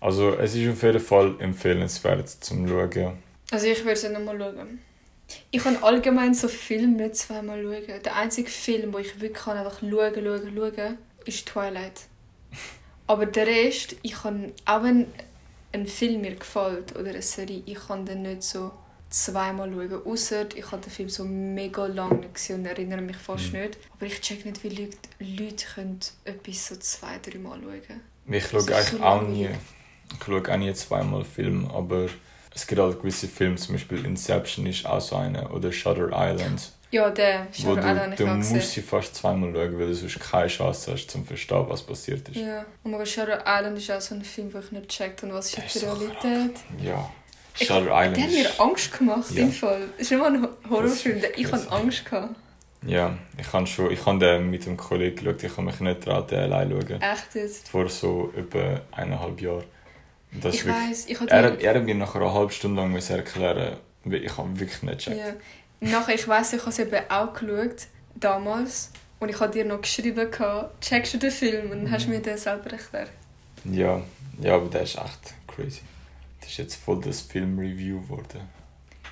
Also 0.00 0.34
es 0.34 0.54
ist 0.54 0.68
auf 0.68 0.82
jeden 0.82 1.00
Fall 1.00 1.36
empfehlenswert 1.38 2.28
zum 2.28 2.66
Schauen. 2.66 3.18
Also 3.50 3.66
ich 3.66 3.78
würde 3.80 3.92
es 3.92 4.08
nochmal 4.08 4.38
schauen. 4.38 4.80
Ich 5.50 5.62
kann 5.62 5.76
allgemein 5.82 6.34
so 6.34 6.48
Filme 6.48 6.96
nicht 6.96 7.16
zweimal 7.16 7.62
schauen. 7.62 8.02
Der 8.04 8.16
einzige 8.16 8.50
Film, 8.50 8.92
wo 8.92 8.98
ich 8.98 9.20
wirklich 9.20 9.44
kann 9.44 9.56
einfach 9.56 9.80
schauen, 9.80 10.12
schauen, 10.14 10.52
schauen, 10.56 10.98
ist 11.24 11.46
Twilight. 11.46 12.00
Aber 13.06 13.26
der 13.26 13.46
Rest, 13.46 13.96
ich 14.02 14.14
kann, 14.14 14.52
auch 14.64 14.82
wenn 14.82 15.06
ein 15.72 15.86
Film 15.86 16.20
mir 16.20 16.34
gefällt 16.34 16.94
oder 16.96 17.10
eine 17.10 17.22
Serie, 17.22 17.62
ich 17.66 17.78
kann 17.86 18.04
den 18.06 18.22
nicht 18.22 18.42
so 18.42 18.70
zweimal 19.08 19.70
schauen. 19.70 20.02
Außer 20.06 20.46
ich 20.56 20.70
habe 20.70 20.82
den 20.82 20.90
Film 20.90 21.08
so 21.08 21.24
mega 21.24 21.86
lange 21.86 22.16
nicht 22.16 22.34
gesehen 22.34 22.60
und 22.60 22.66
erinnere 22.66 23.00
mich 23.02 23.16
fast 23.16 23.52
Mhm. 23.52 23.60
nicht. 23.60 23.78
Aber 23.96 24.06
ich 24.06 24.20
check 24.20 24.44
nicht, 24.46 24.62
wie 24.64 24.68
Leute, 24.70 24.96
Leute 25.18 25.66
können 25.74 26.00
etwas 26.24 26.68
so 26.68 26.76
zwei, 26.76 27.18
drei 27.18 27.38
Mal 27.38 27.60
schauen 27.62 28.00
Ich 28.34 28.42
Das 28.44 28.50
schaue 28.50 28.74
eigentlich 28.76 28.88
so 28.88 29.00
auch 29.02 29.22
nie, 29.22 29.48
ich 29.48 30.24
schaue 30.24 30.42
auch 30.52 30.56
nie 30.56 30.72
zweimal 30.74 31.24
Film, 31.24 31.70
aber 31.70 32.08
es 32.54 32.66
gibt 32.66 32.80
halt 32.80 32.98
gewisse 33.00 33.28
Filme, 33.28 33.56
zum 33.56 33.74
Beispiel 33.74 34.04
Inception 34.04 34.66
ist 34.66 34.86
auch 34.86 35.00
so 35.00 35.16
einer 35.16 35.52
oder 35.54 35.72
Shutter 35.72 36.10
Island, 36.12 36.72
Ja, 36.92 37.08
der 37.10 37.46
wo 37.50 37.74
Shutter 37.74 37.78
Island 37.80 37.98
habe 37.98 38.16
du, 38.16 38.24
ich 38.24 38.48
du 38.48 38.54
musst 38.54 38.72
sie 38.72 38.82
fast 38.82 39.14
zweimal 39.16 39.52
schauen, 39.52 39.78
weil 39.78 39.86
du 39.88 39.94
sonst 39.94 40.20
keine 40.20 40.46
Chance 40.46 40.92
hast, 40.92 41.10
zum 41.10 41.22
zu 41.22 41.26
verstehen, 41.28 41.64
was 41.68 41.82
passiert 41.82 42.28
ist. 42.28 42.36
Ja, 42.36 42.64
mein 42.84 42.92
Gott, 42.98 43.08
Shutter 43.08 43.42
Island 43.46 43.78
ist 43.78 43.90
auch 43.90 44.00
so 44.00 44.14
ein 44.14 44.22
Film, 44.22 44.52
wo 44.52 44.58
ich 44.58 44.70
nicht 44.72 44.88
checkt 44.88 45.22
und 45.22 45.32
was 45.32 45.52
ist 45.52 45.58
ist 45.64 45.82
die 45.82 45.86
Realität. 45.86 46.56
Ja. 46.82 47.10
Ich- 47.58 47.66
Shutter 47.66 47.80
Island 47.86 48.16
Der 48.18 48.24
hat 48.24 48.30
ist... 48.30 48.58
mir 48.58 48.64
Angst 48.64 48.98
gemacht, 48.98 49.30
Ja. 49.32 49.42
im 49.42 49.52
Fall. 49.52 49.82
Es 49.96 50.02
ist 50.02 50.10
nicht 50.12 50.20
mal 50.20 50.34
ein 50.34 50.42
Ho- 50.42 50.48
Horrorfilm, 50.70 51.16
ist 51.18 51.28
ich 51.36 51.50
hatte 51.50 51.72
Angst. 51.72 52.04
Gehabt. 52.04 52.34
Ja, 52.84 53.16
ich 53.38 53.52
habe 53.52 53.66
schon, 53.66 53.90
ich 53.90 54.04
habe 54.04 54.18
den 54.18 54.50
mit 54.50 54.66
dem 54.66 54.76
Kollegen 54.76 55.16
geschaut, 55.16 55.42
ich 55.44 55.52
habe 55.52 55.62
mich 55.62 55.80
nicht 55.80 56.04
den 56.04 56.12
allein 56.38 56.68
zu 56.70 56.80
schauen. 56.88 57.00
Echt 57.00 57.34
jetzt. 57.34 57.68
Vor 57.68 57.88
so 57.88 58.32
etwa 58.36 58.80
eineinhalb 58.90 59.40
Jahren. 59.40 59.64
Und 60.34 60.44
Das 60.44 60.54
Ich 60.56 60.66
weiss, 60.66 61.06
ich 61.06 61.18
er, 61.20 61.42
hatte... 61.44 61.62
er 61.62 61.74
hat 61.74 61.84
mir 61.84 61.94
nachher 61.94 62.20
eine 62.20 62.34
halbe 62.34 62.52
Stunde 62.52 62.80
lang 62.82 62.94
erklären, 62.94 63.76
weil 64.04 64.24
ich 64.24 64.36
habe 64.36 64.58
wirklich 64.60 64.82
nicht 64.82 64.98
gecheckt. 64.98 65.16
Ja. 65.18 65.32
Nachher, 65.82 66.14
ich 66.14 66.26
weiss, 66.28 66.52
ich 66.52 66.60
habe 66.60 66.70
es 66.70 66.78
eben 66.78 66.96
auch 67.10 67.32
geschaut, 67.34 67.86
damals. 68.14 68.90
Und 69.20 69.28
ich 69.28 69.38
habe 69.40 69.52
dir 69.52 69.64
noch 69.64 69.80
geschrieben, 69.80 70.28
checkst 70.80 71.14
du 71.14 71.18
den 71.18 71.30
Film? 71.30 71.70
Und 71.70 71.84
dann 71.84 71.90
hast 71.90 72.04
du 72.06 72.10
Mhm. 72.10 72.16
mir 72.16 72.22
den 72.22 72.38
selber 72.38 72.70
erklärt. 72.72 73.10
Ja, 73.64 74.00
ja, 74.40 74.54
aber 74.54 74.68
der 74.68 74.82
ist 74.82 74.96
echt 74.96 75.34
crazy. 75.46 75.80
Das 76.40 76.50
ist 76.50 76.56
jetzt 76.58 76.74
voll 76.76 77.00
das 77.00 77.20
Film-Review 77.20 78.00
geworden. 78.00 78.40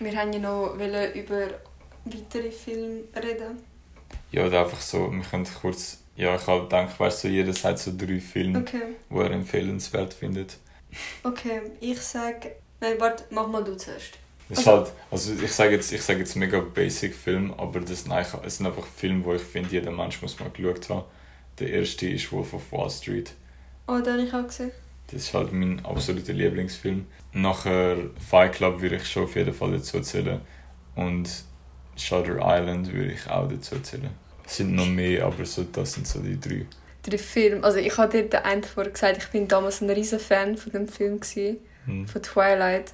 Wir 0.00 0.16
haben 0.16 0.33
ja 0.33 0.38
noch 0.40 0.74
über 0.74 1.46
weitere 2.04 2.50
Filme 2.50 3.02
reden. 3.16 3.59
Ja, 4.33 4.46
oder 4.46 4.62
einfach 4.62 4.80
so, 4.80 5.11
wir 5.12 5.22
können 5.22 5.46
kurz... 5.61 5.98
Ja, 6.16 6.35
ich 6.35 6.46
habe 6.46 6.62
gedacht, 6.62 6.98
weißt 6.98 7.24
du, 7.24 7.28
so, 7.28 7.33
jeder 7.35 7.52
sagt 7.52 7.78
so 7.78 7.92
drei 7.96 8.20
Filme, 8.20 8.59
Okay, 8.59 8.83
die 9.09 9.14
er 9.16 9.30
empfehlenswert 9.30 10.12
findet. 10.14 10.56
okay. 11.24 11.62
Ich 11.80 12.00
sage... 12.00 12.52
Nein, 12.80 12.94
warte, 12.98 13.24
mach 13.30 13.46
mal 13.46 13.62
du 13.62 13.76
zuerst. 13.76 14.18
Das 14.50 14.58
Also- 14.58 14.70
halt, 14.72 14.92
also 15.10 15.32
ich 15.42 15.52
sage 15.52 15.72
jetzt, 15.76 15.92
ich 15.92 16.02
sage 16.02 16.18
jetzt 16.20 16.34
mega 16.36 16.60
basic 16.60 17.14
Film, 17.14 17.54
aber 17.56 17.80
das 17.80 18.02
sind, 18.02 18.12
eigentlich, 18.12 18.34
es 18.44 18.56
sind 18.58 18.66
einfach 18.66 18.84
Filme, 18.86 19.24
wo 19.24 19.32
ich 19.34 19.42
finde, 19.42 19.70
jeder 19.70 19.90
Mensch 19.90 20.20
muss 20.20 20.38
mal 20.38 20.50
geschaut 20.50 20.88
haben. 20.90 21.04
Der 21.58 21.70
erste 21.70 22.08
ist 22.08 22.30
Wolf 22.32 22.52
of 22.54 22.70
Wall 22.72 22.90
Street. 22.90 23.32
Oh, 23.86 23.98
den 24.00 24.12
habe 24.14 24.22
ich 24.22 24.34
auch 24.34 24.46
gesehen. 24.46 24.72
Das 25.08 25.22
ist 25.22 25.34
halt 25.34 25.52
mein 25.52 25.84
absoluter 25.84 26.32
Lieblingsfilm. 26.32 27.06
Nachher 27.32 27.96
Fight 28.28 28.52
Club 28.54 28.80
würde 28.80 28.96
ich 28.96 29.06
schon 29.06 29.24
auf 29.24 29.34
jeden 29.36 29.52
Fall 29.54 29.72
dazu 29.72 30.00
zählen. 30.00 30.40
Und 30.94 31.28
Shutter 31.96 32.36
Island 32.40 32.92
würde 32.92 33.12
ich 33.12 33.28
auch 33.28 33.48
dazu 33.48 33.78
zählen. 33.80 34.10
Es 34.46 34.56
sind 34.56 34.74
noch 34.74 34.86
mehr, 34.86 35.24
aber 35.26 35.44
so, 35.44 35.64
das 35.64 35.92
sind 35.92 36.06
so 36.06 36.20
die 36.20 36.38
drei. 36.40 36.66
Der 37.06 37.18
Film, 37.18 37.64
also 37.64 37.78
ich 37.78 37.96
habe 37.96 38.10
dir 38.12 38.28
den 38.28 38.40
einen 38.40 38.62
vorher 38.62 38.92
gesagt, 38.92 39.18
ich 39.18 39.28
bin 39.30 39.48
damals 39.48 39.80
ein 39.80 39.90
riesen 39.90 40.18
Fan 40.20 40.56
von 40.56 40.72
dem 40.72 40.88
Film 40.88 41.20
gewesen, 41.20 41.58
Hm. 41.86 42.06
von 42.06 42.22
Twilight. 42.22 42.92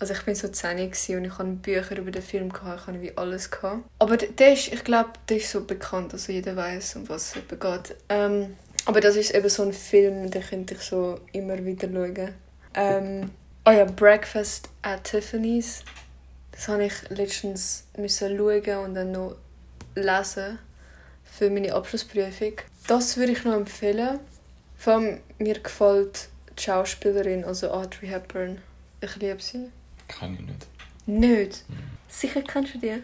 Also 0.00 0.12
ich 0.14 0.22
bin 0.22 0.34
so 0.34 0.48
10 0.48 0.76
gewesen 0.76 1.16
und 1.16 1.24
ich 1.24 1.38
hatte 1.38 1.50
Bücher 1.50 1.98
über 1.98 2.10
den 2.10 2.22
Film 2.22 2.52
gehabt, 2.52 2.80
ich 2.80 2.86
hatte 2.86 3.02
wie 3.02 3.16
alles 3.16 3.50
gehabt. 3.50 3.82
Aber 3.98 4.16
der 4.16 4.52
ist, 4.52 4.72
ich 4.72 4.84
glaube, 4.84 5.10
der 5.28 5.38
ist 5.38 5.50
so 5.50 5.64
bekannt, 5.64 6.12
also 6.12 6.32
jeder 6.32 6.54
weiß, 6.54 6.96
um 6.96 7.08
was 7.08 7.34
es 7.34 7.42
geht. 7.48 7.96
Ähm, 8.08 8.56
aber 8.84 9.00
das 9.00 9.16
ist 9.16 9.34
eben 9.34 9.48
so 9.48 9.64
ein 9.64 9.72
Film, 9.72 10.30
den 10.30 10.42
könnte 10.42 10.74
ich 10.74 10.80
so 10.80 11.20
immer 11.32 11.64
wieder 11.64 11.88
schauen. 11.88 12.34
Ähm, 12.74 13.30
oh 13.66 13.70
ja, 13.70 13.84
Breakfast 13.84 14.68
at 14.82 15.04
Tiffany's. 15.04 15.82
Das 16.52 16.68
habe 16.68 16.84
ich 16.84 17.08
letztens 17.10 17.84
müssen 17.96 18.36
schauen 18.36 18.84
und 18.84 18.94
dann 18.94 19.12
noch 19.12 19.36
lesen 19.94 20.58
für 21.24 21.50
meine 21.50 21.74
Abschlussprüfung. 21.74 22.54
Das 22.86 23.16
würde 23.16 23.32
ich 23.32 23.44
noch 23.44 23.54
empfehlen. 23.54 24.20
Vor 24.76 24.94
allem 24.94 25.20
mir 25.38 25.58
gefällt 25.58 26.28
die 26.56 26.62
Schauspielerin, 26.62 27.44
also 27.44 27.70
Audrey 27.70 28.08
Hepburn. 28.08 28.58
Ich 29.00 29.16
liebe 29.16 29.42
sie. 29.42 29.70
Kann 30.08 30.34
ich 30.34 30.40
nicht. 30.40 30.66
Nicht? 31.06 31.64
Mhm. 31.68 31.74
Sicher 32.08 32.42
kennst 32.42 32.74
du 32.74 32.78
die? 32.78 33.02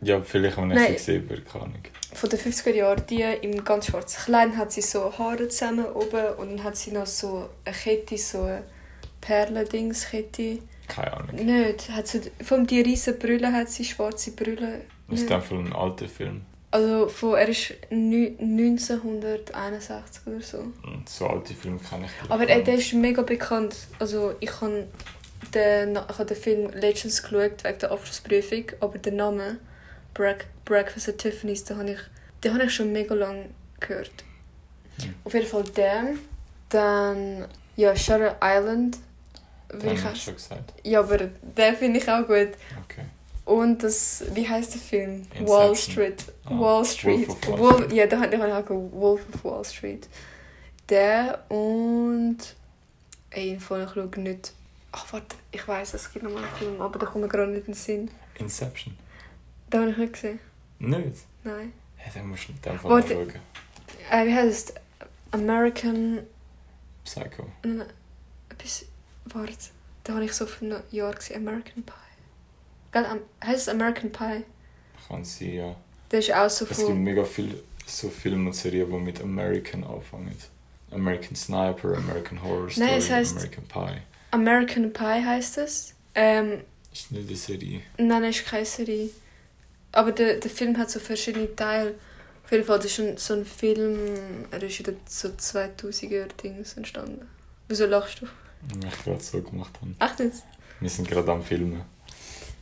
Ja, 0.00 0.20
vielleicht, 0.22 0.56
wenn 0.56 0.70
ich 0.70 0.76
Nein. 0.76 0.86
sie 0.88 0.92
gesehen 0.94 1.28
habe, 1.28 1.40
keine 1.42 1.64
Ahnung. 1.64 1.82
Von 2.12 2.30
den 2.30 2.38
50er 2.38 2.70
Jahren, 2.74 3.02
die 3.08 3.22
im 3.42 3.64
ganz 3.64 3.86
schwarzen 3.86 4.22
Kleid 4.24 4.56
hat 4.56 4.70
sie 4.72 4.82
so 4.82 5.12
Haare 5.18 5.48
zusammen 5.48 5.86
oben 5.86 6.34
und 6.38 6.50
dann 6.50 6.64
hat 6.64 6.76
sie 6.76 6.92
noch 6.92 7.06
so 7.06 7.48
eine 7.64 7.74
Kette, 7.74 8.16
so 8.18 8.42
eine 8.42 8.62
Perlendingskette. 9.20 10.58
Keine 10.88 11.12
Ahnung. 11.14 11.34
Nicht. 11.44 11.90
Hat 11.90 12.06
sie, 12.06 12.20
von 12.42 12.66
die 12.66 12.80
riesen 12.82 13.18
Brille 13.18 13.52
hat 13.52 13.70
sie 13.70 13.84
schwarze 13.84 14.32
Brille. 14.32 14.82
Das 15.08 15.18
ist 15.20 15.24
Nicht. 15.24 15.32
einfach 15.32 15.56
ein 15.56 15.72
alter 15.72 16.08
Film. 16.08 16.42
Also 16.70 17.08
von, 17.08 17.34
er 17.36 17.48
ist 17.48 17.72
nü- 17.90 18.38
1961 18.38 20.26
oder 20.26 20.40
so. 20.40 20.64
So 21.08 21.26
alte 21.26 21.54
Filme 21.54 21.78
kann 21.78 22.04
ich 22.04 22.10
Aber 22.30 22.48
äh, 22.48 22.62
der 22.62 22.74
ist 22.74 22.92
mega 22.94 23.22
bekannt. 23.22 23.76
Also 23.98 24.34
ich 24.40 24.60
habe 24.60 24.86
den, 25.52 25.92
ich 25.92 26.18
habe 26.18 26.26
den 26.26 26.36
Film 26.36 26.70
Legends 26.70 27.22
geschaut 27.22 27.64
wegen 27.64 27.78
der 27.78 27.90
Abschlussprüfung, 27.90 28.64
aber 28.80 28.98
der 28.98 29.12
Name 29.12 29.58
Break, 30.14 30.46
Breakfast 30.64 31.08
at 31.08 31.18
Tiffany's, 31.18 31.64
den 31.64 31.78
habe 31.78 31.90
ich, 31.90 31.98
den 32.42 32.54
habe 32.54 32.64
ich 32.64 32.74
schon 32.74 32.92
mega 32.92 33.14
lange 33.14 33.46
gehört. 33.80 34.12
Mhm. 34.98 35.14
Auf 35.24 35.34
jeden 35.34 35.46
Fall 35.46 35.64
den. 35.64 36.18
Dann 36.68 37.46
ja 37.76 37.94
Shutter 37.96 38.36
Island. 38.42 38.98
Den 39.72 39.94
ich 39.94 40.04
auch, 40.04 40.14
schon 40.14 40.34
gesagt. 40.34 40.72
ja, 40.84 41.00
aber 41.00 41.18
den 41.18 41.76
finde 41.76 41.98
ich 41.98 42.08
auch 42.08 42.26
gut. 42.26 42.50
Okay. 42.84 43.04
Und 43.44 43.82
das, 43.82 44.24
wie 44.32 44.48
heißt 44.48 44.74
der 44.74 44.80
Film? 44.80 45.10
Inception. 45.32 45.48
Wall 45.48 45.76
Street. 45.76 46.24
Ah, 46.44 46.58
Wall 46.58 46.84
Street. 46.84 47.28
Wolf 47.28 47.48
Wall 47.48 47.58
Wolf-. 47.58 47.92
Ja, 47.92 48.06
da 48.06 48.20
habe 48.20 48.34
ich 48.34 48.42
auch 48.42 48.56
geguckt. 48.62 48.94
Wolf 48.94 49.22
of 49.34 49.44
Wall 49.44 49.64
Street. 49.64 50.08
Der 50.88 51.44
und. 51.50 52.38
Ey, 53.30 53.58
voll, 53.58 53.84
ich 53.84 53.90
schaue 53.90 54.20
nicht. 54.20 54.52
Ach, 54.96 55.12
warte, 55.12 55.34
ich 55.50 55.66
weiß, 55.66 55.94
es 55.94 56.12
gibt 56.12 56.24
noch 56.24 56.30
mal 56.30 56.44
einen 56.44 56.54
Film, 56.56 56.80
aber 56.80 56.98
da 57.00 57.06
kommt 57.06 57.22
mir 57.24 57.28
gerade 57.28 57.50
nicht 57.50 57.66
in 57.66 57.72
den 57.72 57.74
Sinn. 57.74 58.10
Inception. 58.38 58.96
Den 59.72 59.80
habe 59.80 59.90
ich 59.90 59.96
nicht 59.98 60.12
gesehen. 60.12 60.38
Nicht? 60.78 61.24
Nein. 61.42 61.72
Ja, 61.98 62.12
dann 62.14 62.28
musst 62.28 62.46
du 62.48 62.52
in 62.52 62.60
dem 62.62 62.78
Fall 62.78 62.90
Warte. 62.92 63.08
schauen. 63.14 63.32
Äh, 64.10 64.26
wie 64.26 64.34
heißt 64.34 64.70
es? 64.70 64.74
American. 65.32 66.20
Psycho. 67.04 67.46
Nein, 67.64 67.86
etwas. 68.50 68.84
Warte, 69.26 69.52
da 70.04 70.14
habe 70.14 70.24
ich 70.26 70.32
so 70.32 70.46
vor 70.46 70.68
einem 70.68 70.82
Jahr 70.92 71.12
gesehen. 71.12 71.36
American 71.48 71.82
Pie. 71.82 71.92
Gell, 72.92 73.04
am- 73.06 73.20
heißt 73.44 73.62
es 73.62 73.68
American 73.68 74.12
Pie? 74.12 74.44
Kann 75.08 75.24
sein, 75.24 75.54
ja. 75.54 75.76
Der 76.10 76.18
ist 76.20 76.32
auch 76.32 76.48
so 76.48 76.66
Es 76.66 76.76
gibt 76.76 76.88
von. 76.90 77.02
mega 77.02 77.24
viele 77.24 77.58
so 77.86 78.08
Filme 78.10 78.46
und 78.50 78.54
Serien, 78.54 78.88
die 78.90 78.96
mit 78.98 79.20
American 79.20 79.82
anfangen. 79.82 80.36
American 80.92 81.34
Sniper, 81.34 81.96
American 81.96 82.40
Horror 82.42 82.70
Story, 82.70 82.86
Nein, 82.86 82.98
es 82.98 83.10
heisst- 83.10 83.36
American 83.36 83.64
Pie. 83.64 84.02
American 84.34 84.92
Pie 84.92 85.24
heißt 85.24 85.58
es. 85.58 85.94
Ähm, 86.14 86.60
Ist 86.92 87.12
nicht 87.12 87.28
eine 87.28 87.36
Serie. 87.36 87.80
Nein, 87.98 88.24
ist 88.24 88.44
keine 88.46 88.64
Serie. 88.64 89.10
Aber 89.92 90.12
der, 90.12 90.38
der 90.40 90.50
Film 90.50 90.76
hat 90.76 90.90
so 90.90 90.98
verschiedene 90.98 91.54
Teile. 91.54 91.94
Auf 92.44 92.50
jeden 92.52 92.64
Fall, 92.64 92.78
das 92.78 92.86
ist 92.86 92.98
ein, 93.00 93.16
so 93.16 93.34
ein 93.34 93.44
Film, 93.46 93.96
er 94.50 94.62
ist 94.62 94.78
in 94.80 94.84
den 94.86 94.96
so 95.08 95.28
2000er-Dings 95.28 96.74
entstanden. 96.74 97.26
Wieso 97.68 97.86
lachst 97.86 98.20
du? 98.20 98.26
Ich 98.86 99.04
gerade 99.04 99.22
so 99.22 99.40
gemacht 99.40 99.72
habe. 99.80 99.92
Ach, 99.98 100.16
das? 100.16 100.42
Wir 100.80 100.90
sind 100.90 101.08
gerade 101.08 101.30
am 101.32 101.42
Filmen. 101.42 101.82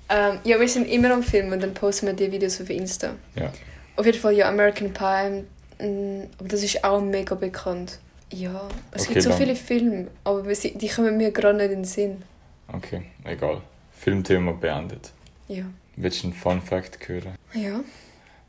Ähm, 0.08 0.38
ja, 0.44 0.60
wir 0.60 0.68
sind 0.68 0.86
immer 0.86 1.10
am 1.12 1.22
Filmen 1.22 1.52
und 1.54 1.62
dann 1.62 1.74
posten 1.74 2.06
wir 2.06 2.12
die 2.14 2.30
Videos 2.30 2.60
auf 2.60 2.68
Insta. 2.70 3.14
Ja. 3.34 3.52
Auf 3.96 4.04
jeden 4.06 4.18
Fall, 4.18 4.34
ja, 4.34 4.48
American 4.48 4.92
Pie. 4.92 5.44
mm, 5.84 6.28
Aber 6.38 6.48
das 6.48 6.62
ist 6.62 6.84
auch 6.84 7.00
mega 7.00 7.34
bekannt. 7.34 7.98
Ja, 8.32 8.68
es 8.92 9.02
Okay, 9.02 9.12
gibt 9.14 9.22
so 9.24 9.28
dann- 9.30 9.38
viele 9.38 9.54
Filme, 9.56 10.08
aber 10.24 10.42
die 10.42 10.88
kommen 10.88 11.16
mir 11.16 11.30
gerade 11.32 11.56
nicht 11.58 11.66
in 11.70 11.78
den 11.80 11.84
Sinn. 11.84 12.22
Okay, 12.68 13.02
egal. 13.24 13.60
Filmthema 13.92 14.52
beendet. 14.52 15.12
Ja. 15.48 15.64
Willst 15.96 16.22
du 16.22 16.28
einen 16.28 16.34
Fun 16.36 16.60
Fact 16.62 17.06
hören? 17.08 17.36
Ja. 17.52 17.80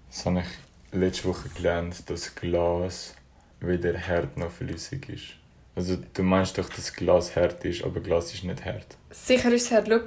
Das 0.10 0.26
habe 0.26 0.40
ich 0.42 0.98
letzte 0.98 1.28
Woche 1.28 1.50
gelernt, 1.50 2.10
dass 2.10 2.34
Glas 2.36 3.14
weder 3.60 4.00
hart 4.00 4.38
noch 4.38 4.52
flüssig 4.52 5.10
ist. 5.10 5.24
Also 5.76 5.98
du 6.14 6.24
meinst 6.24 6.58
doch, 6.58 6.70
dass 6.70 6.94
Glas 6.94 7.36
hart 7.36 7.66
ist, 7.66 7.84
aber 7.84 8.00
Glas 8.00 8.34
ist 8.34 8.44
nicht 8.44 8.64
hart. 8.64 8.96
Sicher 9.10 9.52
ist 9.52 9.66
es 9.66 9.72
hart, 9.72 9.88
schau. 9.90 10.00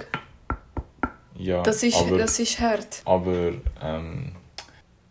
Ja, 1.37 1.61
Das 1.61 1.83
ist, 1.83 1.95
aber, 1.97 2.17
das 2.17 2.39
ist 2.39 2.59
hart. 2.59 3.01
aber 3.05 3.51
ähm, 3.81 4.31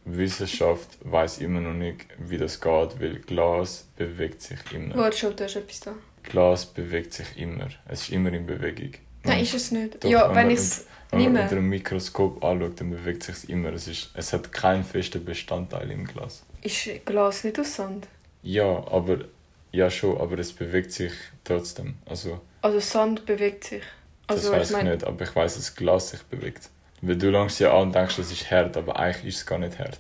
Wissenschaft 0.06 0.98
weiß 1.02 1.38
immer 1.38 1.60
noch 1.60 1.74
nicht, 1.74 2.06
wie 2.18 2.38
das 2.38 2.60
geht, 2.60 3.00
weil 3.00 3.16
Glas 3.26 3.88
bewegt 3.96 4.40
sich 4.40 4.58
immer. 4.72 4.94
Warte 4.96 5.16
schon, 5.16 5.36
du 5.36 5.44
hast 5.44 5.56
etwas 5.56 5.80
da. 5.80 5.94
Glas 6.22 6.66
bewegt 6.66 7.12
sich 7.12 7.36
immer. 7.36 7.68
Es 7.88 8.02
ist 8.02 8.10
immer 8.10 8.32
in 8.32 8.46
Bewegung. 8.46 8.92
Nein, 9.24 9.42
ist 9.42 9.54
es 9.54 9.72
nicht. 9.72 10.02
Doch, 10.02 10.08
ja, 10.08 10.34
wenn 10.34 10.50
ich 10.50 10.58
es 10.58 10.86
man 11.10 11.20
nehme. 11.20 11.42
unter 11.42 11.56
einem 11.56 11.68
Mikroskop 11.68 12.42
anschaut, 12.44 12.80
dann 12.80 12.90
bewegt 12.90 13.24
sich 13.24 13.48
immer. 13.48 13.72
Es, 13.72 13.88
ist, 13.88 14.10
es 14.14 14.32
hat 14.32 14.52
keinen 14.52 14.84
festen 14.84 15.24
Bestandteil 15.24 15.90
im 15.90 16.04
Glas. 16.06 16.44
Ist 16.62 16.88
Glas 17.04 17.44
nicht 17.44 17.58
aus 17.58 17.74
Sand? 17.74 18.08
Ja, 18.42 18.64
aber 18.88 19.24
ja 19.72 19.90
schon, 19.90 20.18
aber 20.20 20.38
es 20.38 20.52
bewegt 20.52 20.92
sich 20.92 21.12
trotzdem. 21.44 21.94
Also 22.06 22.40
Also 22.62 22.80
Sand 22.80 23.26
bewegt 23.26 23.64
sich. 23.64 23.82
Also 24.28 24.50
das 24.50 24.60
weiß 24.60 24.70
ich 24.70 24.76
meine, 24.76 24.90
ich 24.90 24.96
nicht, 24.96 25.06
aber 25.06 25.24
ich 25.24 25.34
weiß, 25.34 25.54
dass 25.54 25.66
das 25.66 25.76
Glas 25.76 26.10
sich 26.10 26.22
bewegt. 26.22 26.70
Weil 27.02 27.16
du 27.16 27.30
langst 27.30 27.60
ja 27.60 27.72
an 27.74 27.82
und 27.88 27.94
denkst, 27.94 28.16
das 28.16 28.32
ist 28.32 28.50
hart, 28.50 28.76
aber 28.76 28.98
eigentlich 28.98 29.34
ist 29.34 29.40
es 29.40 29.46
gar 29.46 29.58
nicht 29.58 29.78
hart. 29.78 29.98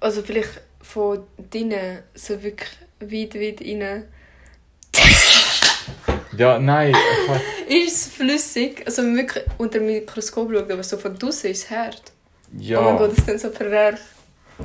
also 0.00 0.22
vielleicht 0.22 0.60
von 0.80 1.20
drinnen, 1.50 1.98
so 2.14 2.42
wirklich 2.42 2.70
weit, 3.00 3.34
weit 3.34 3.60
rein, 3.60 4.04
Ja, 6.36 6.58
nein, 6.58 6.94
ist 7.68 8.06
es 8.06 8.14
flüssig. 8.14 8.82
Also 8.86 9.02
wenn 9.02 9.14
man 9.14 9.24
wirklich 9.24 9.44
unter 9.58 9.78
dem 9.78 9.86
Mikroskop 9.86 10.50
schaut, 10.52 10.70
aber 10.70 10.82
so 10.82 10.96
von 10.96 11.18
draußen 11.18 11.50
ist 11.50 11.64
es 11.64 11.70
hart. 11.70 12.12
ja. 12.58 12.80
Oh 12.80 12.84
mein 12.84 12.96
Gott, 12.96 13.10
das 13.10 13.18
ist 13.18 13.28
dann 13.28 13.38
so 13.38 13.50
pervers. 13.50 14.00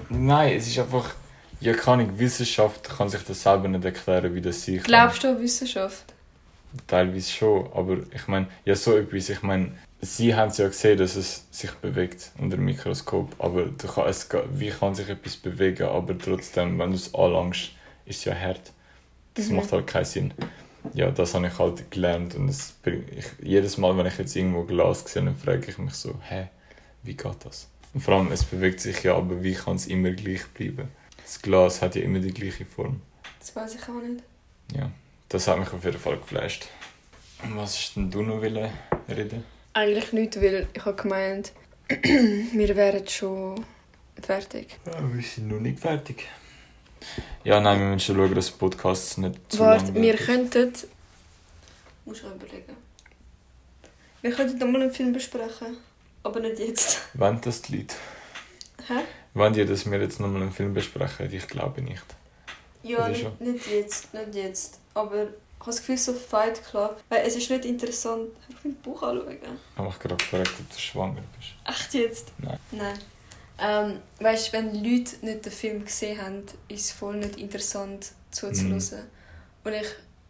Nein, 0.10 0.58
es 0.58 0.68
ist 0.68 0.80
einfach. 0.80 1.14
Ja, 1.60 1.74
kann 1.74 2.02
ich, 2.02 2.20
Wissenschaft 2.20 2.90
kann 2.98 3.08
sich 3.08 3.24
das 3.24 3.42
selber 3.42 3.70
nicht 3.70 3.86
erklären, 3.86 4.36
wie 4.36 4.42
das 4.42 4.64
sich. 4.64 4.84
Glaubst 4.84 5.24
du 5.24 5.30
an 5.30 5.42
Wissenschaft? 5.42 6.04
Teilweise 6.88 7.32
schon, 7.32 7.72
aber 7.74 7.98
ich 8.14 8.28
meine, 8.28 8.48
ja, 8.66 8.76
so 8.76 8.98
etwas. 8.98 9.30
Ich 9.30 9.42
meine, 9.44 9.72
sie 10.06 10.36
haben 10.36 10.50
es 10.50 10.58
ja 10.58 10.68
gesehen, 10.68 10.98
dass 10.98 11.16
es 11.16 11.46
sich 11.52 11.72
bewegt 11.72 12.32
unter 12.38 12.58
dem 12.58 12.66
Mikroskop, 12.66 13.36
aber 13.40 13.66
du 13.66 13.88
kann, 13.88 14.08
es, 14.08 14.28
wie 14.52 14.70
kann 14.70 14.96
sich 14.96 15.10
etwas 15.10 15.38
bewegen, 15.38 15.84
aber 15.88 16.18
trotzdem, 16.18 16.78
wenn 16.80 16.90
du 16.92 16.96
es 16.96 17.14
anlangst, 17.16 17.72
ist 18.06 18.20
es 18.20 18.26
ja 18.26 18.36
hart. 18.36 18.72
Das 19.34 19.48
Mhm. 19.50 19.56
macht 19.58 19.72
halt 19.72 19.88
keinen 19.88 20.06
Sinn. 20.06 20.34
Ja, 20.94 21.10
das 21.12 21.34
habe 21.34 21.48
ich 21.48 21.58
halt 21.58 21.90
gelernt 21.92 22.36
und 22.36 22.50
es, 22.50 22.76
ich, 22.86 23.26
jedes 23.42 23.78
Mal, 23.78 23.98
wenn 23.98 24.06
ich 24.06 24.18
jetzt 24.18 24.36
irgendwo 24.36 24.64
Glas 24.64 25.06
sehe, 25.06 25.24
dann 25.24 25.36
frage 25.36 25.66
ich 25.70 25.78
mich 25.78 25.94
so, 25.94 26.14
hä, 26.28 26.48
wie 27.04 27.16
geht 27.16 27.38
das? 27.46 27.70
Und 27.94 28.02
vor 28.02 28.16
allem, 28.16 28.32
es 28.32 28.44
bewegt 28.44 28.82
sich 28.82 29.02
ja, 29.04 29.16
aber 29.16 29.42
wie 29.42 29.54
kann 29.54 29.78
es 29.78 29.88
immer 29.88 30.12
gleich 30.12 30.46
bleiben? 30.48 30.90
Das 31.24 31.42
Glas 31.42 31.82
hat 31.82 31.96
ja 31.96 32.02
immer 32.02 32.20
die 32.20 32.34
gleiche 32.34 32.66
Form. 32.66 33.02
Das 33.40 33.56
weiß 33.56 33.76
ich 33.76 33.84
auch 33.84 34.02
nicht. 34.02 34.24
Ja, 34.76 34.92
das 35.30 35.48
hat 35.48 35.60
mich 35.60 35.72
auf 35.72 35.84
jeden 35.86 36.00
Fall 36.00 36.18
geflasht. 36.18 36.68
Und 37.44 37.56
was 37.58 37.80
ist 37.80 37.96
denn 37.96 38.12
du 38.12 38.22
noch 38.22 38.42
reden? 38.42 39.44
Eigentlich 39.74 40.14
nicht, 40.14 40.42
weil 40.42 40.68
ich 40.74 40.86
habe 40.86 41.02
gemeint, 41.02 41.52
wir 41.90 42.76
wären 42.76 43.08
schon 43.08 43.66
fertig. 44.22 44.78
Ja, 44.86 45.14
wir 45.14 45.22
sind 45.24 45.48
noch 45.48 45.60
nicht 45.60 45.80
fertig. 45.80 46.28
Ja, 47.44 47.60
nein, 47.60 47.80
wir 47.80 47.88
müssen 47.88 48.16
schauen, 48.16 48.36
dass 48.36 48.52
Podcasts 48.52 49.18
nicht 49.18 49.40
zu 49.50 49.60
Warte, 49.60 49.92
lang 49.92 50.02
wir 50.02 50.16
könnten... 50.16 50.74
Muss 52.06 52.20
ich 52.20 52.24
überlegen. 52.24 52.76
Wir 54.22 54.32
könnten 54.32 54.58
nochmal 54.58 54.84
einen 54.84 54.92
Film 54.92 55.12
besprechen. 55.12 55.78
Aber 56.24 56.40
nicht 56.40 56.60
jetzt. 56.60 57.02
Wenn 57.14 57.42
das 57.42 57.62
die 57.64 57.78
Leute. 57.78 57.96
Hä? 58.88 59.02
Wenn 59.34 59.54
die, 59.54 59.66
dass 59.66 59.90
wir 59.90 60.00
jetzt 60.00 60.20
nochmal 60.20 60.44
einen 60.44 60.52
Film 60.52 60.74
besprechen, 60.74 61.34
ich 61.34 61.48
glaube 61.48 61.82
nicht. 61.82 62.06
Ja, 62.84 63.08
nicht, 63.08 63.42
nicht 63.42 63.68
jetzt, 63.68 64.14
nicht 64.14 64.36
jetzt. 64.36 64.80
Aber 64.94 65.28
habe 65.64 65.72
das 65.72 65.80
Gefühl, 65.80 65.98
so 65.98 66.14
Fight 66.14 66.64
Club. 66.66 67.02
Weil 67.10 67.26
es 67.26 67.36
ist 67.36 67.50
nicht 67.50 67.66
interessant. 67.66 68.30
Ich 68.50 68.64
will 68.64 68.74
Buch 68.84 69.02
anschauen. 69.04 69.38
Ich 69.42 69.78
habe 69.78 69.88
mich 69.88 70.00
gerade 70.00 70.16
gefragt, 70.16 70.52
ob 70.60 70.70
du 70.70 70.80
schwanger 70.80 71.24
bist. 71.38 71.54
Echt 71.66 71.94
jetzt? 71.94 72.32
Nein. 72.38 72.60
Nein. 72.72 73.00
Ähm, 73.60 74.00
weißt 74.20 74.48
du, 74.48 74.54
wenn 74.54 74.76
Leute 74.76 75.26
nicht 75.26 75.46
den 75.46 75.52
Film 75.52 75.86
gesehen 75.86 76.22
haben, 76.22 76.44
ist 76.68 76.86
es 76.86 76.92
voll 76.92 77.18
nicht 77.18 77.38
interessant 77.38 78.12
zuzuhören. 78.32 78.78
Mhm. 78.78 79.64
Und 79.64 79.74
ich, 79.74 79.88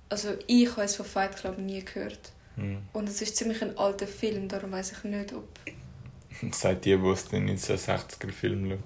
also 0.09 0.29
ich 0.45 0.69
habe 0.71 0.84
es 0.84 0.95
von 0.95 1.05
Fight 1.05 1.36
Club 1.38 1.57
nie 1.57 1.84
gehört. 1.84 2.31
Hm. 2.55 2.84
Und 2.93 3.09
es 3.09 3.21
ist 3.21 3.36
ziemlich 3.36 3.61
ein 3.63 3.77
alter 3.77 4.07
Film, 4.07 4.47
darum 4.47 4.71
weiß 4.71 4.91
ich 4.91 5.03
nicht, 5.05 5.34
ob. 5.34 5.47
Seit 6.51 6.86
die, 6.86 7.01
wo 7.01 7.11
es 7.13 7.25
den 7.25 7.49
1960er 7.49 8.31
Film 8.31 8.69
schaut. 8.69 8.79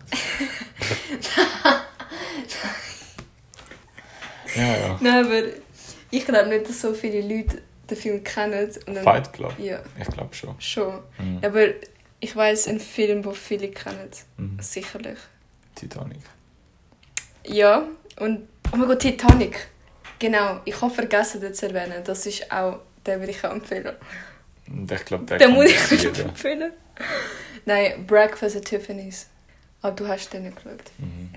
ja, 4.55 4.77
ja. 4.77 4.97
Nein, 5.01 5.25
aber 5.25 5.43
ich 6.11 6.25
glaube 6.25 6.49
nicht, 6.49 6.67
dass 6.69 6.81
so 6.81 6.93
viele 6.93 7.21
Leute 7.21 7.61
den 7.89 7.97
Film 7.97 8.23
kennen. 8.23 8.69
Und 8.85 8.95
dann, 8.95 9.03
Fight 9.03 9.31
Club? 9.33 9.53
Ja, 9.59 9.79
Ich 9.99 10.07
glaube 10.07 10.33
schon. 10.33 10.59
schon. 10.59 10.99
Mhm. 11.19 11.39
Aber 11.43 11.65
ich 12.19 12.35
weiß 12.35 12.67
einen 12.67 12.79
Film, 12.79 13.21
den 13.21 13.33
viele 13.33 13.69
kennen. 13.69 14.09
Mhm. 14.37 14.57
Sicherlich. 14.61 15.19
Titanic. 15.75 16.21
Ja, 17.45 17.83
und 18.19 18.47
oh 18.73 18.75
mein 18.77 18.87
Gott, 18.87 18.99
Titanic. 18.99 19.67
Genau, 20.19 20.59
ich 20.65 20.81
habe 20.81 20.93
vergessen, 20.93 21.41
das 21.41 21.57
zu 21.57 21.67
erwähnen. 21.67 22.03
Das 22.03 22.25
ist 22.25 22.51
auch, 22.51 22.79
den 23.05 23.19
würde 23.19 23.31
ich 23.31 23.43
auch 23.45 23.51
empfehlen. 23.51 23.95
Und 24.67 24.91
ich 24.91 25.05
glaube, 25.05 25.25
der 25.25 25.37
Den 25.37 25.47
kann 25.49 25.55
muss 25.55 25.69
ich 25.69 25.91
nicht 25.91 26.03
jeder. 26.03 26.23
empfehlen. 26.29 26.71
Nein, 27.65 28.05
Breakfast 28.07 28.55
at 28.57 28.65
Tiffany's. 28.65 29.27
Aber 29.81 29.95
du 29.95 30.07
hast 30.07 30.33
den 30.33 30.43
nicht 30.43 30.55
geschaut. 30.57 30.81
Mhm. 30.97 31.29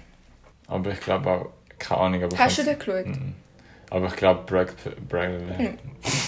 Aber 0.67 0.91
ich 0.93 1.01
glaube 1.01 1.31
auch, 1.31 1.51
keine 1.79 2.01
Ahnung, 2.01 2.25
aber 2.25 2.39
Hast 2.39 2.59
du 2.59 2.65
den 2.65 2.79
geschaut? 2.79 3.07
Aber 3.91 4.07
ich 4.07 4.17
glaube, 4.17 4.43
Break 4.45 4.75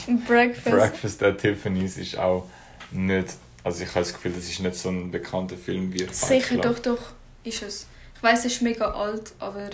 Mhm. 0.06 0.24
Breakfast. 0.26 0.64
Breakfast 0.76 1.22
at 1.22 1.38
Tiffany's 1.38 1.96
ist 1.96 2.18
auch 2.18 2.48
nicht. 2.90 3.28
Also 3.64 3.84
ich 3.84 3.90
habe 3.90 4.00
das 4.00 4.12
Gefühl, 4.12 4.32
das 4.32 4.44
ist 4.48 4.58
nicht 4.60 4.74
so 4.74 4.88
ein 4.88 5.10
bekannter 5.10 5.56
Film 5.56 5.92
wie 5.92 6.00
Fight 6.00 6.14
Sicher, 6.14 6.56
doch, 6.56 6.78
doch, 6.80 6.98
ist 7.44 7.62
es. 7.62 7.86
Ich 8.16 8.22
weiß, 8.22 8.40
es 8.44 8.54
ist 8.54 8.62
mega 8.62 8.90
alt, 8.90 9.32
aber 9.38 9.70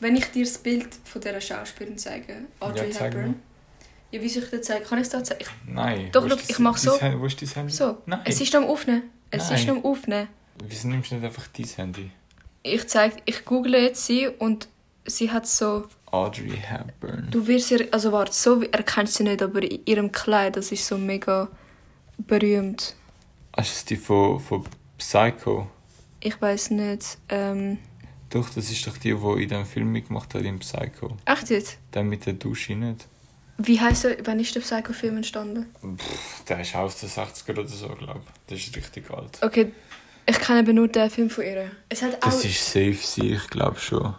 wenn 0.00 0.14
ich 0.16 0.26
dir 0.26 0.44
das 0.44 0.58
Bild 0.58 0.88
von 1.04 1.20
dieser 1.20 1.40
Schauspielerin 1.40 1.98
zeige, 1.98 2.36
Audrey 2.60 2.86
Ja, 2.88 2.92
zeig 2.92 3.14
Hepburn. 3.14 3.42
Ja, 4.12 4.20
wie 4.22 4.28
soll 4.28 4.44
ich 4.44 4.50
das 4.50 4.62
zeigen? 4.62 4.84
Kann 4.84 4.98
ich 4.98 5.04
es 5.04 5.10
da 5.10 5.24
zeigen? 5.24 5.44
Nein. 5.66 6.08
Doch, 6.12 6.28
doch, 6.28 6.36
ist 6.38 6.50
ich 6.50 6.56
dein- 6.56 6.62
mach 6.64 6.76
so. 6.76 6.92
Wo 6.92 7.26
ist 7.26 7.40
dein 7.42 7.48
Handy? 7.48 7.72
so, 7.72 7.98
Nein. 8.06 8.20
es 8.24 8.40
ist 8.40 8.52
noch 8.52 8.60
am 8.62 8.68
Aufnehmen. 8.68 9.02
Es 9.30 9.44
ist 9.44 9.50
Nein. 9.50 9.66
noch 9.66 9.76
am 9.76 9.84
Aufnehmen. 9.84 10.28
Wieso 10.68 10.86
nimmst 10.88 11.10
du 11.10 11.16
nicht 11.16 11.24
einfach 11.24 11.46
dein 11.48 11.66
Handy? 11.66 12.10
Ich 12.62 12.86
zeig, 12.86 13.14
ich 13.24 13.44
google 13.44 13.74
jetzt 13.74 14.06
sie 14.06 14.28
und 14.28 14.68
sie 15.06 15.30
hat 15.32 15.48
so, 15.48 15.88
Audrey 16.12 16.56
Hepburn. 16.56 17.28
du 17.30 17.46
wirst 17.46 17.70
ihr, 17.72 17.88
also 17.90 18.12
warte, 18.12 18.32
so 18.32 18.62
erkennst 18.62 19.14
du 19.18 19.24
sie 19.24 19.30
nicht, 19.30 19.42
aber 19.42 19.62
in 19.62 19.80
ihrem 19.86 20.12
Kleid, 20.12 20.56
das 20.56 20.70
ist 20.70 20.86
so 20.86 20.96
mega 20.98 21.48
berühmt. 22.18 22.94
Ah, 23.52 23.62
ist 23.62 23.72
das 23.74 23.84
die 23.86 23.96
von, 23.96 24.38
von 24.40 24.64
Psycho? 24.98 25.68
Ich 26.20 26.40
weiß 26.40 26.70
nicht, 26.70 27.18
ähm, 27.28 27.78
Doch, 28.30 28.48
das 28.50 28.70
ist 28.70 28.86
doch 28.86 28.96
die, 28.96 29.14
die 29.14 29.42
in 29.42 29.48
dem 29.48 29.66
Film 29.66 29.90
mitgemacht 29.90 30.32
hat, 30.34 30.42
in 30.42 30.58
Psycho. 30.58 31.16
echt 31.24 31.50
jetzt? 31.50 31.78
Der 31.92 32.04
mit 32.04 32.24
der 32.26 32.34
Dusche 32.34 32.74
nicht. 32.74 33.06
Wie 33.58 33.78
heißt 33.80 34.06
er, 34.06 34.16
wann 34.24 34.40
ist 34.40 34.54
der 34.54 34.60
Psycho-Film 34.60 35.16
entstanden? 35.18 35.66
Pff, 35.96 36.44
der 36.48 36.60
ist 36.60 36.74
aus 36.74 36.98
den 37.00 37.08
60er 37.10 37.50
oder 37.52 37.66
so, 37.68 37.88
glaube 37.88 38.20
ich. 38.24 38.46
Der 38.48 38.56
ist 38.56 38.74
richtig 38.76 39.10
alt. 39.10 39.38
Okay, 39.42 39.72
ich 40.26 40.38
kenne 40.38 40.60
aber 40.60 40.72
nur 40.72 40.88
den 40.88 41.10
Film 41.10 41.28
von 41.28 41.44
ihr. 41.44 41.70
Es 41.88 42.02
hat 42.02 42.14
auch, 42.16 42.20
Das 42.30 42.44
ist 42.44 42.64
safe 42.64 42.94
sie, 42.94 43.32
ich 43.34 43.46
glaube 43.48 43.78
schon. 43.78 44.14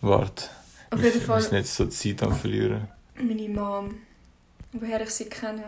Warte. 0.00 0.44
Auf 0.90 1.02
jeden 1.02 1.20
Fall... 1.20 1.36
müssen 1.36 1.54
nicht 1.54 1.68
so 1.68 1.86
Zeit 1.86 2.22
am 2.22 2.34
verlieren. 2.34 2.88
Meine 3.14 3.48
Mom, 3.48 3.94
woher 4.72 5.00
ich 5.02 5.10
sie 5.10 5.26
kenne, 5.26 5.64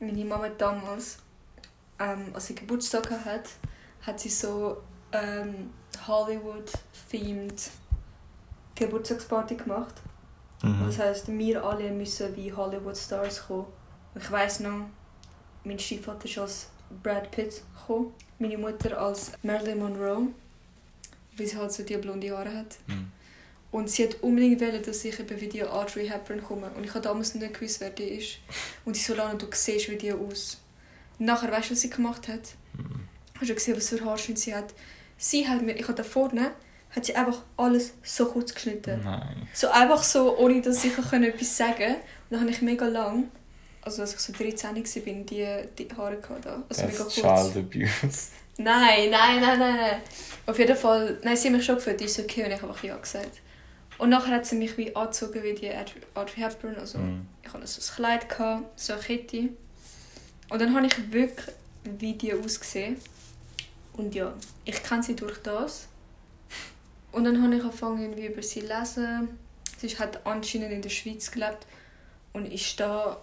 meine 0.00 0.24
Mama 0.24 0.48
damals, 0.50 1.18
ähm, 1.98 2.26
als 2.32 2.46
sie 2.46 2.54
Geburtstag 2.54 3.10
hatte, 3.10 3.50
hat 4.02 4.20
sie 4.20 4.28
so 4.28 4.82
ähm, 5.12 5.70
Hollywood-themed 6.06 7.70
Geburtstagsparty 8.74 9.56
gemacht. 9.56 9.94
Mhm. 10.62 10.86
Das 10.86 10.98
heisst, 10.98 11.28
wir 11.28 11.64
alle 11.64 11.90
müssen 11.90 12.34
wie 12.36 12.52
Hollywood-Stars 12.52 13.46
kommen. 13.46 13.66
Ich 14.14 14.30
weiss 14.30 14.60
noch, 14.60 14.86
mein 15.64 15.78
Stiefvater 15.78 16.24
ist 16.24 16.38
als 16.38 16.68
Brad 17.02 17.30
Pitt 17.30 17.62
gekommen, 17.74 18.12
meine 18.38 18.58
Mutter 18.58 18.98
als 19.00 19.32
Marilyn 19.42 19.78
Monroe, 19.78 20.28
weil 21.36 21.46
sie 21.46 21.56
halt 21.56 21.72
so 21.72 21.82
die 21.82 21.96
blonde 21.96 22.30
Haare 22.36 22.54
hat. 22.58 22.78
Mhm. 22.86 23.12
Und 23.70 23.90
sie 23.90 24.04
hat 24.04 24.22
unbedingt 24.22 24.60
wollen, 24.60 24.82
dass 24.82 25.04
ich 25.04 25.18
eben 25.20 25.40
wie 25.40 25.48
die 25.48 25.62
Audrey 25.62 26.08
Hepburn 26.08 26.42
komme. 26.42 26.70
Und 26.76 26.84
ich 26.84 26.90
habe 26.90 27.02
damals 27.02 27.34
nicht 27.34 27.54
gewusst, 27.54 27.80
wer 27.80 27.90
die 27.90 28.04
ist. 28.04 28.38
Und 28.84 28.96
sie 28.96 29.02
so 29.02 29.14
lange, 29.14 29.36
du 29.36 29.46
siehst 29.50 29.90
wie 29.90 29.96
die 29.96 30.12
aus. 30.12 30.58
Und 31.18 31.26
nachher, 31.26 31.52
weißt 31.52 31.68
du, 31.68 31.72
was 31.72 31.82
sie 31.82 31.90
gemacht 31.90 32.28
hat? 32.28 32.40
Mhm. 32.74 33.00
Hast 33.38 33.50
du 33.50 33.54
gesehen, 33.54 33.76
was 33.76 33.88
für 33.90 34.04
Haarschnitt 34.04 34.38
sie 34.38 34.54
hat? 34.54 34.72
Sie 35.18 35.46
hat 35.46 35.62
mir, 35.62 35.76
ich 35.76 35.84
habe 35.84 35.94
da 35.94 36.02
vorne, 36.02 36.52
hat 36.90 37.04
sie 37.04 37.14
einfach 37.14 37.42
alles 37.56 37.92
so 38.02 38.26
kurz 38.26 38.54
geschnitten. 38.54 39.00
Nein. 39.04 39.48
So 39.52 39.68
einfach 39.68 40.02
so, 40.02 40.38
ohne 40.38 40.62
dass 40.62 40.84
ich 40.84 40.98
auch 40.98 41.12
etwas 41.12 41.56
sagen 41.56 41.76
konnte. 41.76 41.94
Und 41.94 42.30
dann 42.30 42.40
habe 42.40 42.50
ich 42.50 42.62
mega 42.62 42.86
lang, 42.86 43.30
also 43.82 44.02
als 44.02 44.14
ich 44.14 44.20
so 44.20 44.32
13 44.32 44.76
war, 44.76 44.82
die, 44.82 45.24
die 45.78 45.88
Haare 45.96 46.16
gehabt. 46.16 46.46
da. 46.46 46.62
Also 46.68 46.82
mega 46.82 46.98
That's 46.98 47.14
kurz. 47.20 47.52
Child 47.52 47.56
Abuse. 47.56 48.28
Nein, 48.60 49.10
nein, 49.10 49.40
nein, 49.40 49.58
nein, 49.58 49.76
nein. 49.76 50.00
Auf 50.46 50.58
jeden 50.58 50.76
Fall, 50.76 51.18
nein, 51.22 51.36
sie 51.36 51.48
hat 51.48 51.56
mich 51.56 51.64
schon 51.64 51.76
gefragt, 51.76 52.00
ist 52.00 52.18
okay? 52.18 52.44
Und 52.44 52.50
ich 52.50 52.56
habe 52.60 52.68
einfach 52.68 52.82
ja 52.82 52.96
gesagt. 52.96 53.40
Und 53.98 54.10
nachher 54.10 54.36
hat 54.36 54.46
sie 54.46 54.56
mich 54.56 54.76
wie 54.78 54.94
angezogen 54.94 55.42
wie 55.42 55.54
die 55.54 55.70
Audrey 56.14 56.36
Hepburn. 56.40 56.76
Also 56.76 56.98
Mhm. 56.98 57.26
ich 57.42 57.52
hatte 57.52 57.66
so 57.66 57.80
ein 57.92 57.96
Kleid, 57.96 58.28
gehabt, 58.28 58.78
so 58.80 58.92
eine 58.92 59.02
Kette. 59.02 59.48
Und 60.50 60.60
dann 60.60 60.74
habe 60.74 60.86
ich 60.86 61.12
wirklich 61.12 61.46
wie 61.84 62.14
die 62.14 62.32
ausgesehen. 62.32 62.96
Und 63.94 64.14
ja, 64.14 64.32
ich 64.64 64.82
kenne 64.82 65.02
sie 65.02 65.16
durch 65.16 65.38
das. 65.42 65.88
Und 67.10 67.24
dann 67.24 67.42
habe 67.42 67.56
ich 67.56 67.62
angefangen, 67.62 68.02
irgendwie 68.02 68.26
über 68.26 68.42
sie 68.42 68.60
zu 68.60 68.66
lesen. 68.66 69.28
Sie 69.78 69.88
hat 69.98 70.24
anscheinend 70.26 70.72
in 70.72 70.82
der 70.82 70.90
Schweiz 70.90 71.30
gelebt 71.30 71.66
und 72.32 72.46
ist 72.52 72.78
da, 72.78 73.18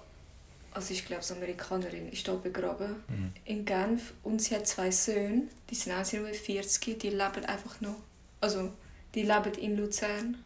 also 0.73 0.93
ich 0.93 1.05
glaube, 1.05 1.19
als 1.21 1.31
Amerikanerin, 1.31 2.11
ist 2.11 2.27
da 2.27 2.33
begraben 2.33 3.03
Mhm. 3.07 3.33
in 3.45 3.65
Genf. 3.65 4.13
Und 4.23 4.41
sie 4.41 4.55
hat 4.55 4.67
zwei 4.67 4.91
Söhne, 4.91 5.43
die 5.69 5.75
sind 5.75 5.93
auch 5.93 6.11
irgendwie 6.11 6.33
40, 6.33 6.99
die 6.99 7.09
leben 7.09 7.45
einfach 7.45 7.79
noch, 7.81 7.95
also 8.41 8.71
die 9.13 9.23
leben 9.23 9.53
in 9.59 9.77
Luzern. 9.77 10.37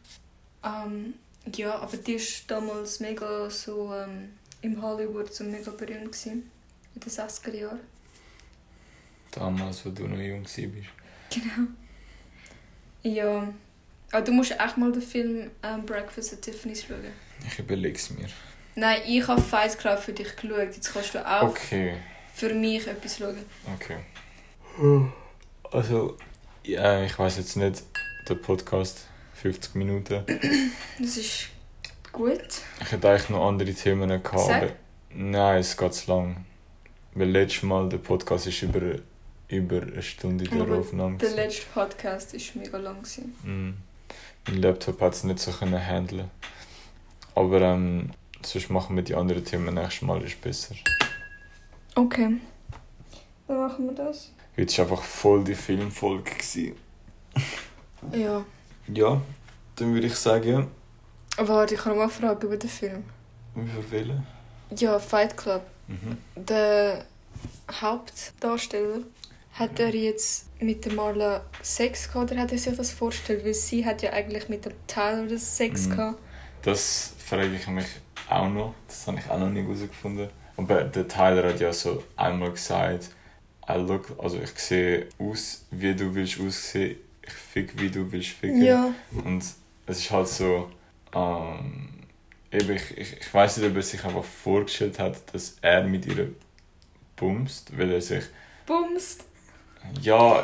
Ähm, 0.63 1.13
ja, 1.55 1.75
aber 1.79 1.97
die 1.97 2.15
war 2.19 2.25
damals 2.47 2.99
mega 2.99 3.49
so 3.49 3.93
ähm, 3.93 4.29
im 4.61 4.81
Hollywood 4.81 5.33
so 5.33 5.43
mega 5.43 5.71
berühmt 5.71 6.11
gewesen, 6.11 6.49
in 6.95 6.99
den 7.01 7.09
60er 7.11 7.53
Jahren. 7.55 7.79
Damals, 9.31 9.85
wo 9.85 9.89
du 9.91 10.07
noch 10.07 10.17
jung 10.17 10.43
warst. 10.43 10.55
Genau. 10.57 11.67
Ja. 13.03 13.53
Aber 14.11 14.21
du 14.23 14.31
musst 14.31 14.51
echt 14.51 14.77
mal 14.77 14.91
den 14.91 15.01
Film 15.03 15.51
ähm, 15.63 15.85
Breakfast 15.85 16.33
at 16.33 16.41
Tiffany's 16.41 16.83
schauen. 16.83 17.05
Ich 17.47 17.59
überlege 17.59 17.95
es 17.95 18.09
mir. 18.09 18.27
Nein, 18.75 19.01
ich 19.05 19.27
habe 19.27 19.41
Fight 19.41 19.77
Club 19.77 19.99
für 19.99 20.13
dich 20.13 20.35
geschaut. 20.35 20.75
Jetzt 20.75 20.91
kannst 20.93 21.13
du 21.13 21.25
auch 21.25 21.49
Okay, 21.49 21.95
für 22.33 22.53
mich 22.53 22.87
etwas 22.87 23.17
schauen. 23.17 23.45
okay. 23.75 23.97
Also, 25.71 26.17
ja, 26.63 27.03
ich 27.03 27.17
weiß 27.19 27.37
jetzt 27.37 27.55
nicht, 27.57 27.83
der 28.27 28.35
Podcast 28.35 29.05
50 29.41 29.75
Minuten. 29.75 30.23
Das 30.99 31.17
ist 31.17 31.47
gut. 32.11 32.39
Ich 32.81 32.91
hätte 32.91 33.09
eigentlich 33.09 33.29
noch 33.29 33.47
andere 33.47 33.73
Themen 33.73 34.09
gehabt. 34.09 34.39
Sag. 34.39 34.63
aber- 34.63 34.71
Nein, 35.11 35.59
es 35.59 35.75
geht 35.75 35.93
zu 35.93 36.11
lang. 36.11 36.45
Weil 37.15 37.29
letztes 37.29 37.63
Mal 37.63 37.89
der 37.89 37.97
Podcast 37.97 38.47
ist 38.47 38.61
über, 38.61 38.99
über 39.47 39.81
eine 39.81 40.01
Stunde 40.03 40.45
in 40.45 40.51
der 40.51 40.61
Aber 40.61 40.77
Aufnahme. 40.77 41.17
Der 41.17 41.31
letzte 41.31 41.65
Podcast 41.73 42.33
war 42.33 42.61
mega 42.61 42.77
lang. 42.77 42.97
Mm. 43.43 43.73
Mein 44.47 44.57
Laptop 44.61 45.01
hat 45.01 45.13
es 45.13 45.23
nicht 45.23 45.39
so 45.39 45.51
können 45.51 45.83
handeln. 45.83 46.29
Aber 47.33 47.61
ähm, 47.61 48.11
sonst 48.43 48.69
machen 48.69 48.95
wir 48.95 49.03
die 49.03 49.15
anderen 49.15 49.43
Themen 49.43 49.73
nächstes 49.73 50.01
Mal 50.03 50.21
ist 50.23 50.39
besser. 50.41 50.75
Okay. 51.95 52.37
Dann 53.47 53.57
machen 53.57 53.85
wir 53.87 53.95
das. 53.95 54.31
Heute 54.55 54.77
war 54.77 54.85
einfach 54.91 55.03
voll 55.03 55.43
die 55.43 55.55
Filmfolge. 55.55 56.31
Ja. 58.13 58.45
Ja, 58.93 59.21
dann 59.75 59.93
würde 59.93 60.07
ich 60.07 60.15
sagen, 60.15 60.67
Warte, 61.37 61.75
ich 61.75 61.79
habe 61.81 61.89
noch 61.91 61.95
mal 61.97 62.03
eine 62.03 62.11
Frage 62.11 62.47
über 62.47 62.57
den 62.57 62.69
Film. 62.69 63.03
wir 63.55 63.91
wählen. 63.91 64.27
Ja, 64.75 64.99
Fight 64.99 65.37
Club. 65.37 65.61
Mhm. 65.87 66.17
Der 66.35 67.05
Hauptdarsteller, 67.71 68.99
hat 69.53 69.79
er 69.79 69.93
jetzt 69.93 70.47
mit 70.61 70.85
der 70.85 70.93
Marla 70.93 71.43
Sex 71.61 72.11
gehabt 72.11 72.31
oder 72.31 72.41
hat 72.41 72.51
er 72.51 72.57
sich 72.57 72.75
das 72.75 72.91
vorgestellt? 72.91 73.43
Weil 73.45 73.53
sie 73.53 73.85
hat 73.85 74.01
ja 74.01 74.11
eigentlich 74.13 74.47
mit 74.49 74.65
dem 74.65 74.73
Tyler 74.87 75.25
das 75.27 75.57
Sex 75.57 75.87
Mhm. 75.87 75.91
gehabt. 75.95 76.19
Das 76.61 77.13
frage 77.25 77.55
ich 77.55 77.67
mich 77.67 77.85
auch 78.29 78.47
noch. 78.49 78.73
Das 78.87 79.07
habe 79.07 79.19
ich 79.19 79.29
auch 79.29 79.39
noch 79.39 79.49
nicht 79.49 79.65
herausgefunden. 79.65 80.29
Aber 80.57 80.83
der 80.83 81.07
Tyler 81.07 81.49
hat 81.49 81.59
ja 81.59 81.71
so 81.73 82.03
einmal 82.15 82.51
gesagt, 82.51 83.09
I 83.67 83.73
look, 83.73 84.13
also 84.17 84.39
ich 84.39 84.49
sehe 84.59 85.07
aus, 85.17 85.65
wie 85.71 85.95
du 85.95 86.13
willst 86.13 86.39
aussehen. 86.39 86.97
Ich 87.29 87.35
fick, 87.35 87.79
wie 87.79 87.91
du 87.91 88.11
willst 88.11 88.29
ficken. 88.29 88.63
Ja. 88.63 88.91
Und 89.23 89.43
es 89.85 89.99
ist 89.99 90.09
halt 90.09 90.27
so, 90.27 90.71
ähm, 91.13 91.89
eben, 92.51 92.75
ich, 92.75 92.97
ich, 92.97 93.17
ich 93.19 93.33
weiß 93.33 93.57
nicht, 93.57 93.69
ob 93.69 93.75
er 93.75 93.83
sich 93.83 94.03
einfach 94.03 94.23
vorgestellt 94.23 94.97
hat, 94.97 95.33
dass 95.33 95.57
er 95.61 95.83
mit 95.83 96.07
ihr 96.07 96.29
bumst, 97.15 97.77
weil 97.77 97.91
er 97.91 98.01
sich, 98.01 98.23
Bumst. 98.65 99.25
ja, 100.01 100.43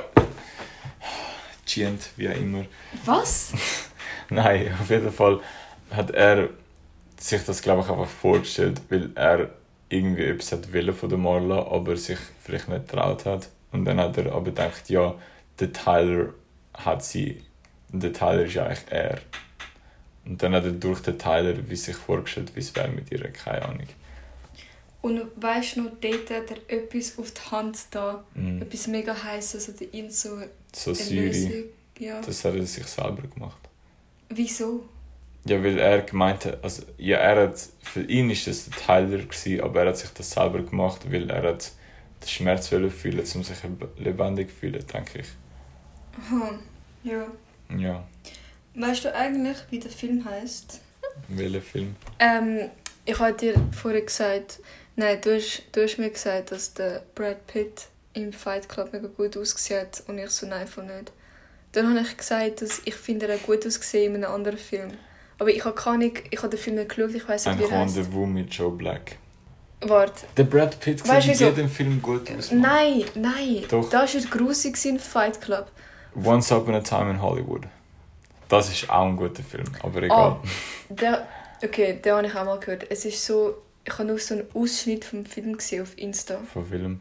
chient, 1.65 2.09
wie 2.17 2.29
auch 2.29 2.35
immer. 2.35 2.65
Was? 3.03 3.53
Nein, 4.29 4.73
auf 4.79 4.89
jeden 4.89 5.11
Fall 5.11 5.39
hat 5.89 6.11
er 6.11 6.49
sich 7.17 7.43
das, 7.45 7.61
glaube 7.63 7.81
ich, 7.81 7.89
einfach 7.89 8.07
vorgestellt, 8.07 8.79
weil 8.89 9.09
er 9.15 9.49
irgendwie 9.89 10.25
etwas 10.25 10.51
hat 10.51 10.71
wollen 10.71 10.93
von 10.93 11.09
der 11.09 11.17
Marla, 11.17 11.67
aber 11.67 11.97
sich 11.97 12.19
vielleicht 12.43 12.69
nicht 12.69 12.87
traut 12.87 13.25
hat. 13.25 13.49
Und 13.71 13.85
dann 13.85 13.99
hat 13.99 14.17
er 14.17 14.31
aber 14.33 14.45
gedacht, 14.45 14.89
ja, 14.89 15.15
der 15.59 15.73
Tyler 15.73 16.33
hat 16.77 17.03
sie, 17.03 17.41
der 17.89 18.13
Tyler 18.13 18.43
ist 18.45 18.57
eigentlich 18.57 18.85
er. 18.89 19.19
Und 20.25 20.41
dann 20.41 20.53
hat 20.55 20.65
er 20.65 20.71
durch 20.71 21.01
den 21.01 21.19
Tyler 21.19 21.55
wie 21.69 21.75
sich 21.75 21.95
vorgestellt, 21.95 22.51
wie 22.55 22.59
es 22.59 22.75
wäre 22.75 22.89
mit 22.89 23.11
ihr, 23.11 23.31
keine 23.31 23.63
Ahnung. 23.63 23.87
Und 25.01 25.21
weißt 25.35 25.75
du 25.75 25.83
noch, 25.83 25.91
dort 26.01 26.31
hat 26.31 26.51
er 26.51 26.77
etwas 26.77 27.19
auf 27.19 27.31
die 27.31 27.51
Hand 27.51 27.77
da. 27.91 28.23
Mhm. 28.33 28.63
Etwas 28.63 28.87
mega 28.87 29.15
heißes 29.23 29.69
oder 29.69 29.93
ihn 29.93 30.09
so 30.09 30.39
So 30.73 30.91
Lösung. 30.91 31.65
Ja. 31.99 32.19
das 32.21 32.43
hat 32.43 32.55
er 32.55 32.65
sich 32.65 32.87
selber 32.87 33.21
gemacht. 33.27 33.59
Wieso? 34.29 34.83
Ja, 35.47 35.63
weil 35.63 35.77
er 35.77 36.01
gemeint 36.01 36.45
hat, 36.45 36.63
also 36.63 36.81
ja, 36.97 37.17
er 37.17 37.43
hat, 37.43 37.59
für 37.83 38.01
ihn 38.01 38.31
ist 38.31 38.47
das 38.47 38.65
der 38.65 38.73
Tyler 38.77 39.19
gewesen, 39.19 39.61
aber 39.61 39.81
er 39.81 39.89
hat 39.89 39.97
sich 39.97 40.09
das 40.09 40.31
selber 40.31 40.63
gemacht, 40.63 41.01
weil 41.11 41.29
er 41.29 41.43
hat 41.43 41.71
den 42.23 42.27
Schmerz 42.27 42.67
fühlen, 42.67 42.91
um 43.35 43.43
sich 43.43 43.57
lebendig 43.97 44.49
zu 44.49 44.55
fühlen, 44.55 44.85
denke 44.91 45.19
ich. 45.19 45.27
Aha. 46.19 46.51
Ja. 47.03 47.25
Ja, 47.77 48.03
Weißt 48.75 49.05
du 49.05 49.15
eigentlich, 49.15 49.57
wie 49.69 49.79
der 49.79 49.91
Film 49.91 50.23
heißt? 50.25 50.81
welcher 51.29 51.61
Film? 51.61 51.95
Ähm, 52.19 52.69
ich 53.05 53.17
habe 53.19 53.33
dir 53.33 53.55
vorher 53.71 54.01
gesagt, 54.01 54.59
nein, 54.95 55.19
du 55.21 55.35
hast, 55.35 55.63
du 55.71 55.83
hast 55.83 55.97
mir 55.97 56.09
gesagt, 56.09 56.51
dass 56.51 56.73
der 56.73 57.03
Brad 57.15 57.47
Pitt 57.47 57.87
im 58.13 58.33
Fight 58.33 58.67
Club 58.67 58.91
mega 58.91 59.07
gut 59.07 59.37
ausgesehen 59.37 59.81
hat 59.81 60.03
und 60.07 60.17
ich 60.17 60.29
so, 60.29 60.45
nein, 60.45 60.67
von 60.67 60.85
nicht. 60.87 61.11
Dann 61.71 61.89
habe 61.89 62.01
ich 62.01 62.17
gesagt, 62.17 62.61
dass 62.61 62.81
ich 62.85 62.95
finde, 62.95 63.27
er 63.27 63.35
hat 63.35 63.45
gut 63.45 63.65
ausgesehen 63.65 64.15
in 64.15 64.23
einem 64.23 64.33
anderen 64.33 64.57
Film. 64.57 64.91
Aber 65.39 65.49
ich 65.49 65.63
habe 65.65 65.75
keine 65.75 66.11
ich 66.29 66.37
habe 66.39 66.49
den 66.49 66.59
Film 66.59 66.75
nicht 66.77 66.89
geschaut, 66.89 67.13
ich 67.15 67.27
weiß 67.27 67.45
nicht, 67.45 67.53
Ein 67.53 67.59
wie 67.59 67.63
er 67.63 67.79
heißt. 67.79 67.95
Rendezvous 67.97 68.27
mit 68.27 68.53
Joe 68.53 68.71
Black. 68.71 69.17
Warte. 69.81 70.25
Der 70.37 70.45
Brad 70.45 70.79
Pitt 70.79 70.99
sieht 70.99 71.07
Weißt 71.09 71.27
in 71.27 71.33
jedem 71.33 71.69
Film 71.69 72.01
gut 72.01 72.29
aus. 72.31 72.51
Mann. 72.51 72.61
Nein, 72.61 73.03
nein. 73.15 73.63
Doch. 73.69 73.89
Da 73.89 73.99
war 73.99 74.07
er 74.13 74.21
grusig 74.29 74.83
in 74.85 74.99
Fight 74.99 75.39
Club. 75.41 75.69
Once 76.23 76.51
Upon 76.51 76.75
a 76.75 76.81
Time 76.81 77.11
in 77.11 77.21
Hollywood. 77.21 77.63
Das 78.47 78.69
ist 78.69 78.89
auch 78.89 79.05
ein 79.05 79.17
guter 79.17 79.43
Film, 79.43 79.65
aber 79.81 80.03
egal. 80.03 80.37
Der, 80.89 81.27
okay, 81.63 81.99
den 82.03 82.13
habe 82.13 82.27
ich 82.27 82.35
auch 82.35 82.45
mal 82.45 82.59
gehört. 82.59 82.85
Es 82.89 83.03
ist 83.05 83.25
so, 83.25 83.55
ich 83.83 83.93
habe 83.93 84.05
nur 84.05 84.19
so 84.19 84.35
einen 84.35 84.45
Ausschnitt 84.53 85.03
vom 85.03 85.25
Film 85.25 85.57
gesehen 85.57 85.81
auf 85.81 85.97
Insta. 85.97 86.39
Von 86.53 86.65
Film. 86.65 86.99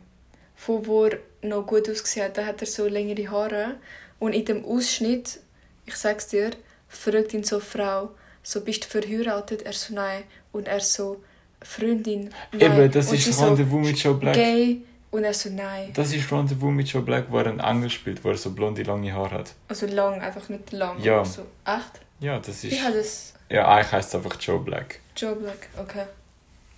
von 0.57 0.87
wo 0.87 1.05
er 1.05 1.19
noch 1.43 1.67
gut 1.67 1.89
ausgesehen 1.89 2.27
hat. 2.27 2.39
Da 2.39 2.47
hat 2.47 2.61
er 2.61 2.67
so 2.67 2.87
längere 2.87 3.31
Haare. 3.31 3.75
Und 4.19 4.33
in 4.33 4.45
dem 4.45 4.65
Ausschnitt, 4.65 5.41
ich 5.87 5.97
sag's 5.97 6.29
dir, 6.29 6.51
fragt 6.89 7.35
ihn 7.35 7.45
so 7.45 7.57
eine 7.57 7.65
Frau, 7.65 8.11
so, 8.43 8.61
bist 8.61 8.85
du 8.85 8.89
verheiratet? 8.89 9.63
Er 9.63 9.73
so, 9.73 9.95
nein. 9.95 10.25
Und 10.53 10.69
er 10.69 10.81
so, 10.81 11.23
Freundin, 11.63 12.31
nein. 12.53 12.61
Eben, 12.61 12.91
das 12.91 13.09
und 13.09 13.17
ist 13.17 13.25
sie 13.25 13.33
so, 13.33 13.45
Rendezvous 13.47 13.87
mit 13.87 13.99
Joe 13.99 14.15
Black. 14.15 14.35
Gay. 14.35 14.83
Und 15.15 15.23
er 15.23 15.33
so, 15.33 15.49
nein. 15.49 15.93
Das 15.95 16.13
ist 16.13 16.33
Rendezvous 16.33 16.73
mit 16.73 16.89
Joe 16.89 17.01
Black, 17.01 17.27
wo 17.31 17.39
er 17.39 17.47
einen 17.47 17.61
Engel 17.61 17.89
spielt, 17.89 18.25
wo 18.25 18.31
er 18.31 18.37
so 18.37 18.51
blonde, 18.51 18.83
lange 18.83 19.13
Haare 19.13 19.39
hat. 19.39 19.55
Also 19.69 19.87
lang, 19.87 20.21
einfach 20.21 20.49
nicht 20.49 20.73
lang. 20.73 21.01
Ja. 21.01 21.25
So, 21.25 21.43
echt? 21.65 22.01
Ja, 22.19 22.41
das 22.41 22.65
ist... 22.65 22.73
Wie 22.73 22.83
hat 22.83 22.95
es 22.95 23.33
Ja, 23.49 23.69
eigentlich 23.69 23.93
heisst 23.93 24.09
es 24.09 24.17
einfach 24.17 24.37
Joe 24.41 24.59
Black. 24.59 24.99
Joe 25.17 25.37
Black? 25.37 25.69
Okay. 25.79 26.03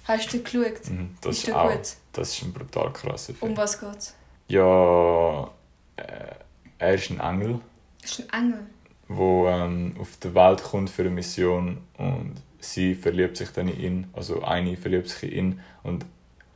Hast 0.05 0.34
du 0.34 0.43
geschaut? 0.43 0.91
Mhm, 0.91 1.16
das 1.22 1.39
ist 1.39 1.49
ist 1.49 1.55
auch... 1.55 1.70
gut? 1.72 1.89
Das 2.12 2.28
ist 2.28 2.43
ein 2.43 2.53
brutal 2.53 2.93
krasser 2.93 3.32
Film. 3.32 3.53
Um 3.53 3.57
was 3.57 3.80
geht's? 3.80 4.14
Ja... 4.49 5.51
Äh, 5.97 6.34
er 6.78 6.95
ist 6.95 7.11
ein 7.11 7.20
Engel, 7.20 7.61
ist 8.03 8.22
ein 8.30 8.45
Engel. 8.45 8.66
der 9.09 9.64
ähm, 9.64 9.97
auf 9.99 10.14
die 10.22 10.34
Welt 10.34 10.62
kommt 10.62 10.91
für 10.91 11.03
eine 11.03 11.11
Mission 11.11 11.78
und 11.97 12.34
sie 12.61 12.95
verliebt 12.95 13.39
sich 13.39 13.49
dann 13.49 13.68
in 13.68 13.80
ihn, 13.80 14.07
also 14.12 14.43
eine 14.43 14.76
verliebt 14.76 15.09
sich 15.09 15.32
in 15.32 15.39
ihn 15.39 15.61
und 15.82 16.05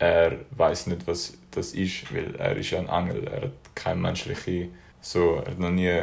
er 0.00 0.32
weiß 0.56 0.88
nicht, 0.88 1.06
was 1.06 1.34
das 1.52 1.72
ist, 1.72 2.12
weil 2.12 2.34
er 2.36 2.56
ist 2.56 2.70
ja 2.70 2.80
ein 2.80 2.88
Engel, 2.88 3.24
er 3.28 3.42
hat 3.42 3.52
keine 3.74 4.00
menschliche, 4.00 4.68
so, 5.00 5.36
er 5.44 5.52
hat 5.52 5.58
noch 5.58 5.70
nie 5.70 6.00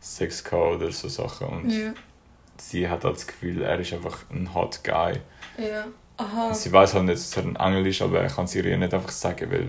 Sex 0.00 0.42
gehabt 0.44 0.76
oder 0.76 0.92
so 0.92 1.08
Sachen 1.08 1.46
und 1.48 1.70
Ja. 1.70 1.92
sie 2.58 2.88
hat 2.88 3.04
halt 3.04 3.16
das 3.16 3.26
Gefühl, 3.26 3.62
er 3.62 3.78
ist 3.80 3.92
einfach 3.92 4.18
ein 4.30 4.54
Hot 4.54 4.80
Guy. 4.84 5.14
Ja. 5.58 5.86
Aha. 6.16 6.54
Sie 6.54 6.70
weiß 6.70 6.94
halt 6.94 7.06
nicht, 7.06 7.16
dass 7.18 7.36
er 7.36 7.42
ein 7.42 7.56
Engel 7.56 7.88
ist, 7.88 8.00
aber 8.00 8.20
er 8.20 8.28
kann 8.30 8.44
es 8.44 8.54
ihr 8.54 8.64
ja 8.64 8.76
nicht 8.76 8.94
einfach 8.94 9.10
sagen, 9.10 9.50
weil 9.50 9.66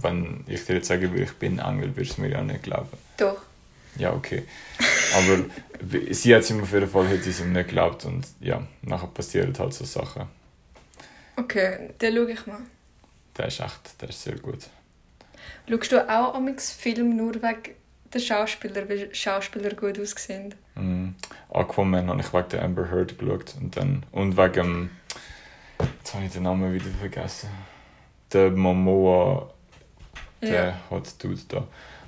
wenn 0.00 0.44
ich 0.46 0.64
dir 0.64 0.74
jetzt 0.76 0.86
sagen 0.86 1.10
würde, 1.10 1.24
ich 1.24 1.32
bin 1.32 1.58
ein 1.58 1.74
Engel, 1.76 1.96
würdest 1.96 2.18
du 2.18 2.22
mir 2.22 2.28
ja 2.30 2.40
nicht 2.42 2.62
glauben. 2.62 2.96
Doch. 3.16 3.38
Ja, 3.96 4.12
okay. 4.12 4.44
Aber 5.16 5.44
sie 6.14 6.32
hat 6.36 6.42
es 6.42 6.50
ihm 6.50 6.62
auf 6.62 6.72
jeden 6.72 6.88
Fall 6.88 7.08
hat 7.08 7.24
sie 7.24 7.42
ihm 7.42 7.52
nicht 7.52 7.66
geglaubt 7.66 8.04
und 8.04 8.24
ja, 8.40 8.62
nachher 8.82 9.08
passieren 9.08 9.52
halt 9.58 9.74
so 9.74 9.84
Sachen. 9.84 10.26
Okay, 11.36 11.90
den 12.00 12.14
schaue 12.14 12.30
ich 12.30 12.46
mal. 12.46 12.58
Der 13.38 13.46
ist 13.46 13.60
echt, 13.60 14.00
der 14.02 14.08
ist 14.08 14.22
sehr 14.22 14.36
gut. 14.36 14.58
Schaust 15.68 15.92
du 15.92 16.08
auch 16.08 16.34
amix 16.34 16.72
Film 16.72 17.16
nur 17.16 17.34
wegen 17.36 17.74
der 18.12 18.18
Schauspieler, 18.18 18.88
weil 18.88 19.14
Schauspieler 19.14 19.70
gut 19.74 19.98
aussehen? 20.00 20.54
Mhm. 20.74 21.14
Aquaman 21.50 22.08
habe 22.08 22.20
ich 22.20 22.32
wegen 22.32 22.48
der 22.50 22.62
Amber 22.62 22.90
Heard 22.90 23.18
geschaut 23.18 23.54
und 23.60 23.76
dann 23.76 24.04
und 24.12 24.36
wegen 24.36 24.90
jetzt 26.00 26.14
habe 26.14 26.24
ich 26.24 26.32
den 26.32 26.42
Namen 26.44 26.72
wieder 26.72 26.90
vergessen. 26.98 27.50
Der 28.32 28.50
Momoa, 28.50 29.50
der 30.42 30.64
Ja. 30.66 30.80
Hot 30.90 31.12
Dude 31.22 31.40
da. 31.48 31.66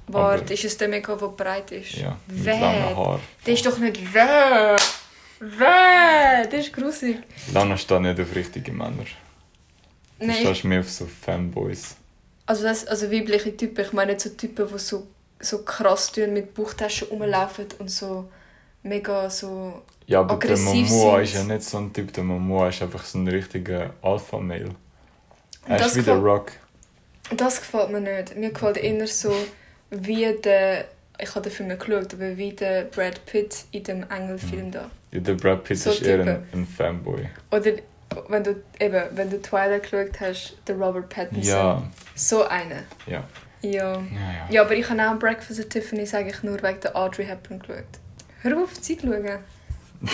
Warte, 0.08 0.42
Aber- 0.42 0.52
ist 0.52 0.64
es 0.64 0.76
der 0.76 0.88
mega, 0.88 1.14
der 1.14 1.28
breit 1.28 1.70
ist? 1.70 1.92
Ja, 1.94 2.16
mit 2.26 2.44
Wer? 2.44 2.60
langen. 2.60 3.20
Der 3.46 3.54
ist 3.54 3.64
doch 3.64 3.78
nicht 3.78 4.00
wer. 4.12 4.76
Wer? 5.38 6.46
Das 6.50 6.60
ist 6.66 6.72
grusig. 6.72 7.18
Lana 7.52 7.76
steht 7.76 8.00
nicht 8.00 8.20
auf 8.20 8.34
richtige 8.34 8.72
Männer. 8.72 9.04
Du 10.20 10.26
Nein, 10.26 10.36
stehst 10.36 10.64
mehr 10.64 10.80
auf 10.80 10.90
so 10.90 11.06
Fanboys. 11.06 11.96
also, 12.46 12.62
das, 12.64 12.86
also 12.86 13.10
weibliche 13.10 13.56
Typen. 13.56 13.84
Ich 13.84 13.92
meine 13.92 14.12
nicht 14.12 14.20
so 14.20 14.30
Typen, 14.30 14.68
die 14.70 14.78
so, 14.78 15.06
so 15.40 15.62
krass 15.62 16.12
tun, 16.12 16.32
mit 16.34 16.52
Bauchtaschen 16.54 17.08
rumlaufen 17.08 17.66
und 17.78 17.90
so 17.90 18.28
mega 18.82 19.28
so... 19.30 19.82
Ja, 20.06 20.20
aber 20.20 20.36
der 20.36 20.50
Aggressiv 20.50 20.90
Momoa 20.90 21.20
ist 21.20 21.34
ja 21.34 21.44
nicht 21.44 21.62
so 21.62 21.78
ein 21.78 21.92
Typ. 21.92 22.12
Der 22.12 22.24
Momoa 22.24 22.68
ist 22.68 22.82
einfach 22.82 23.04
so 23.04 23.18
ein 23.18 23.28
richtiger 23.28 23.94
Alpha-Male. 24.02 24.70
Er 25.66 25.78
Das 25.78 25.88
ist 25.92 25.96
wie 25.98 26.02
der 26.02 26.16
Rock. 26.16 26.52
Das 27.36 27.60
gefällt 27.60 27.90
mir 27.90 28.00
nicht. 28.00 28.36
Mir 28.36 28.50
gefällt 28.50 28.76
eher 28.76 29.06
so, 29.06 29.34
wie 29.90 30.32
der... 30.34 30.86
Ich 31.22 31.30
habe 31.30 31.42
den 31.42 31.52
Film 31.52 31.68
nicht 31.68 31.84
geschaut, 31.84 32.14
aber 32.14 32.36
wie 32.36 32.52
der 32.52 32.84
Brad 32.84 33.24
Pitt 33.26 33.64
in 33.72 33.84
dem 33.84 34.04
Engelfilm 34.10 34.70
da. 34.70 34.90
Ja, 35.12 35.20
der 35.20 35.34
Brad 35.34 35.64
Pitt 35.64 35.78
So 35.78 35.90
ist 35.90 36.02
eher 36.02 36.20
ein, 36.20 36.42
ein 36.52 36.66
Fanboy. 36.66 37.28
Oder 37.50 37.72
wenn 38.28 38.44
du 38.44 38.62
eben, 38.80 39.02
wenn 39.16 39.30
du 39.30 39.40
Twilight 39.40 39.82
geschaut 39.84 40.20
hast, 40.20 40.56
der 40.66 40.76
Robert 40.76 41.08
Pattinson. 41.08 41.42
Ja, 41.44 41.82
So 42.14 42.44
einer. 42.46 42.82
ja. 43.06 43.24
Ja. 43.62 43.92
Ja, 43.92 43.98
ja. 44.00 44.46
Ja, 44.48 44.62
aber 44.62 44.74
ich 44.74 44.88
habe 44.88 45.02
auch 45.11 45.18
Breakfast 45.18 45.61
at 45.61 45.68
Tiffany's 45.68 46.14
eigentlich 46.14 46.42
nur 46.42 46.62
wegen 46.62 46.80
der 46.80 46.96
Audrey 46.96 47.26
Hepburn 47.26 47.58
geschaut. 47.58 47.84
Hör 48.40 48.56
auf, 48.62 48.80
Zeit 48.80 49.00
schauen. 49.02 49.38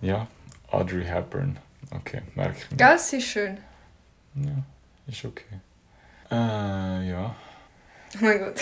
Ja, 0.00 0.26
Audrey 0.68 1.04
Hepburn. 1.04 1.58
Okay, 1.92 2.22
merke 2.34 2.56
ich 2.58 2.70
mir. 2.72 2.76
Gell, 2.76 2.98
sie 2.98 3.18
ist 3.18 3.28
schön. 3.28 3.58
Ja, 4.34 4.50
ist 5.06 5.24
okay. 5.24 5.44
Äh, 6.28 6.34
ja. 7.08 7.36
Oh 8.14 8.18
mein 8.20 8.38
Gott. 8.40 8.60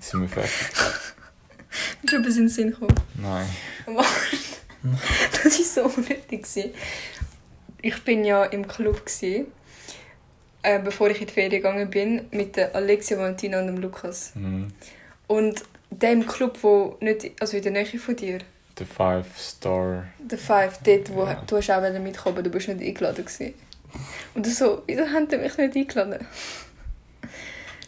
Sind 0.00 0.22
wir 0.22 0.28
fertig? 0.28 0.50
Ich 2.02 2.08
glaube, 2.08 2.26
es 2.28 2.36
in 2.36 2.44
den 2.44 2.48
Sinn 2.48 2.70
gekommen. 2.72 2.94
Nein. 3.14 3.46
Das 5.44 5.58
war 5.76 5.90
so 5.90 5.96
unnötig. 5.96 6.42
gewesen. 6.42 6.70
Ich 7.82 8.02
bin 8.04 8.24
ja 8.24 8.44
im 8.44 8.66
Club, 8.68 9.06
gewesen, 9.06 9.46
äh, 10.62 10.78
bevor 10.78 11.08
ich 11.10 11.20
in 11.20 11.26
die 11.26 11.32
Ferien 11.32 11.50
gegangen 11.50 11.88
bin, 11.90 12.26
mit 12.30 12.56
der 12.56 12.74
Alexia 12.74 13.16
Valentina 13.18 13.60
und 13.60 13.66
dem 13.68 13.78
Lukas. 13.78 14.32
Mhm. 14.34 14.68
Und 15.26 15.62
der 15.90 16.12
im 16.12 16.26
Club, 16.26 16.58
wo 16.62 16.96
nicht, 17.00 17.30
also 17.40 17.56
in 17.56 17.62
der 17.62 17.72
Nähe 17.72 17.86
von 17.98 18.16
dir, 18.16 18.38
The 18.78 18.84
Five 18.84 19.26
Star. 19.38 20.06
der 20.18 20.38
Five, 20.38 20.78
dort, 20.84 21.12
wo 21.14 21.24
Ja. 21.24 21.42
du 21.46 21.56
hast 21.56 21.70
auch 21.70 21.98
mitkommen 22.00 22.42
du 22.42 22.50
bist 22.50 22.68
nicht 22.68 22.80
eingeladen 22.82 23.24
gewesen. 23.24 23.54
Und 24.34 24.46
so, 24.46 24.82
wieso 24.86 25.02
haben 25.06 25.28
die 25.28 25.36
mich 25.36 25.56
nicht 25.56 25.76
eingeladen? 25.76 26.26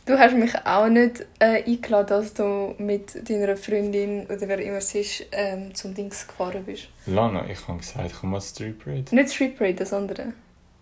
Du 0.05 0.19
hast 0.19 0.35
mich 0.35 0.53
auch 0.67 0.89
nicht 0.89 1.25
äh, 1.39 1.63
eingeladen, 1.63 2.13
als 2.15 2.35
du 2.35 2.75
mit 2.79 3.29
deiner 3.29 3.57
Freundin 3.57 4.27
oder 4.27 4.49
wer 4.49 4.59
immer 4.59 4.79
es 4.79 4.93
ist, 4.97 5.27
ähm, 5.31 5.73
zum 5.77 5.95
Dings 5.95 6.27
gefahren 6.27 6.65
bist. 6.65 6.89
Lana, 7.07 7.49
ich 7.49 7.69
habe 7.69 7.79
gesagt, 7.79 8.13
komm 8.21 8.31
mal 8.31 8.41
Street 8.41 8.83
Parade. 8.83 9.15
Nicht 9.15 9.33
Street 9.33 9.57
Parade, 9.57 9.77
das 9.77 9.93
andere. 9.93 10.33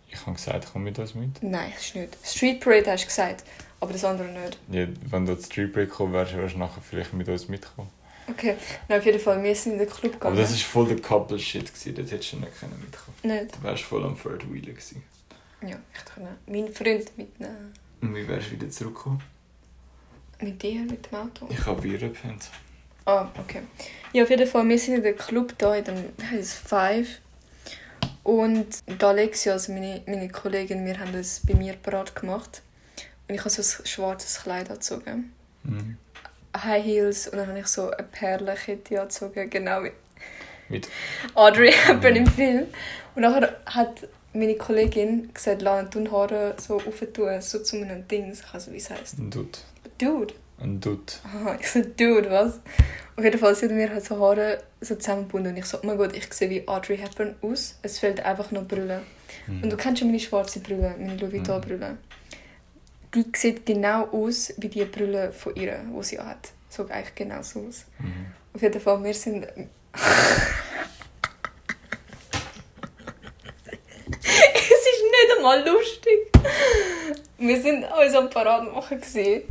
Ich 0.08 0.20
habe 0.22 0.32
gesagt, 0.32 0.68
komm 0.72 0.84
mit 0.84 0.98
uns 0.98 1.14
mit. 1.14 1.42
Nein, 1.42 1.70
das 1.74 1.84
ist 1.84 1.96
nicht. 1.96 2.16
Street 2.24 2.60
Parade 2.60 2.90
hast 2.90 3.02
du 3.02 3.08
gesagt, 3.08 3.44
aber 3.78 3.92
das 3.92 4.04
andere 4.04 4.28
nicht. 4.28 4.58
Ja, 4.70 4.86
wenn 5.10 5.26
du 5.26 5.34
zur 5.36 5.44
Street 5.44 5.72
Parade 5.74 5.88
gekommen 5.90 6.14
wärst, 6.14 6.34
wärst 6.34 6.54
du 6.54 6.58
nachher 6.58 6.80
vielleicht 6.80 7.12
mit 7.12 7.28
uns 7.28 7.46
mitgekommen. 7.46 7.90
Okay, 8.26 8.54
na, 8.88 8.96
auf 8.96 9.04
jeden 9.04 9.20
Fall, 9.20 9.42
wir 9.42 9.54
sind 9.54 9.72
in 9.72 9.78
den 9.80 9.88
Club 9.88 10.12
gegangen. 10.14 10.32
Aber 10.32 10.40
das 10.40 10.52
war 10.52 10.58
voll 10.58 10.88
der 10.88 10.98
Couple-Shit. 10.98 11.70
Dort 11.98 12.10
hättest 12.10 12.32
du 12.32 12.36
nicht 12.38 12.58
können 12.58 12.80
mitkommen 12.80 13.16
Nicht? 13.22 13.54
Du 13.54 13.62
wärst 13.62 13.82
voll 13.82 14.04
am 14.04 14.18
Third 14.18 14.50
Wheeler 14.50 14.72
gewesen. 14.72 15.02
Ja, 15.62 15.76
ich 15.92 16.04
kann 16.06 16.26
meinen 16.46 16.72
Freund 16.72 17.18
mitnehmen. 17.18 17.74
Und 18.00 18.14
wie 18.14 18.26
wärst 18.26 18.48
du 18.48 18.52
wieder 18.52 18.70
zurückgekommen? 18.70 19.22
Mit 20.40 20.62
dir, 20.62 20.80
mit 20.80 21.10
dem 21.10 21.18
Auto. 21.18 21.46
Ich 21.50 21.66
habe 21.66 21.82
Bier 21.82 21.98
gepennt. 21.98 22.50
Ah, 23.04 23.28
okay. 23.38 23.62
Ja, 24.12 24.22
auf 24.22 24.30
jeden 24.30 24.46
Fall, 24.46 24.68
wir 24.68 24.78
sind 24.78 24.96
in 24.96 25.02
der 25.02 25.14
Club 25.14 25.54
da, 25.58 25.74
in 25.74 25.84
dem 25.84 26.04
es 26.32 26.54
Five. 26.54 27.20
Und 28.22 28.66
die 28.86 29.04
Alexia, 29.04 29.54
also 29.54 29.72
meine, 29.72 30.02
meine 30.06 30.28
Kollegin, 30.28 30.84
wir 30.84 30.98
haben 30.98 31.12
das 31.12 31.40
bei 31.46 31.54
mir 31.54 31.74
parat 31.74 32.14
gemacht. 32.14 32.62
Und 33.28 33.34
ich 33.34 33.40
habe 33.40 33.50
so 33.50 33.62
ein 33.62 33.86
schwarzes 33.86 34.42
Kleid 34.42 34.70
angezogen. 34.70 35.32
Mhm. 35.64 35.96
High 36.56 36.84
Heels 36.84 37.28
und 37.28 37.38
dann 37.38 37.48
habe 37.48 37.60
ich 37.60 37.66
so 37.66 37.90
eine 37.90 38.02
Perlenkette 38.02 39.00
angezogen, 39.00 39.48
genau 39.50 39.84
wie 39.84 39.92
Mit 40.68 40.88
Audrey 41.34 41.72
Hepburn 41.86 42.16
im 42.16 42.26
Film. 42.26 42.66
Und 43.14 43.22
nachher 43.22 43.56
hat 43.66 44.08
meine 44.32 44.54
Kollegin 44.54 45.32
gesagt, 45.34 45.62
lass 45.62 45.90
die 45.90 46.10
Haare 46.10 46.54
so 46.58 46.76
aufentun, 46.76 47.40
so 47.40 47.58
zu 47.60 47.76
einem 47.76 48.06
Ding. 48.06 48.32
Ich 48.32 48.54
weiß 48.54 48.68
nicht, 48.68 48.74
wie 48.74 48.78
es 48.78 48.90
heisst. 48.90 49.18
einem 49.18 49.30
Dude. 49.30 49.58
Dude. 49.98 50.34
Ein 50.58 50.80
Dude. 50.80 51.12
Aha, 51.24 51.56
ich 51.58 51.70
so, 51.70 51.80
Dude, 51.80 52.30
was? 52.30 52.60
Auf 53.16 53.24
jeden 53.24 53.38
Fall 53.38 53.54
sind 53.54 53.74
mir 53.74 53.90
halt 53.90 54.04
so 54.04 54.18
Haare 54.18 54.62
so 54.80 54.94
zusammengebunden 54.94 55.52
und 55.52 55.58
ich 55.58 55.64
so, 55.64 55.78
oh 55.78 55.86
mein 55.86 55.96
Gott, 55.96 56.14
ich 56.14 56.32
sehe 56.32 56.50
wie 56.50 56.68
Audrey 56.68 56.98
Hepburn 56.98 57.34
aus. 57.42 57.78
Es 57.82 57.98
fehlt 57.98 58.20
einfach 58.24 58.50
noch 58.50 58.66
Brille. 58.66 59.02
Mhm. 59.46 59.62
Und 59.62 59.70
du 59.72 59.76
kennst 59.76 60.00
ja 60.00 60.06
meine 60.06 60.20
schwarze 60.20 60.60
Brille, 60.60 60.94
meine 60.98 61.16
Louis 61.16 61.32
Vuitton 61.32 61.60
Brille. 61.60 61.98
Die 63.14 63.24
sieht 63.34 63.66
genau 63.66 64.06
aus 64.12 64.52
wie 64.58 64.68
die 64.68 64.84
Brille 64.84 65.32
von 65.32 65.56
ihr, 65.56 65.80
die 65.84 66.02
sie 66.02 66.18
hat. 66.18 66.52
So 66.68 66.86
eigentlich 66.88 67.14
genau 67.14 67.42
so 67.42 67.66
aus. 67.66 67.86
Mhm. 67.98 68.26
Auf 68.54 68.62
jeden 68.62 68.80
Fall, 68.80 69.02
wir 69.02 69.14
sind... 69.14 69.46
es 74.22 75.29
einmal 75.40 75.66
lustig. 75.66 76.30
Wir 77.38 77.60
sind 77.62 77.84
uns 77.84 78.14
am 78.14 78.28
Parade 78.30 78.70
machen. 78.70 79.00
gewesen. 79.00 79.42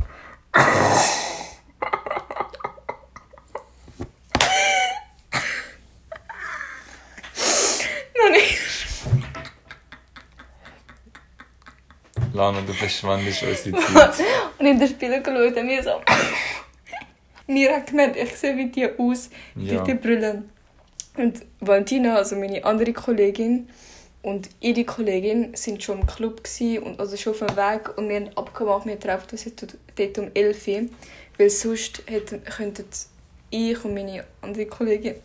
Lana, 12.32 12.60
du 12.62 12.72
verschwendest 12.72 13.42
unsere 13.42 13.76
Zeit. 14.12 14.24
Und 14.58 14.66
in 14.66 14.78
den 14.78 14.88
Spiegel 14.88 15.22
geschaut 15.22 15.56
und 15.56 15.68
wir 15.68 15.82
so... 15.82 16.00
Mir 17.46 17.74
hat 17.74 17.88
gemerkt, 17.88 18.16
ich 18.16 18.36
sehe 18.36 18.56
wie 18.56 18.66
die 18.66 18.88
aus, 18.96 19.30
wie 19.56 19.74
Ja. 19.74 19.82
die 19.82 19.94
Brille. 19.94 20.44
Und 21.16 21.42
Valentina, 21.58 22.14
also 22.16 22.36
meine 22.36 22.64
andere 22.64 22.92
Kollegin 22.92 23.68
und 24.22 24.50
ihre 24.60 24.84
Kollegin 24.84 25.54
sind 25.54 25.82
schon 25.82 26.00
im 26.00 26.06
Club 26.06 26.42
und 26.82 27.00
also 27.00 27.16
schon 27.16 27.32
auf 27.32 27.38
dem 27.38 27.56
Weg 27.56 27.96
und 27.96 28.08
wir 28.08 28.16
haben 28.16 28.36
abgemacht, 28.36 28.86
wir 28.86 28.98
treffen 28.98 29.30
uns 29.32 29.46
dort 29.96 30.18
um 30.18 30.30
11 30.34 30.68
Uhr, 30.68 30.82
weil 31.38 31.50
sonst 31.50 32.02
hätten, 32.06 32.44
könnten 32.44 32.84
ich 33.50 33.84
und 33.84 33.94
meine 33.94 34.24
andere 34.42 34.66
Kollegin 34.66 35.16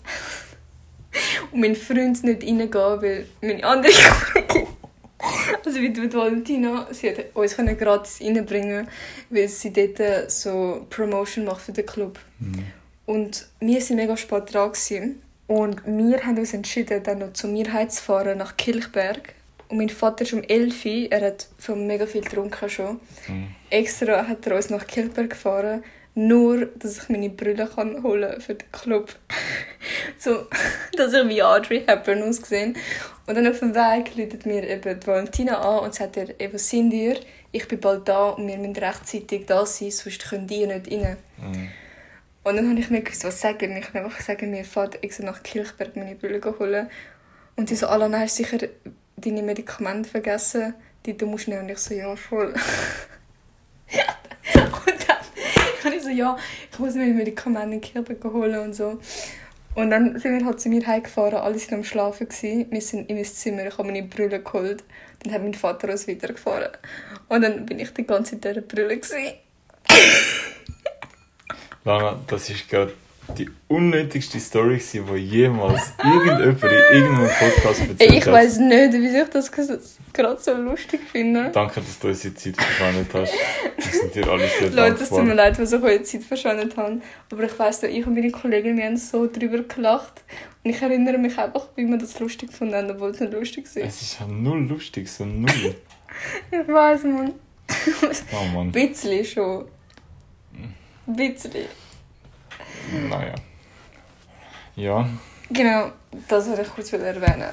und 1.52 1.60
mein 1.60 1.76
Freund 1.76 2.24
nicht 2.24 2.44
reingehen, 2.44 2.72
weil 2.74 3.26
meine 3.42 3.64
andere 3.64 3.94
Kollegin 4.34 4.68
also 5.66 5.80
wie 5.80 5.90
mit 5.90 6.14
Valentina, 6.14 6.88
sie 6.92 7.10
hat 7.10 7.18
uns 7.34 7.56
können 7.56 7.78
gratis 7.78 8.22
reinbringen, 8.22 8.88
weil 9.30 9.48
sie 9.48 9.74
dort 9.74 10.32
so 10.32 10.86
Promotion 10.90 11.46
macht 11.46 11.62
für 11.62 11.72
den 11.72 11.86
Club. 11.86 12.20
Mhm. 12.40 12.66
Und 13.06 13.48
wir 13.60 13.80
waren 13.80 13.96
mega 13.96 14.18
spät 14.18 14.54
dran. 14.54 14.72
Gewesen. 14.72 15.22
Und 15.48 15.86
wir 15.86 16.26
haben 16.26 16.38
uns 16.38 16.54
entschieden, 16.54 17.04
dann 17.04 17.20
noch 17.20 17.34
zu 17.34 17.48
mir 17.48 17.72
heimzufahren 17.72 18.38
nach 18.38 18.58
Kilchberg. 18.58 19.36
Und 19.70 19.78
mein 19.78 19.90
Vater 19.90 20.24
ist 20.24 20.34
um 20.34 20.44
11 20.44 20.86
Uhr, 20.86 21.12
er 21.12 21.28
hat 21.28 21.48
schon 21.60 21.88
mega 21.88 22.06
viel 22.06 22.22
getrunken 22.22 22.70
schon. 22.70 23.00
Mhm. 23.28 23.48
Extra 23.70 24.28
hat 24.28 24.46
er 24.48 24.56
uns 24.56 24.70
nach 24.70 24.86
Kilchberg 24.86 25.32
gefahren, 25.32 25.84
nur, 26.14 26.68
dass 26.78 27.04
ich 27.04 27.10
meine 27.10 27.30
Brille 27.30 27.68
kann 27.68 28.02
holen 28.02 28.40
für 28.40 28.56
den 28.56 28.72
Club. 28.72 29.14
so, 30.18 30.48
dass 30.98 31.14
ich 31.14 31.28
wie 31.28 31.44
Audrey 31.44 31.84
Hepburn 31.86 32.24
ausgesehen. 32.24 32.76
Und 33.28 33.36
dann 33.36 33.48
auf 33.48 33.60
dem 33.60 33.76
Weg 33.76 34.16
läutet 34.16 34.46
mir 34.46 34.68
eben 34.68 35.00
die 35.00 35.08
Valentina 35.08 35.60
an 35.60 35.86
und 35.86 35.94
sagt 35.94 36.18
ihr, 36.18 36.40
eben, 36.40 36.58
sind 36.58 36.94
ihr? 36.94 37.18
Ich 37.52 37.68
bin 37.68 37.80
bald 37.80 38.08
da 38.08 38.30
und 38.30 38.48
wir 38.48 38.58
müssen 38.58 38.76
rechtzeitig 38.76 39.46
da 39.46 39.66
sein, 39.66 39.92
sonst 39.92 40.30
können 40.30 40.48
die 40.48 40.66
nicht 40.66 40.92
rein. 40.92 41.18
Mhm. 41.38 41.70
Und 42.46 42.58
dann 42.58 42.70
habe 42.70 42.80
ich 42.80 42.92
nicht 42.92 43.06
gewusst, 43.06 43.24
was 43.24 43.42
sagen. 43.42 43.76
Ich 43.76 43.88
habe 43.88 44.02
einfach 44.02 44.18
gesagt, 44.20 44.44
mir 44.44 44.64
fährt 44.64 45.04
extra 45.04 45.26
nach 45.26 45.42
Kirchberg 45.42 45.96
meine 45.96 46.14
Brille 46.14 46.40
holen. 46.60 46.92
Und 47.56 47.70
sie 47.70 47.76
so, 47.76 47.88
Alana, 47.88 48.20
hast 48.20 48.38
du 48.38 48.44
sicher 48.44 48.68
deine 49.18 49.42
Medikamente 49.42 50.08
vergessen? 50.08 50.76
Die 51.08 51.18
du 51.18 51.26
musst 51.26 51.48
nehmen. 51.48 51.62
Und 51.64 51.72
ich 51.72 51.80
so, 51.80 51.96
ja, 51.96 52.16
voll. 52.16 52.50
und 54.54 54.96
dann 55.08 55.18
habe 55.84 55.96
ich 55.96 56.04
so, 56.04 56.10
ja, 56.10 56.38
ich 56.72 56.78
muss 56.78 56.94
meine 56.94 57.16
Medikamente 57.16 57.74
in 57.74 57.82
Kirchberg 57.82 58.24
holen 58.24 58.60
und 58.60 58.76
so. 58.76 59.00
Und 59.74 59.90
dann 59.90 60.20
sind 60.20 60.38
wir 60.38 60.46
halt 60.46 60.62
zu 60.62 60.70
mir 60.70 60.86
heimgefahren, 60.86 61.40
alle 61.40 61.56
waren 61.56 61.74
am 61.74 61.84
Schlafen. 61.84 62.30
Gewesen. 62.30 62.68
Wir 62.70 62.82
sind 62.82 63.10
in 63.10 63.16
mein 63.16 63.26
Zimmer, 63.26 63.66
ich 63.66 63.76
habe 63.76 63.88
meine 63.88 64.04
Brille 64.04 64.40
geholt. 64.44 64.84
Dann 65.24 65.34
hat 65.34 65.42
mein 65.42 65.56
Vater 65.56 65.90
uns 65.90 66.08
weitergefahren. 66.08 66.74
Und 67.28 67.42
dann 67.42 67.66
bin 67.66 67.80
ich 67.80 67.92
die 67.92 68.06
ganze 68.06 68.40
Zeit 68.40 68.46
in 68.46 68.62
dieser 68.62 68.68
Brille. 68.68 69.02
Lana, 71.86 72.20
das 72.28 72.50
ist 72.50 72.68
gerade 72.68 72.94
die 73.38 73.50
unnötigste 73.68 74.40
Story, 74.40 74.78
gewesen, 74.78 75.06
die 75.12 75.20
jemals 75.20 75.94
irgendjemand 76.04 76.64
in 76.64 76.96
irgendeinem 76.96 77.30
Podcast 77.30 77.80
erzählt 77.82 78.02
Ey, 78.02 78.18
ich 78.18 78.26
hat. 78.26 78.34
weiß 78.34 78.58
nicht, 78.58 78.94
wieso 78.94 79.18
ich 79.18 79.30
das 79.30 79.52
gerade 80.14 80.42
so 80.42 80.54
lustig 80.54 81.02
finde. 81.12 81.50
Danke, 81.52 81.82
dass 81.82 82.00
du 82.00 82.08
unsere 82.08 82.34
Zeit 82.36 82.56
verschwendet 82.58 83.08
hast. 83.14 83.34
Wir 83.78 84.00
sind 84.00 84.16
dir 84.16 84.28
alle 84.28 84.48
sehr 84.48 84.70
Leute, 84.72 85.04
es 85.04 85.10
tut 85.10 85.20
mir 85.20 85.36
dankbar. 85.36 85.36
leid, 85.36 85.60
dass 85.60 85.74
ich 85.74 85.84
eure 85.84 86.04
Zeit 86.04 86.24
verschwendet 86.24 86.78
habe. 86.78 87.02
Aber 87.32 87.44
ich 87.44 87.60
weiss 87.60 87.82
noch, 87.82 87.90
ich 87.90 88.06
und 88.06 88.14
meine 88.16 88.32
Kollegen, 88.32 88.78
wir 88.78 88.86
haben 88.86 88.98
so 88.98 89.28
drüber 89.28 89.60
gelacht. 89.64 90.24
Und 90.64 90.72
ich 90.72 90.82
erinnere 90.82 91.18
mich 91.18 91.38
einfach, 91.38 91.68
wie 91.76 91.86
wir 91.86 91.98
das 91.98 92.20
lustig 92.20 92.50
gefunden 92.50 92.90
obwohl 92.92 93.12
es 93.12 93.20
nicht 93.20 93.34
lustig 93.34 93.66
war. 93.76 93.84
Es 93.84 94.02
ist 94.02 94.20
ja 94.20 94.28
null 94.28 94.68
lustig, 94.68 95.08
so 95.10 95.26
null. 95.26 95.76
Ich 96.50 96.68
weiss, 96.68 97.04
man. 97.04 97.34
Oh 98.32 98.46
Mann. 98.54 98.68
Ein 98.68 98.72
bisschen 98.72 99.26
schon. 99.26 99.66
Ein 101.08 101.16
bisschen. 101.16 101.52
Naja. 103.10 103.36
Ja, 104.76 105.08
Genau, 105.50 105.92
das 106.28 106.48
wollte 106.48 106.64
ich 106.64 106.70
kurz 106.70 106.92
erwähnen. 106.94 107.50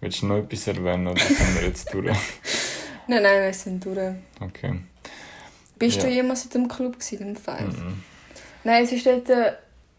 willst 0.00 0.22
du 0.22 0.26
noch 0.26 0.38
etwas 0.38 0.66
erwähnen 0.66 1.06
oder 1.08 1.20
sind 1.20 1.54
wir 1.60 1.68
jetzt 1.68 1.92
durch? 1.92 2.06
Nein, 3.06 3.22
nein, 3.22 3.42
wir 3.42 3.52
sind 3.52 3.84
durch. 3.84 4.14
Okay. 4.40 4.80
Bist 5.78 5.98
Ja. 5.98 6.04
du 6.04 6.08
jemals 6.08 6.44
in 6.44 6.50
dem 6.50 6.68
Club 6.68 6.94
gewesen, 6.98 7.18
im 7.28 7.36
Five? 7.36 7.60
Mhm. 7.76 8.02
Nein, 8.64 8.84
es 8.84 8.92
ist 8.92 9.04
dort, 9.04 9.28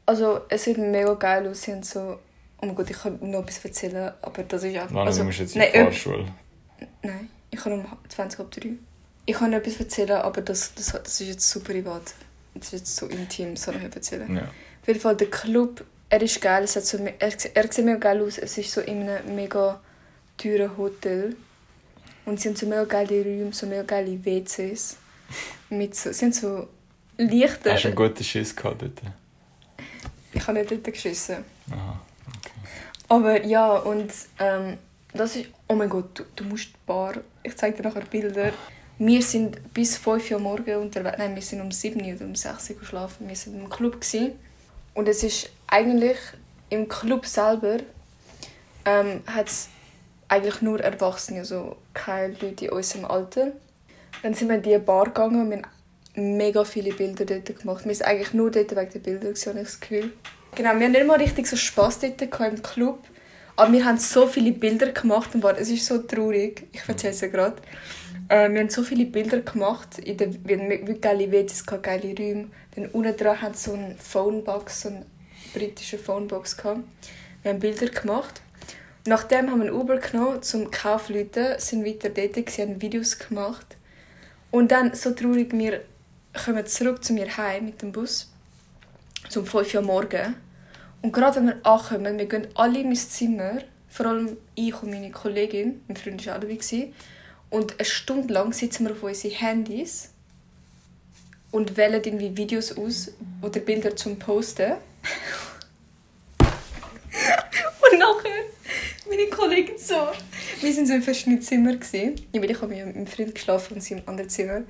also 0.08 0.42
es 0.50 0.64
sieht 0.64 0.80
mega 0.80 1.14
geil 1.14 1.48
aus. 1.48 1.68
Haben 1.68 1.84
so, 1.84 2.18
oh 2.62 2.66
mein 2.66 2.74
Gott, 2.74 2.90
ich 2.90 2.98
kann 2.98 3.20
noch 3.22 3.42
etwas 3.44 3.64
erzählen, 3.64 4.12
aber 4.24 4.42
das 4.44 4.64
ist 4.64 4.76
einfach... 4.76 4.96
Wann 4.96 5.06
also, 5.08 5.20
du 5.20 5.26
musst 5.26 5.40
jetzt 5.40 5.56
in 5.56 5.62
nein, 5.62 5.70
die 5.74 5.80
ob- 5.80 5.86
Fahrschule? 5.86 6.26
Nein, 7.04 7.30
ich 7.52 7.60
kann 7.60 7.74
um 7.74 7.86
20 8.10 8.40
ab 8.40 8.50
3. 8.50 8.70
Ich 9.28 9.36
kann 9.36 9.52
noch 9.52 9.58
etwas 9.60 9.78
erzählen, 9.80 10.18
aber 10.22 10.42
das, 10.42 10.74
das, 10.74 10.88
das 10.94 11.22
ist 11.22 11.28
jetzt 11.28 11.48
super 11.50 11.74
privat. 11.74 12.16
Das 12.56 12.68
ist 12.68 12.72
jetzt 12.72 12.96
so 12.96 13.08
intim, 13.08 13.56
soll 13.56 13.76
ich 13.76 13.84
nicht 13.84 13.96
erzählen. 13.96 14.36
Ja. 14.36 14.44
Auf 14.44 14.88
jeden 14.88 15.00
Fall, 15.00 15.16
der 15.16 15.30
Club, 15.30 15.84
er 16.10 16.22
ist 16.22 16.42
geil. 16.42 16.64
Es 16.64 16.76
hat 16.76 16.86
so, 16.86 16.98
er, 16.98 17.14
er 17.20 17.72
sieht 17.72 17.86
mega 17.86 17.98
geil 17.98 18.22
aus. 18.22 18.38
Es 18.38 18.58
ist 18.58 18.72
so 18.72 18.82
in 18.82 19.08
einem 19.10 19.36
mega 19.36 19.82
teuren 20.38 20.78
Hotel. 20.78 21.36
Und 22.26 22.40
sie 22.40 22.50
haben 22.50 22.56
so 22.56 22.66
mega 22.66 22.86
geile 22.86 23.24
Räume, 23.24 23.54
so 23.54 23.68
mega 23.68 23.84
geile 23.84 24.24
WCs. 24.24 24.98
Mit 25.70 25.96
so, 25.96 26.12
sie 26.12 26.26
haben 26.26 26.34
so 26.34 26.68
Lichter. 27.18 27.74
Hast 27.74 27.84
du 27.84 27.88
einen 27.90 27.96
guten 27.96 28.24
Schiss 28.24 28.56
gehabt 28.56 28.82
dort? 28.82 29.02
Ich 30.34 30.48
habe 30.48 30.58
nicht 30.58 30.72
dort 30.72 30.84
geschissen. 30.84 31.46
Aha. 31.72 32.02
Aber 33.08 33.46
ja, 33.46 33.78
und 33.78 34.12
ähm, 34.40 34.78
das 35.14 35.36
ist... 35.36 35.48
Oh 35.68 35.76
mein 35.76 35.90
Gott, 35.90 36.20
du, 36.20 36.24
du 36.36 36.44
musst 36.46 36.68
die 36.68 36.78
Bar... 36.86 37.16
Ich 37.44 37.56
zeige 37.56 37.78
dir 37.78 37.90
nachher 37.90 38.02
Bilder. 38.02 38.52
Wir 38.98 39.22
sind 39.22 39.74
bis 39.74 39.98
5 39.98 40.32
Uhr 40.32 40.40
morgens 40.40 40.78
unterwegs. 40.78 41.18
Nein, 41.18 41.36
wir 41.36 41.42
sind 41.42 41.62
um 41.62 41.72
7 41.72 42.02
Uhr 42.02 42.16
oder 42.16 42.26
um 42.26 42.36
6 42.36 42.70
Uhr 42.70 42.80
geschlafen. 42.80 43.28
Wir 43.28 43.36
sind 43.36 43.60
im 43.60 43.70
Club. 43.70 44.00
Gewesen. 44.00 44.34
Und 44.94 45.08
es 45.08 45.24
ist 45.24 45.50
eigentlich... 45.68 46.18
Im 46.72 46.88
Club 46.88 47.28
selber 47.28 47.78
ähm, 48.86 49.22
hat 49.28 49.48
es 49.48 49.70
eigentlich 50.28 50.64
nur 50.64 50.80
Erwachsene, 50.80 51.40
also 51.40 51.76
keine 51.94 52.34
Leute 52.34 52.66
in 52.66 52.72
unserem 52.72 53.06
Alter. 53.06 53.52
Dann 54.24 54.34
sind 54.34 54.50
wir 54.50 54.56
in 54.56 54.64
diese 54.64 54.80
Bar 54.80 55.06
gegangen 55.06 55.42
und 55.42 55.52
wir 55.52 55.58
haben 55.58 56.38
mega 56.38 56.64
viele 56.64 56.92
Bilder 56.92 57.26
dort 57.26 57.60
gemacht. 57.60 57.86
Wir 57.86 57.94
sind 57.94 58.08
eigentlich 58.08 58.34
nur 58.34 58.50
dort 58.50 58.76
wegen 58.76 58.92
der 58.92 59.00
Bilder, 59.00 59.28
gewesen, 59.30 59.50
habe 59.50 59.60
ich 59.60 59.66
das 59.68 59.80
Gefühl. 59.80 60.14
Genau, 60.56 60.74
wir 60.76 60.86
haben 60.86 60.92
nicht 60.92 61.06
mal 61.06 61.18
richtig 61.20 61.46
so 61.46 61.56
Spass 61.56 62.00
dort 62.00 62.22
im 62.22 62.64
Club. 62.64 63.00
Aber 63.56 63.72
wir 63.72 63.86
haben 63.86 64.00
so 64.00 64.28
viele 64.28 64.52
Bilder 64.52 64.92
gemacht 64.92 65.36
und 65.36 65.44
es 65.46 65.70
ist 65.70 65.86
so 65.86 66.00
traurig. 66.00 66.68
Ich 66.74 66.82
erzähle 66.88 67.14
es 67.14 67.20
dir 67.20 67.30
gerade. 67.30 67.62
Äh, 68.28 68.50
wir 68.50 68.62
haben 68.62 68.70
so 68.70 68.84
viele 68.84 69.06
Bilder 69.06 69.42
gemacht. 69.42 70.00
In 70.00 70.18
der, 70.18 70.34
wir 70.34 70.58
haben 70.58 70.70
wirklich 70.70 71.02
geile 71.02 71.32
WCs, 71.32 71.66
geile 71.66 72.16
Räume. 72.18 72.48
Dann 72.76 72.88
unten 72.88 73.16
dran 73.16 73.42
hat 73.42 73.58
so 73.58 73.74
eine 73.74 73.96
Phonebox, 73.96 74.82
so 74.82 74.90
eine 74.90 75.06
britische 75.54 75.98
Phonebox 75.98 76.58
gehabt. 76.58 76.82
Wir 77.44 77.52
haben 77.52 77.60
Bilder 77.60 77.88
gemacht. 77.88 78.42
Nachdem 79.08 79.52
haben 79.52 79.62
wir 79.62 79.68
einen 79.68 79.80
Uber 79.80 79.98
genommen 79.98 80.42
zum 80.42 80.72
Kaufleuten, 80.72 81.60
sind 81.60 81.86
weiter 81.86 82.10
dort, 82.10 82.34
gewesen, 82.34 82.62
haben 82.62 82.82
Videos 82.82 83.20
gemacht. 83.20 83.78
Und 84.50 84.72
dann, 84.72 84.96
so 84.96 85.12
traurig, 85.12 85.54
wir 85.54 85.82
kommen 86.34 86.66
zurück 86.66 87.04
zu 87.04 87.14
mir 87.14 87.38
heim 87.38 87.66
mit 87.66 87.82
dem 87.82 87.92
Bus. 87.92 88.32
Um 89.36 89.46
5 89.46 89.76
Uhr 89.76 89.82
morgens. 89.82 90.34
Und 91.02 91.12
gerade 91.12 91.36
wenn 91.36 91.48
wir 91.48 91.66
ankommen, 91.66 92.18
wir 92.18 92.26
gehen 92.26 92.48
alle 92.56 92.80
in 92.80 92.88
mein 92.88 92.96
Zimmer, 92.96 93.60
vor 93.90 94.08
allem 94.08 94.38
ich 94.56 94.82
und 94.82 94.90
meine 94.90 95.12
Kollegin, 95.12 95.82
mein 95.88 95.98
Freund 95.98 96.26
war 96.26 96.38
auch 96.38 96.40
dabei, 96.40 96.58
und 97.56 97.80
eine 97.80 97.86
Stunde 97.86 98.34
lang 98.34 98.52
sitzen 98.52 98.86
wir 98.86 98.92
auf 98.92 99.02
unsere 99.02 99.34
Handys 99.34 100.10
und 101.52 101.78
wählen 101.78 102.02
irgendwie 102.04 102.36
Videos 102.36 102.78
aus 102.78 103.14
oder 103.42 103.62
Bilder 103.62 103.96
zum 103.96 104.20
Posten. 104.20 104.74
und 106.40 107.98
nachher, 107.98 108.44
meine 109.08 109.28
Kollegin 109.28 109.78
so, 109.78 110.10
wir 110.60 110.74
sind 110.74 110.88
so 110.88 110.96
in 110.96 111.02
verschiedenen. 111.02 111.80
Gewesen. 111.80 112.16
Ich, 112.34 112.44
ich 112.44 112.62
habe 112.62 112.76
mit 112.76 112.94
meinem 112.94 113.08
Freund 113.08 113.34
geschlafen 113.34 113.76
und 113.76 113.82
sie 113.82 113.94
im 113.94 114.02
anderen 114.06 114.30
Zimmer. 114.30 114.64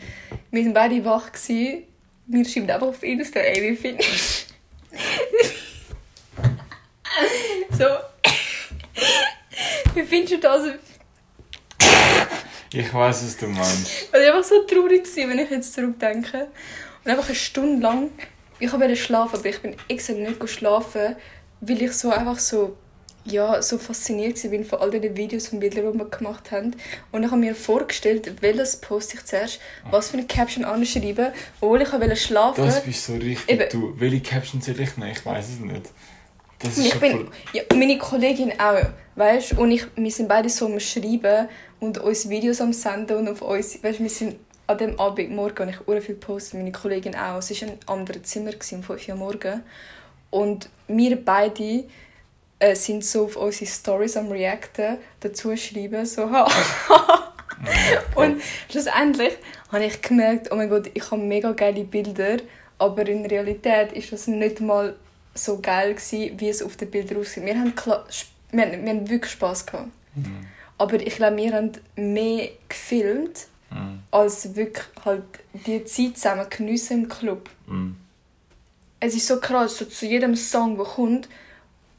Wir 0.51 0.65
waren 0.65 0.73
beide 0.73 1.03
wach. 1.03 1.31
Wir 1.47 2.45
schreiben 2.45 2.69
einfach 2.69 2.87
auf 2.87 3.01
Insta, 3.01 3.39
ey, 3.39 3.71
wie 3.71 3.75
findest 3.75 4.53
So. 7.71 7.85
Wie 9.95 10.03
findest 10.03 10.33
du 10.33 10.39
das? 10.39 10.67
Ich 12.73 12.93
weiß, 12.93 13.23
was 13.23 13.37
du 13.37 13.47
meinst. 13.47 13.87
Es 14.11 14.13
war 14.13 14.19
einfach 14.19 14.43
so 14.43 14.63
traurig, 14.63 15.03
gewesen, 15.03 15.29
wenn 15.29 15.39
ich 15.39 15.49
jetzt 15.49 15.73
zurückdenke. 15.73 16.47
Und 17.03 17.11
einfach 17.11 17.27
eine 17.27 17.35
Stunde 17.35 17.81
lang. 17.81 18.09
Ich 18.59 18.71
wollte 18.71 18.95
schlafen, 18.95 19.37
aber 19.37 19.45
ich 19.45 19.61
bin 19.61 19.75
extra 19.87 20.13
nicht 20.13 20.49
schlafen, 20.49 21.15
weil 21.61 21.81
ich 21.81 21.91
so 21.93 22.09
einfach 22.09 22.39
so, 22.39 22.77
ja, 23.25 23.61
so 23.61 23.77
fasziniert 23.77 24.41
war 24.43 24.63
von 24.63 24.79
all 24.79 24.99
den 24.99 25.15
Videos 25.17 25.49
und 25.49 25.59
Bildern, 25.59 25.91
die 25.93 25.99
wir 25.99 26.05
gemacht 26.05 26.51
haben. 26.51 26.75
Und 27.11 27.23
ich 27.23 27.31
habe 27.31 27.39
mir 27.39 27.55
vorgestellt, 27.55 28.41
welches 28.41 28.77
Post 28.77 29.13
ich 29.13 29.25
zuerst, 29.25 29.59
was 29.91 30.09
für 30.09 30.17
eine 30.17 30.27
Caption 30.27 30.63
anschreiben, 30.63 31.33
obwohl 31.59 31.81
ich 31.81 31.91
wollte 31.91 32.15
schlafen. 32.15 32.65
Das 32.65 32.83
bist 32.83 33.05
so 33.05 33.13
richtig 33.13 33.49
Eben. 33.49 33.69
du. 33.69 33.93
Welche 33.97 34.21
Caption 34.21 34.61
soll 34.61 34.79
ich 34.79 34.95
nehmen? 34.97 35.11
Ich 35.11 35.25
weiß 35.25 35.49
es 35.49 35.59
nicht. 35.59 35.89
Das 36.59 36.77
ist 36.77 36.85
ich 36.85 36.99
bin, 36.99 37.27
ja, 37.53 37.63
meine 37.73 37.97
Kollegin 37.97 38.53
auch, 38.59 38.79
weißt 39.15 39.53
Und 39.53 39.71
ich, 39.71 39.85
wir 39.95 40.11
sind 40.11 40.27
beide 40.27 40.49
so 40.49 40.65
am 40.65 40.79
Schreiben 40.79 41.47
und 41.79 41.97
uns 41.97 42.29
Videos 42.29 42.61
am 42.61 42.73
Senden 42.73 43.17
und 43.17 43.29
auf 43.29 43.41
uns, 43.41 43.83
weißt 43.83 43.99
wir 43.99 44.09
sind 44.09 44.37
an 44.67 44.77
dem 44.77 44.99
Abend, 44.99 45.31
morgen, 45.31 45.59
habe 45.59 45.71
ich 45.71 45.77
sehr 45.85 46.01
viel 46.01 46.15
gepostet, 46.15 46.55
meine 46.55 46.71
Kollegin 46.71 47.15
auch. 47.15 47.37
Es 47.37 47.61
war 47.61 47.69
ein 47.69 47.77
anderes 47.85 48.23
Zimmer 48.23 48.51
um 48.51 48.83
5 48.83 49.09
Uhr 49.09 49.15
morgens. 49.15 49.61
Und 50.31 50.69
wir 50.87 51.23
beide 51.23 51.85
äh, 52.59 52.75
sind 52.75 53.05
so 53.05 53.25
auf 53.25 53.35
unsere 53.35 53.69
Stories 53.69 54.17
am 54.17 54.31
Reacten, 54.31 54.97
dazu 55.19 55.55
schreiben, 55.55 56.05
so 56.05 56.29
ha. 56.29 56.47
und 58.15 58.41
schlussendlich 58.69 59.37
habe 59.71 59.85
ich 59.85 60.01
gemerkt, 60.01 60.51
oh 60.51 60.55
mein 60.55 60.69
Gott, 60.69 60.89
ich 60.93 61.11
habe 61.11 61.21
mega 61.21 61.51
geile 61.51 61.83
Bilder, 61.83 62.37
aber 62.77 63.07
in 63.07 63.25
Realität 63.25 63.91
ist 63.93 64.11
das 64.11 64.27
nicht 64.27 64.61
mal 64.61 64.95
so 65.33 65.59
geil 65.59 65.93
gewesen, 65.93 66.39
wie 66.39 66.49
es 66.49 66.63
auf 66.63 66.75
den 66.75 66.89
Bildern 66.89 67.19
aussieht. 67.19 67.45
Wir 67.45 67.57
haben, 67.57 67.73
wir 68.51 68.65
haben, 68.65 68.83
wir 68.85 68.89
haben 68.93 69.09
wirklich 69.09 69.31
Spass 69.31 69.65
gehabt. 69.65 69.89
Mhm. 70.15 70.47
Aber 70.77 70.95
ich 70.99 71.15
glaube, 71.15 71.37
wir 71.37 71.53
haben 71.53 71.71
mehr 71.95 72.49
gefilmt, 72.69 73.47
Mhm. 73.71 73.99
als 74.11 74.55
wirklich 74.55 74.85
halt 75.03 75.23
die 75.53 75.83
Zeit 75.85 76.17
zusammen 76.17 76.45
geniessen 76.49 77.03
im 77.03 77.09
Club. 77.09 77.49
Mhm. 77.67 77.97
Es 78.99 79.15
ist 79.15 79.27
so 79.27 79.39
krass, 79.39 79.77
so 79.77 79.85
zu 79.85 80.05
jedem 80.05 80.35
Song, 80.35 80.77
der 80.77 80.85
kommt, 80.85 81.27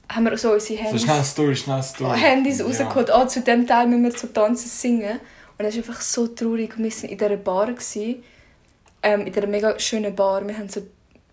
haben 0.08 0.24
wir 0.24 0.38
so 0.38 0.52
unsere 0.52 0.78
So 0.78 0.84
Handys, 0.84 1.02
schnell 1.02 1.24
Story, 1.24 1.56
schnell 1.56 1.82
Story. 1.82 2.18
Handys 2.18 2.58
Ja. 2.60 2.64
rausgeholt. 2.66 3.10
Ah, 3.10 3.26
zu 3.28 3.40
dem 3.40 3.66
Teil 3.66 3.88
müssen 3.88 4.04
wir 4.04 4.12
so 4.12 4.28
tanzen, 4.28 4.68
singen. 4.68 5.18
Und 5.58 5.64
es 5.64 5.76
ist 5.76 5.88
einfach 5.88 6.00
so 6.00 6.28
traurig. 6.28 6.78
Wir 6.78 6.90
waren 6.90 7.10
in 7.10 7.18
dieser 7.18 7.36
Bar, 7.36 7.66
gewesen, 7.72 8.22
ähm, 9.02 9.26
in 9.26 9.32
dieser 9.32 9.46
mega 9.46 9.78
schönen 9.78 10.14
Bar. 10.14 10.46
Wir 10.46 10.56
haben 10.56 10.68
so 10.68 10.82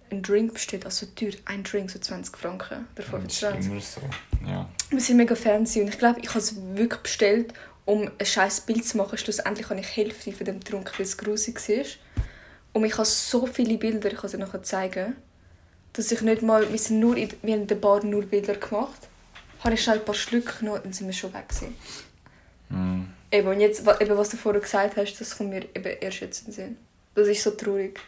einen 0.09 0.21
Drink 0.21 0.53
bestellt, 0.53 0.85
also 0.85 1.05
teuer, 1.15 1.33
ein 1.45 1.63
Drink, 1.63 1.89
so 1.89 1.99
20 1.99 2.37
Franken 2.37 2.87
oder 2.95 3.19
Das 3.19 3.33
ist 3.33 3.39
25. 3.39 3.71
immer 3.71 3.81
so. 3.81 4.01
Ja. 4.45 4.69
Wir 4.89 4.99
sind 4.99 5.17
mega 5.17 5.35
Fans 5.35 5.75
und 5.75 5.87
ich 5.87 5.97
glaube, 5.97 6.19
ich 6.21 6.29
habe 6.29 6.39
es 6.39 6.55
wirklich 6.75 7.01
bestellt, 7.01 7.53
um 7.85 8.09
ein 8.17 8.25
scheiß 8.25 8.61
Bild 8.61 8.85
zu 8.85 8.97
machen. 8.97 9.17
Schlussendlich 9.17 9.69
habe 9.69 9.79
ich 9.79 9.95
Hälfte 9.95 10.31
von 10.31 10.45
dem 10.45 10.59
getrunken, 10.59 10.91
weil 10.97 11.05
es 11.05 11.17
grusig 11.17 11.55
war. 11.67 11.85
Und 12.73 12.85
ich 12.85 12.93
habe 12.93 13.05
so 13.05 13.45
viele 13.45 13.77
Bilder, 13.77 14.11
ich 14.11 14.17
kann 14.17 14.29
sie 14.29 14.37
nachher 14.37 14.63
zeigen, 14.63 15.15
dass 15.93 16.11
ich 16.11 16.21
nicht 16.21 16.41
mal, 16.41 16.69
wir, 16.71 16.79
sind 16.79 16.99
nur 16.99 17.15
in, 17.15 17.29
wir 17.41 17.53
haben 17.53 17.61
in 17.61 17.67
der 17.67 17.75
Bar 17.75 18.03
nur 18.03 18.23
Bilder 18.23 18.55
gemacht. 18.55 19.07
Habe 19.63 19.75
ich 19.75 19.83
schnell 19.83 19.99
ein 19.99 20.05
paar 20.05 20.15
Schlücke 20.15 20.59
genommen 20.59 20.81
und 20.83 20.95
sind 20.95 21.07
wir 21.07 21.13
schon 21.13 21.33
weg 21.33 21.49
gewesen. 21.49 21.75
Mhm. 22.69 23.13
Eben, 23.31 23.47
und 23.47 23.59
jetzt, 23.59 23.81
eben, 23.81 24.17
was 24.17 24.29
du 24.29 24.37
vorher 24.37 24.61
gesagt 24.61 24.97
hast, 24.97 25.15
das 25.19 25.37
kommt 25.37 25.51
mir 25.51 25.63
eben 25.75 25.97
erst 26.01 26.19
jetzt 26.19 26.39
in 26.41 26.45
den 26.45 26.53
Sinn. 26.53 26.77
Das 27.15 27.27
ist 27.27 27.43
so 27.43 27.51
traurig. 27.51 27.99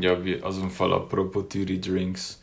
Ja, 0.00 0.24
wie, 0.24 0.42
also 0.42 0.62
im 0.62 0.70
Fall 0.70 0.92
apropos 0.92 1.48
teure 1.48 1.78
Drinks. 1.78 2.40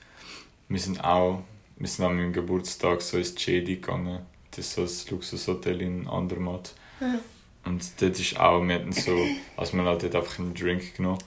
Wir 0.67 0.79
sind 0.79 1.03
auch, 1.03 1.43
wir 1.77 1.87
sind 1.87 2.05
an 2.05 2.15
meinem 2.15 2.33
Geburtstag 2.33 3.01
so 3.01 3.17
ins 3.17 3.35
Chedi 3.35 3.75
gegangen. 3.75 4.25
Das 4.51 4.59
ist 4.59 4.73
so 4.75 4.81
ein 4.81 5.11
Luxushotel 5.11 5.81
in 5.81 6.07
Andermatt. 6.07 6.73
Ja. 6.99 7.19
Und 7.65 7.83
dort 7.99 8.19
ist 8.19 8.39
auch, 8.39 8.65
wir 8.65 8.75
hatten 8.75 8.91
so, 8.91 9.17
also 9.57 9.77
haben 9.77 9.85
halt 9.85 10.03
dort 10.03 10.15
einfach 10.15 10.39
einen 10.39 10.53
Drink 10.53 10.95
genommen. 10.95 11.19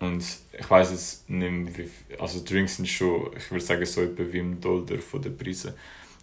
Und 0.00 0.24
ich 0.58 0.70
weiß 0.70 0.90
jetzt 0.90 1.28
nicht 1.28 1.50
mehr, 1.50 1.68
wie 1.76 1.82
viel, 1.84 2.18
also 2.18 2.42
Drinks 2.42 2.76
sind 2.76 2.88
schon, 2.88 3.30
ich 3.36 3.50
würde 3.50 3.64
sagen, 3.64 3.84
so 3.84 4.00
etwa 4.00 4.22
wie 4.32 4.38
im 4.38 4.60
Dollar 4.60 4.98
von 4.98 5.20
den 5.20 5.36
Preisen. 5.36 5.74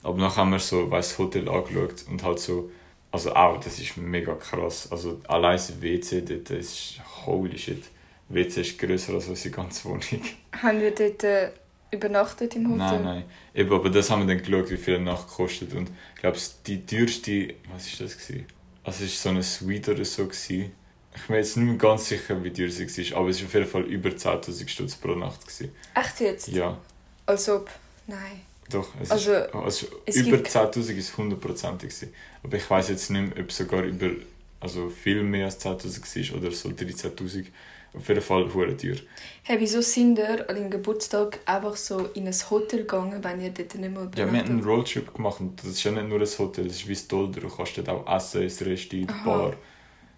Aber 0.02 0.18
nachher 0.18 0.38
haben 0.38 0.52
wir 0.52 0.60
so, 0.60 0.90
weiss, 0.90 1.10
das 1.10 1.20
Hotel 1.20 1.48
angeschaut 1.48 2.06
und 2.10 2.24
halt 2.24 2.40
so, 2.40 2.72
also 3.12 3.34
auch, 3.34 3.60
das 3.60 3.80
ist 3.80 3.98
mega 3.98 4.34
krass. 4.36 4.92
Also 4.92 5.22
allein 5.28 5.58
das 5.58 5.82
WC 5.82 6.22
dort, 6.22 6.50
das 6.50 6.58
ist 6.58 7.02
holy 7.26 7.58
shit. 7.58 7.84
WC 8.30 8.62
ist 8.62 8.78
grösser 8.78 9.14
als 9.14 9.28
unsere 9.28 9.56
ganze 9.56 9.86
Wohnung. 9.86 10.02
Haben 10.62 10.82
wir 10.82 10.92
dort 10.94 11.24
äh, 11.24 11.52
übernachtet 11.92 12.56
im 12.56 12.66
Hotel? 12.72 12.78
Nein, 13.00 13.04
nein. 13.04 13.24
Eben, 13.54 13.72
aber 13.74 13.90
das 13.90 14.10
haben 14.10 14.28
wir 14.28 14.36
dann 14.36 14.44
geschaut, 14.44 14.70
wie 14.70 14.78
viel 14.78 14.96
eine 14.96 15.06
Nacht 15.06 15.28
kostet. 15.28 15.74
Und 15.74 15.90
ich 16.16 16.22
glaube, 16.22 16.38
die 16.66 16.86
teuerste, 16.86 17.54
was 17.74 17.88
ist 17.88 18.02
das? 18.02 18.18
Gewesen? 18.18 18.46
Also 18.84 19.04
es 19.06 19.12
war 19.16 19.22
so 19.24 19.30
eine 19.30 19.44
Suite 19.44 19.90
oder 19.90 20.04
so. 20.06 20.26
Gewesen. 20.26 20.72
Ich 21.16 21.22
bin 21.24 21.34
mir 21.36 21.38
jetzt 21.38 21.58
nicht 21.58 21.66
mehr 21.66 21.78
ganz 21.78 22.08
sicher, 22.10 22.44
wie 22.44 22.52
teuer 22.54 22.70
sie 22.70 22.86
war, 23.12 23.20
aber 23.20 23.30
es 23.30 23.40
war 23.42 23.48
auf 23.48 23.54
jeden 23.54 23.66
Fall 23.68 23.84
über 23.84 24.10
10'000 24.10 24.68
Stutz 24.68 24.96
pro 24.96 25.16
Nacht. 25.16 25.42
Gewesen. 25.42 25.72
Echt 25.96 26.20
jetzt? 26.20 26.48
Ja, 26.50 26.78
Als 27.26 27.50
ob? 27.50 27.70
Nein. 28.06 28.42
doch. 28.70 28.90
Es 29.02 29.10
Also, 29.12 29.34
ist, 29.34 29.54
also 29.56 29.88
es 30.06 30.16
über 30.18 30.38
gibt- 30.38 30.50
10'000 30.50 30.96
ist 30.98 31.18
hundertprozentig. 31.18 31.90
gewesen. 31.90 32.14
Aber 32.44 32.58
ich 32.58 32.70
weiß 32.70 32.90
jetzt 32.90 33.10
nicht 33.10 33.36
mehr, 33.36 33.44
ob 33.44 33.50
es 33.50 33.58
sogar 33.58 33.84
über, 33.84 34.12
also 34.60 34.90
viel 34.90 35.24
mehr 35.24 35.46
als 35.46 35.60
10'000 35.60 36.32
war 36.34 36.38
oder 36.40 36.52
so 36.52 36.70
13'000. 36.70 37.46
Auf 37.94 38.08
jeden 38.10 38.22
Fall 38.22 38.54
hure 38.54 38.76
teuer. 38.78 38.98
Hey, 39.44 39.60
wieso 39.60 39.82
sind 39.82 40.20
ihr 40.20 40.48
an 40.50 40.56
deinem 40.56 40.70
Geburtstag 40.70 41.40
einfach 41.46 41.76
so 41.76 42.06
in 42.14 42.28
ein 42.28 42.34
Hotel 42.50 42.82
gegangen, 42.82 43.24
wenn 43.24 43.42
ihr 43.42 43.50
dort 43.52 43.74
nicht 43.76 43.92
mehr 43.92 44.04
Ja, 44.16 44.32
wir 44.32 44.40
haben 44.40 44.50
einen? 44.50 44.64
Roadtrip 44.64 45.14
gemacht 45.14 45.40
und 45.40 45.60
das 45.60 45.72
ist 45.72 45.84
ja 45.84 45.92
nicht 45.92 46.08
nur 46.08 46.20
ein 46.20 46.28
Hotel, 46.28 46.66
das 46.68 46.76
ist 46.78 46.88
wie 46.88 46.94
das 46.94 47.08
Dolder. 47.08 47.42
Du 47.42 47.50
kannst 47.50 47.78
dort 47.78 47.90
auch 47.90 48.16
essen, 48.16 48.44
ins 48.44 48.62
Rest, 48.62 48.94
in 48.94 49.08
die. 49.08 49.14
Bar, 49.26 49.54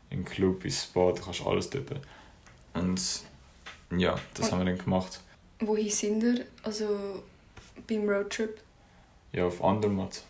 im 0.10 0.26
Club, 0.26 0.66
ins 0.66 0.84
Spa, 0.84 1.12
du 1.12 1.22
kannst 1.22 1.46
alles 1.46 1.70
dort. 1.70 1.86
Und 2.74 3.02
ja, 3.98 4.16
das 4.34 4.48
Und- 4.48 4.52
haben 4.52 4.66
wir 4.66 4.74
dann 4.76 4.84
gemacht. 4.84 5.22
Wohin 5.62 5.90
sind 5.90 6.24
ihr? 6.24 6.46
Also 6.64 7.22
beim 7.88 8.10
Roadtrip? 8.10 8.60
Ja, 9.32 9.46
auf 9.46 9.64
Andermatt, 9.64 10.24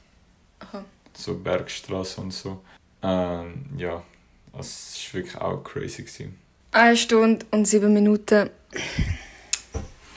Aha. 0.59 0.83
so 1.13 1.35
Bergstraße 1.35 2.19
und 2.21 2.31
so. 2.33 2.61
Ähm, 3.01 3.65
ja, 3.77 4.03
das 4.51 5.07
war 5.07 5.13
wirklich 5.21 5.35
auch 5.37 5.63
crazy. 5.63 6.01
Gewesen. 6.03 6.37
Eine 6.71 6.95
Stunde 6.97 7.45
und 7.51 7.65
sieben 7.65 7.93
Minuten. 7.93 8.49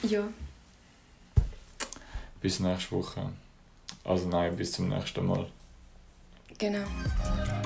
Ja. 0.03 0.25
Bis 2.41 2.61
nächste 2.61 2.91
Woche. 2.93 3.31
Also 4.05 4.29
nein, 4.29 4.57
bis 4.57 4.73
zum 4.73 4.89
nächsten 4.89 5.25
Mal. 5.25 5.47
Genau. 6.59 6.85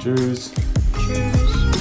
Tschüss! 0.00 0.52
Tschüss. 0.94 1.75